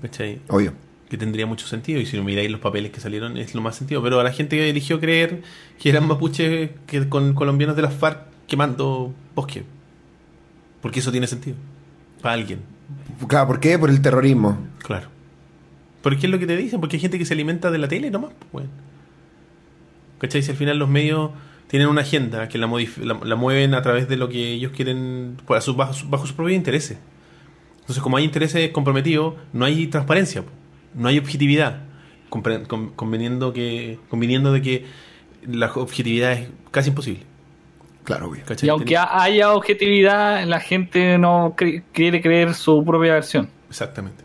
[0.00, 0.40] ¿Cachai?
[0.48, 0.72] Obvio.
[1.08, 3.76] que tendría mucho sentido y si no miráis los papeles que salieron es lo más
[3.76, 5.42] sentido pero a la gente que eligió creer
[5.78, 9.62] que eran mapuches que con colombianos de las FARC quemando bosque
[10.80, 11.56] porque eso tiene sentido
[12.22, 12.60] para alguien
[13.28, 13.78] Claro, ¿por qué?
[13.78, 14.56] Por el terrorismo.
[14.78, 15.08] claro
[16.02, 18.10] porque es lo que te dicen porque hay gente que se alimenta de la tele
[18.10, 18.70] nomás pues, bueno.
[20.18, 20.42] ¿cachai?
[20.42, 21.30] si al final los medios
[21.68, 22.66] tienen una agenda que la,
[23.02, 26.56] la, la mueven a través de lo que ellos quieren pues, bajo, bajo sus propios
[26.56, 26.98] intereses
[27.82, 30.42] entonces como hay intereses comprometidos no hay transparencia
[30.94, 31.82] no hay objetividad
[32.96, 34.86] conveniendo que conviniendo de que
[35.46, 37.20] la objetividad es casi imposible
[38.04, 38.42] Claro, obvio.
[38.44, 38.66] ¿cachai?
[38.66, 43.48] Y aunque ha- haya objetividad, la gente no cre- quiere creer su propia versión.
[43.68, 44.24] Exactamente.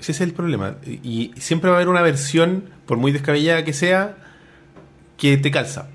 [0.00, 0.74] Ese es el problema.
[0.84, 4.16] Y y siempre va a haber una versión, por muy descabellada que sea,
[5.18, 5.88] que te calza.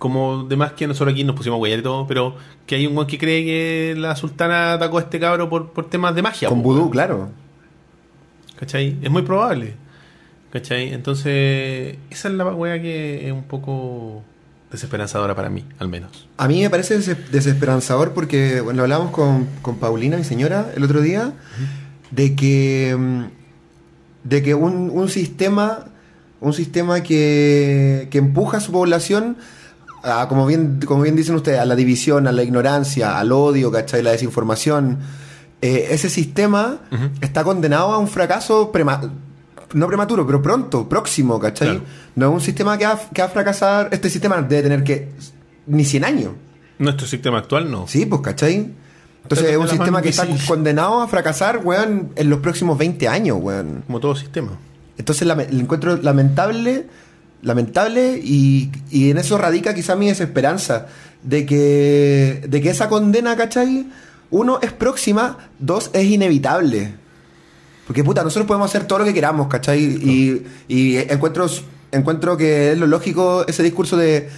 [0.00, 2.34] Como demás que nosotros aquí nos pusimos a huellar y todo, pero
[2.66, 5.88] que hay un guan que cree que la sultana atacó a este cabro por, por
[5.90, 6.48] temas de magia.
[6.48, 7.28] Con vudú, claro.
[8.58, 8.96] ¿Cachai?
[9.02, 9.74] Es muy probable.
[10.52, 10.92] ¿Cachai?
[10.92, 14.22] Entonces, esa es la wea que es un poco
[14.72, 16.26] desesperanzadora para mí, al menos.
[16.36, 20.70] A mí me parece des- desesperanzador porque, bueno, lo hablamos con, con Paulina, mi señora,
[20.76, 21.32] el otro día,
[22.10, 23.24] de que, mm,
[24.24, 25.86] de que un, un sistema,
[26.40, 29.36] un sistema que, que empuja a su población
[30.02, 33.70] a, como bien, como bien dicen ustedes, a la división, a la ignorancia, al odio,
[33.70, 34.02] ¿cachai?
[34.02, 34.98] La desinformación.
[35.62, 37.10] eh, ese sistema Ujú.
[37.20, 39.12] está condenado a un fracaso prema-
[39.74, 41.68] no prematuro, pero pronto, próximo, ¿cachai?
[41.68, 41.84] Claro.
[42.16, 43.88] No es un sistema que va, que va a fracasar.
[43.92, 45.10] Este sistema debe tener que.
[45.66, 46.32] ni 100 años.
[46.78, 47.86] Nuestro sistema actual no.
[47.86, 48.72] Sí, pues, ¿cachai?
[49.22, 50.48] Entonces es un la sistema que está difícil.
[50.48, 53.84] condenado a fracasar, weón, en los próximos 20 años, weón.
[53.86, 54.52] Como todo sistema.
[54.96, 56.86] Entonces lame- lo encuentro lamentable,
[57.42, 60.86] lamentable y, y en eso radica quizá mi desesperanza
[61.22, 63.86] de que, de que esa condena, ¿cachai?
[64.30, 66.94] Uno, es próxima, dos, es inevitable.
[67.86, 69.82] Porque puta, nosotros podemos hacer todo lo que queramos, ¿cachai?
[69.82, 71.46] Y, y encuentro,
[71.90, 74.28] encuentro que es lo lógico ese discurso de,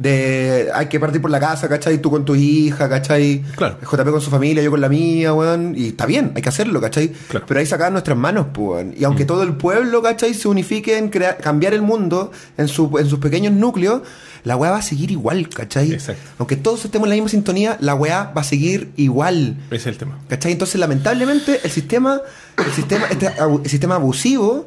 [0.00, 1.98] de hay que partir por la casa, ¿cachai?
[1.98, 3.42] Tú con tu hija, ¿cachai?
[3.54, 3.76] Claro.
[3.82, 5.74] JP con su familia, yo con la mía, weón.
[5.76, 7.10] Y está bien, hay que hacerlo, ¿cachai?
[7.28, 7.44] Claro.
[7.46, 8.94] Pero ahí sacar nuestras manos, pues, weón.
[8.96, 10.32] Y aunque todo el pueblo, ¿cachai?
[10.32, 14.00] Se unifique en crear, cambiar el mundo en, su, en sus pequeños núcleos,
[14.42, 15.92] la weá va a seguir igual, ¿cachai?
[15.92, 16.22] Exacto.
[16.38, 19.58] Aunque todos estemos en la misma sintonía, la weá va a seguir igual.
[19.66, 20.18] Ese es el tema.
[20.28, 20.52] ¿Cachai?
[20.52, 22.22] Entonces, lamentablemente, el sistema,
[22.56, 24.66] el sistema, este el sistema abusivo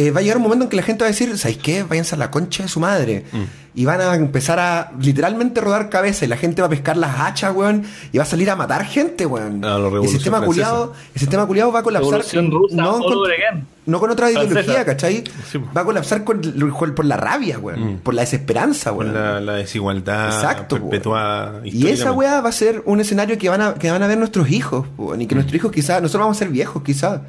[0.00, 1.82] eh, va a llegar un momento en que la gente va a decir, ¿sabéis qué?
[1.82, 3.26] Váyanse a la concha de su madre.
[3.72, 7.20] Y van a empezar a literalmente rodar cabeza y la gente va a pescar las
[7.20, 9.64] hachas, weón, y va a salir a matar gente, weón.
[9.64, 12.10] A lo y el sistema culiado, el sistema culiado va a colapsar.
[12.10, 13.18] Revolución rusa, no, con,
[13.86, 14.52] no con otra Francesa.
[14.60, 15.22] ideología, ¿cachai?
[15.50, 15.58] Sí.
[15.76, 16.42] Va a colapsar con,
[16.72, 17.94] con- por la rabia, weón.
[17.94, 17.98] Mm.
[17.98, 19.14] Por la desesperanza, weón.
[19.14, 21.60] la, la desigualdad Exacto, perpetuada.
[21.64, 24.18] Y esa weá va a ser un escenario que van a, que van a ver
[24.18, 27.20] nuestros hijos, po, y que nuestros hijos quizás, nosotros vamos a ser viejos quizás,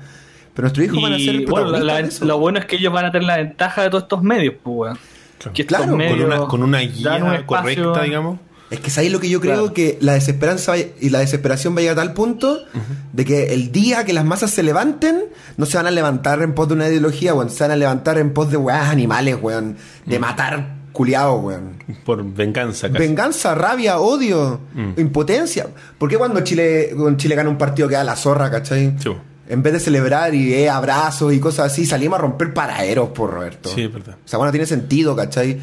[0.55, 3.05] pero nuestros hijos van a ser bueno, la- la- lo bueno es que ellos van
[3.05, 4.97] a tener la ventaja de todos estos medios, pues, weón.
[5.41, 5.53] Claro.
[5.53, 8.39] Que estos Claro, con una, con una un guía espacio- correcta, digamos.
[8.69, 9.73] Es que es ahí lo que yo creo Claro.
[9.73, 12.59] que la desesperanza y la desesperación va a llegar a tal punto
[13.11, 15.25] de que el día que las masas se levanten,
[15.57, 18.17] no se van a levantar en pos de una ideología, weón, se van a levantar
[18.17, 21.83] en pos de weas animales, weón, de matar culiados, weón.
[22.05, 22.99] Por venganza, casi.
[22.99, 24.99] Venganza, rabia, odio, Mm.
[25.01, 25.67] impotencia.
[25.97, 28.95] ¿Por qué cuando Chile, cuando Chile gana un partido queda la zorra, cachai?
[28.99, 29.09] Sí.
[29.51, 33.31] En vez de celebrar y eh, abrazos y cosas así, salimos a romper paraderos, por
[33.31, 33.69] Roberto.
[33.69, 34.15] Sí, es verdad.
[34.23, 35.59] O sea, bueno, tiene sentido, ¿cachai?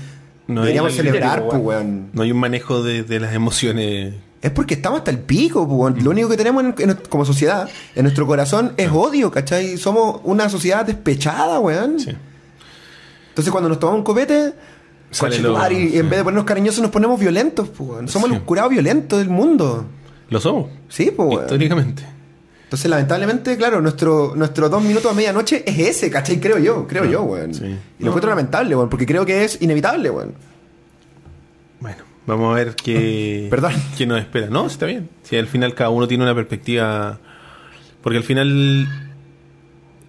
[0.46, 2.10] No Deberíamos celebrar, pues, weón.
[2.12, 5.96] No hay un manejo de, de las emociones es porque estamos hasta el pico, weón.
[6.04, 9.76] Lo único que tenemos en- en- como sociedad, en nuestro corazón, es odio, ¿cachai?
[9.78, 11.98] Somos una sociedad despechada, weón.
[11.98, 12.12] Sí.
[13.30, 14.52] Entonces cuando nos tomamos un copete,
[15.42, 18.06] lo- y en vez de ponernos cariñosos nos ponemos violentos, weón.
[18.08, 18.34] Somos Sí.
[18.36, 19.86] los curados violentos del mundo.
[20.30, 20.70] Lo somos.
[20.88, 21.42] Sí, pues, weón.
[21.42, 22.04] Históricamente.
[22.68, 26.38] Entonces, lamentablemente, claro, nuestro, nuestro dos minutos a medianoche es ese, ¿cachai?
[26.38, 27.54] Creo yo, creo yo, weón.
[27.54, 27.64] sí.
[27.64, 27.76] Y No.
[28.00, 30.34] lo encuentro lamentable, weón, porque creo que es inevitable, weón.
[31.80, 33.72] Bueno, vamos a ver qué, Perdón.
[33.96, 34.48] qué nos espera.
[34.50, 35.08] No, está bien.
[35.22, 37.18] Si al final cada uno tiene una perspectiva.
[38.02, 38.86] Porque al final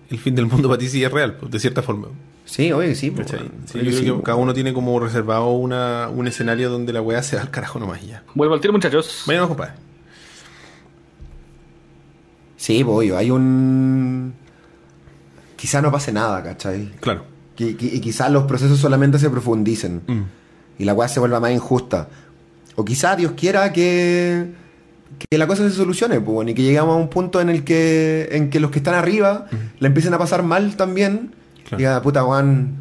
[0.09, 2.07] el fin del mundo para ti sí es real, pues, de cierta forma.
[2.43, 3.29] Sí, oye, sí, pues.
[3.29, 4.21] Sí, Oye, yo creo sí, que weón.
[4.23, 7.79] cada uno tiene como reservado una, un escenario donde la weá se va al carajo
[7.79, 8.23] nomás y ya.
[8.35, 9.23] Vuelvo al tiro, muchachos.
[9.27, 9.73] Vayan, compadre.
[12.59, 14.33] Sí, obvio, hay un...
[15.55, 16.91] Quizá no pase nada, ¿cachai?
[16.99, 17.23] Claro.
[17.55, 20.21] Que- y quizás los procesos solamente se profundicen Mm.
[20.79, 22.09] y la weá se vuelva más injusta.
[22.75, 24.51] O quizá Dios quiera que,
[25.29, 27.63] que la cosa se solucione, pues, bueno, y que lleguemos a un punto en el
[27.63, 29.47] que, en que los que están arriba
[29.79, 31.33] la empiecen a pasar mal también.
[31.63, 31.77] Claro.
[31.77, 32.75] Diga, puta, Juan,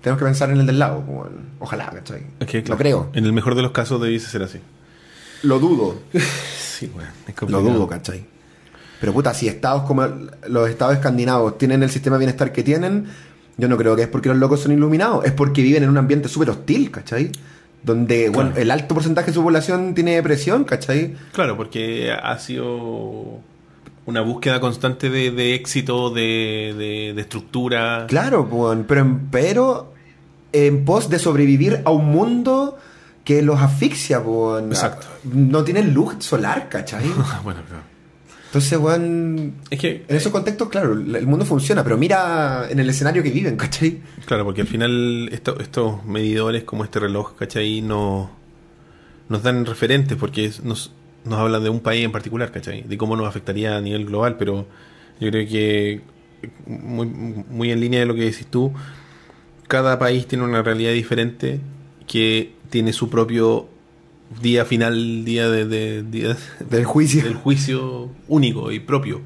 [0.00, 1.36] tenemos que pensar en el del lado, pues, bueno.
[1.60, 2.22] Ojalá, ¿cachai?
[2.40, 3.10] Es que, Lo creo.
[3.12, 4.58] En el mejor de los casos debiese ser así.
[5.42, 5.96] Lo dudo.
[6.78, 7.08] Sí, weón.
[7.26, 8.24] es Lo dudo, ¿cachai?
[9.00, 10.06] Pero puta, si estados como
[10.48, 13.06] los estados escandinavos tienen el sistema de bienestar que tienen,
[13.56, 15.98] yo no creo que es porque los locos son iluminados, es porque viven en un
[15.98, 17.30] ambiente súper hostil, ¿cachai?
[17.82, 21.14] Donde, bueno, el alto porcentaje de su población tiene depresión, ¿cachai?
[21.32, 23.38] Claro, porque ha sido
[24.06, 28.06] una búsqueda constante de, de éxito, de, de- de estructura.
[28.08, 29.92] Claro, pues, pero, en, pero
[30.52, 32.78] en pos de sobrevivir a un mundo
[33.22, 34.64] que los asfixia, pues.
[34.64, 35.06] Exacto.
[35.32, 37.04] No tienen luz solar, ¿cachai?
[37.44, 37.82] bueno, claro.
[38.48, 42.88] Entonces, weón, Es que, en esos contextos, claro, el mundo funciona, pero mira en el
[42.88, 44.00] escenario que viven, ¿cachai?
[44.26, 47.82] claro, porque al final esto- estos medidores como este reloj, ¿cachai?
[47.82, 48.30] No,
[49.28, 50.92] nos dan referentes porque nos,
[51.26, 52.82] nos hablan de un país en particular, ¿cachai?
[52.84, 54.66] De cómo nos afectaría a nivel global, pero
[55.20, 56.00] yo creo que
[56.66, 58.72] muy, muy en línea de lo que decís tú,
[59.66, 61.60] cada país tiene una realidad diferente
[62.06, 63.68] que tiene su propio
[64.42, 66.36] día final, día de, de- día
[66.70, 67.22] Del juicio.
[67.24, 69.20] del juicio único y propio.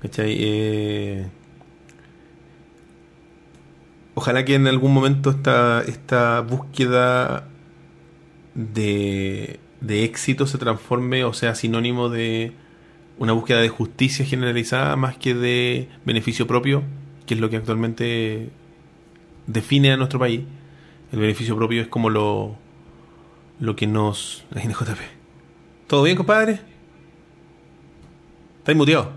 [0.00, 0.36] ¿Cachai?
[0.38, 1.26] Eh,
[4.14, 7.48] ojalá que en algún momento esta, esta búsqueda
[8.54, 12.52] de, de éxito se transforme o sea sinónimo de
[13.18, 16.82] una búsqueda de justicia generalizada más que de beneficio propio,
[17.26, 18.50] que es lo que actualmente
[19.46, 20.40] define a nuestro país.
[21.12, 22.56] El beneficio propio es como lo,
[23.64, 24.44] lo que nos...
[24.54, 24.98] Ahí JP.
[25.86, 26.60] ¿Todo bien, compadre?
[28.58, 29.12] ¿Estáis muteado?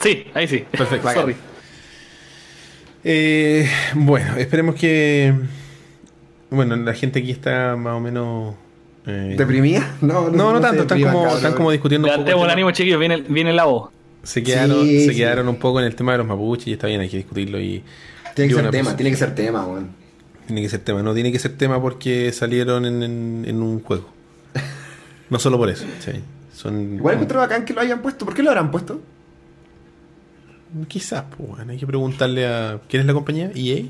[0.00, 0.64] Sí, ahí sí.
[0.70, 1.10] Perfecto.
[1.14, 1.36] Sorry.
[3.04, 5.34] Eh, bueno, esperemos que...
[6.50, 8.54] Bueno, la gente aquí está más o menos...
[9.06, 9.96] eh, ¿Deprimida?
[10.00, 11.36] No, No, no, se tanto, están como, cabrón.
[11.36, 12.44] están como discutiendo un poco.
[12.44, 12.98] El ánimo, chiquillos.
[12.98, 13.90] Viene, viene la voz.
[14.22, 15.16] Se quedaron, Sí, se sí.
[15.18, 17.58] quedaron un poco en el tema de los mapuches y está bien, hay que discutirlo
[17.60, 17.82] y...
[18.34, 19.99] Tiene que y ser tema, tiene que ser tema, weón.
[20.50, 23.80] Tiene que ser tema, no tiene que ser tema porque salieron en, en- en un
[23.82, 24.08] juego.
[25.30, 26.10] No solo por eso, ¿sí?
[26.52, 26.94] Son...
[26.96, 28.24] Igual encuentro bacán que lo hayan puesto.
[28.24, 29.00] ¿Por qué lo habrán puesto?
[30.88, 32.80] Quizás, pues, bueno, hay que preguntarle a...
[32.88, 33.50] ¿Quién es la compañía?
[33.54, 33.84] ¿EA?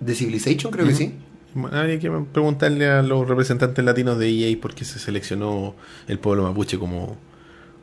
[0.00, 0.72] ¿De Civilization?
[0.72, 1.14] Creo que sí.
[1.54, 5.74] Bueno, Habría que preguntarle a los representantes latinos de EA por qué se seleccionó
[6.08, 7.18] el pueblo mapuche como,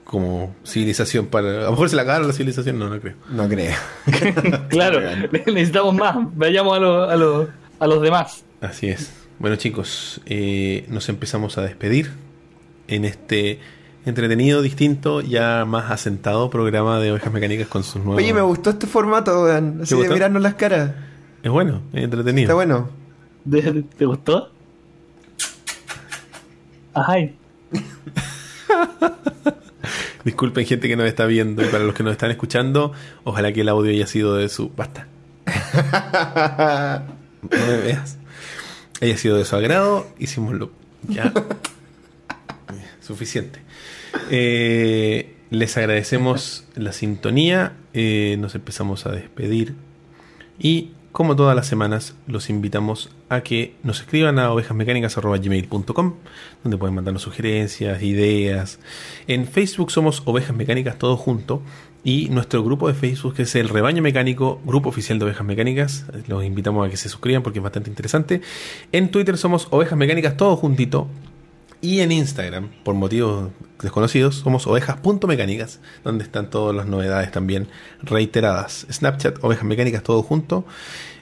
[0.03, 1.49] como civilización para...
[1.61, 3.15] A lo mejor se la cagaron la civilización, no, no creo.
[3.30, 3.75] No creo.
[4.69, 4.99] Claro,
[5.48, 6.15] necesitamos más.
[6.35, 7.48] Vayamos a, los- a, los,
[7.80, 8.43] a los demás.
[8.61, 9.11] Así es.
[9.40, 12.11] Bueno chicos, eh, nos empezamos a despedir
[12.88, 13.59] en este
[14.06, 18.17] entretenido, distinto, ya más asentado programa de ovejas mecánicas con sus nuevos...
[18.17, 19.80] Oye, me gustó este formato, weón.
[19.82, 20.14] Así de gustó?
[20.14, 20.91] mirarnos las caras.
[21.43, 22.48] Es bueno, es entretenido.
[22.48, 22.90] Está bueno.
[23.49, 24.51] ¿Te te gustó?
[26.93, 27.14] Ajá.
[30.25, 32.91] Disculpen gente que nos está viendo y para los que nos están escuchando,
[33.24, 34.69] ojalá que el audio haya sido de su...
[34.75, 35.08] Basta.
[37.43, 38.17] No me veas.
[39.01, 40.71] Haya sido de su agrado, hicimos lo...
[41.07, 41.31] Ya.
[43.01, 43.59] Suficiente.
[44.29, 49.73] Eh, les agradecemos la sintonía, eh, nos empezamos a despedir
[50.59, 56.13] y como todas las semanas los invitamos a que nos escriban a ovejasmecánicas.gmail.com
[56.63, 58.79] donde pueden mandarnos sugerencias, ideas.
[59.27, 61.61] En Facebook somos Ovejas Mecánicas todo junto
[62.03, 66.05] y nuestro grupo de Facebook que es el Rebaño Mecánico, grupo oficial de Ovejas Mecánicas.
[66.27, 68.41] Los invitamos a que se suscriban porque es bastante interesante.
[68.91, 71.07] En Twitter somos Ovejas Mecánicas todo juntito
[71.82, 73.51] y en Instagram, por motivos
[73.82, 77.67] desconocidos, somos ovejas.mecánicas, donde están todas las novedades también
[78.01, 78.85] reiteradas.
[78.91, 80.66] Snapchat, ovejas mecánicas, todo junto.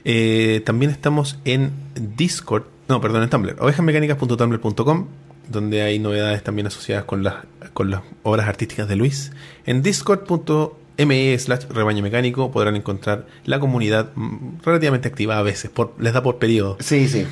[0.04, 1.72] Eh, también estamos en
[2.16, 3.56] Discord, No, perdón, en Tumblr.
[3.60, 5.06] Ovejasmecánicas.tumblr.com,
[5.48, 7.36] donde hay novedades también asociadas con las,
[7.72, 9.32] con las obras artísticas de Luis.
[9.66, 15.70] En discord.me slash rebaño mecánico podrán encontrar la comunidad mm, relativamente activa a veces.
[15.70, 16.78] Por, les da por periodo.
[16.80, 17.26] Sí, sí.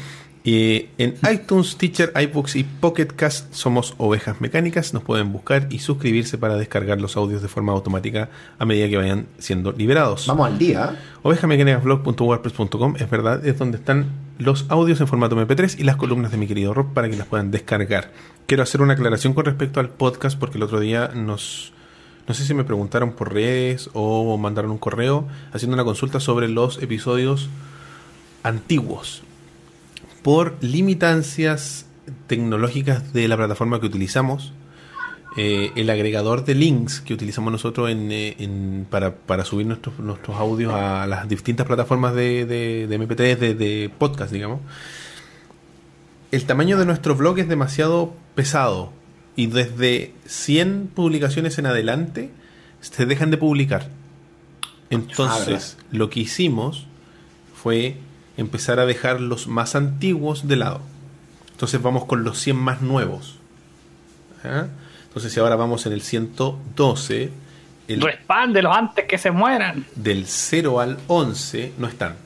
[0.49, 4.95] En iTunes, Teacher, iBooks y Pocket Cast somos Ovejas Mecánicas.
[4.95, 8.97] Nos pueden buscar y suscribirse para descargar los audios de forma automática a medida que
[8.97, 10.29] vayan siendo liberados.
[10.29, 11.01] Vamos al día.
[11.25, 14.07] Ovejamecánicasblog.wordpress.com es verdad, es donde están
[14.39, 17.27] los audios en formato MP3 y las columnas de mi querido Rob para que las
[17.27, 18.13] puedan descargar.
[18.47, 21.73] Quiero hacer una aclaración con respecto al podcast porque el otro día nos...
[22.29, 26.49] No sé si me preguntaron por redes o mandaron un correo haciendo una consulta sobre
[26.49, 27.49] los episodios
[28.45, 29.26] antiguos
[30.27, 31.87] por limitancias
[32.27, 34.53] tecnológicas de la plataforma que utilizamos,
[35.37, 40.01] eh, el agregador de links que utilizamos nosotros en, eh, en- para, para subir nuestros,
[40.01, 44.63] nuestros audios a las distintas plataformas de, de, de MP3, de, de podcast, digamos,
[46.33, 48.93] el tamaño de nuestro blog es demasiado pesado
[49.37, 52.31] y desde 100 publicaciones en adelante
[52.81, 53.91] se dejan de publicar.
[54.91, 56.87] Entonces, lo que hicimos
[57.55, 57.97] fue
[58.37, 60.81] empezar a dejar los más antiguos de lado.
[61.53, 63.37] Entonces vamos con los 100 más nuevos.
[64.45, 64.67] ¿Ah?
[65.09, 67.31] Entonces si ahora vamos en el 112,
[67.89, 69.87] el, Respándelos antes que se mueran.
[69.95, 72.17] del 0 al 11 no están.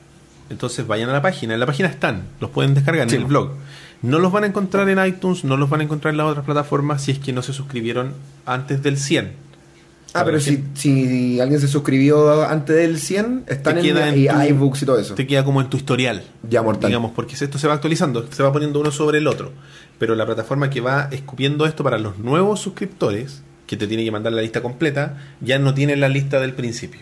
[0.49, 1.53] Entonces vayan a la página.
[1.53, 2.23] En la página están.
[2.41, 3.15] Los pueden descargar Sí.
[3.15, 3.51] en el blog.
[4.01, 6.43] No los van a encontrar en iTunes, no los van a encontrar en las otras
[6.43, 8.13] plataformas si es que no se suscribieron
[8.45, 9.31] antes del 100.
[10.13, 14.85] Ah, pero si, si alguien se suscribió antes del 100, están en, tu- iBooks y
[14.85, 15.15] todo eso.
[15.15, 16.23] Te queda como en tu historial.
[16.49, 16.89] Ya mortal.
[16.89, 19.51] Digamos, porque esto se va actualizando, se va poniendo uno sobre el otro.
[19.97, 24.11] Pero la plataforma que va escupiendo esto para los nuevos suscriptores, que te tiene que
[24.11, 27.01] mandar la lista completa, ya no tiene la lista del principio.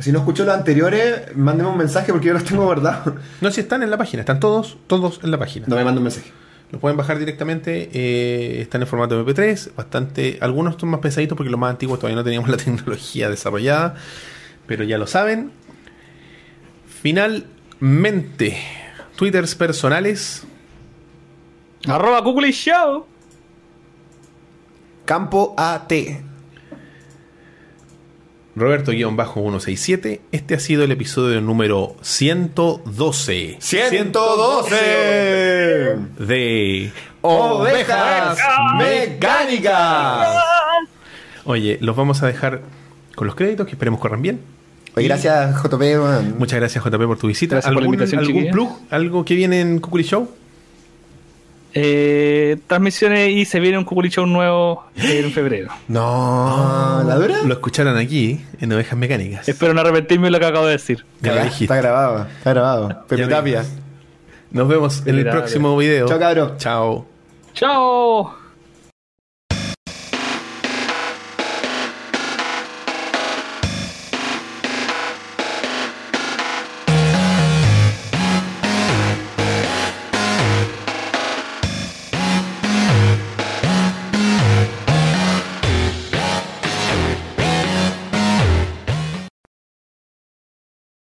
[0.00, 3.14] Si no escuchó los anteriores, mándeme un mensaje porque yo los tengo guardados.
[3.40, 5.66] No, si están en la página, están todos, todos en la página.
[5.68, 6.30] No me manda un mensaje.
[6.74, 11.48] Lo pueden bajar directamente, eh, están en formato MP3, bastante, algunos son más pesaditos porque
[11.48, 13.94] los más antiguos todavía no teníamos la tecnología desarrollada,
[14.66, 15.52] pero ya lo saben.
[17.00, 18.58] Finalmente,
[19.14, 20.42] twitters personales,
[21.86, 23.06] Arroba Kukuli Show.
[25.04, 25.92] Campo AT.
[28.56, 35.96] Roberto-167, este ha sido el episodio número 112 ¡112!
[36.18, 38.38] de ¡Ovejas
[38.78, 40.28] Mecánicas!
[41.44, 42.60] Oye, los vamos a dejar
[43.16, 44.40] con los créditos que esperemos corran bien.
[44.94, 45.82] Oye, gracias JP.
[46.00, 46.36] man.
[46.38, 47.56] Muchas gracias JP por tu visita.
[47.56, 48.70] Gracias por la ¿Algún, invitación, algún plug?
[48.90, 50.28] ¿Algo que viene en Cucuri Show?
[51.76, 55.72] Eh, transmisiones y se viene un Kukuli Show nuevo en febrero.
[55.88, 57.42] No, ¿la dura?
[57.44, 59.48] Lo escucharon aquí en Ovejas Mecánicas.
[59.48, 61.04] Espero no arrepentirme de lo que acabo de decir.
[61.20, 61.64] Ya lo Cagá, dijiste.
[61.64, 63.04] Está grabado, está grabado.
[63.08, 63.64] Pepe Tapia.
[64.52, 66.06] Nos vemos en el próximo video.
[66.06, 66.56] Chao, cabros.
[66.58, 67.06] Chao.
[67.54, 68.43] ¡Chao!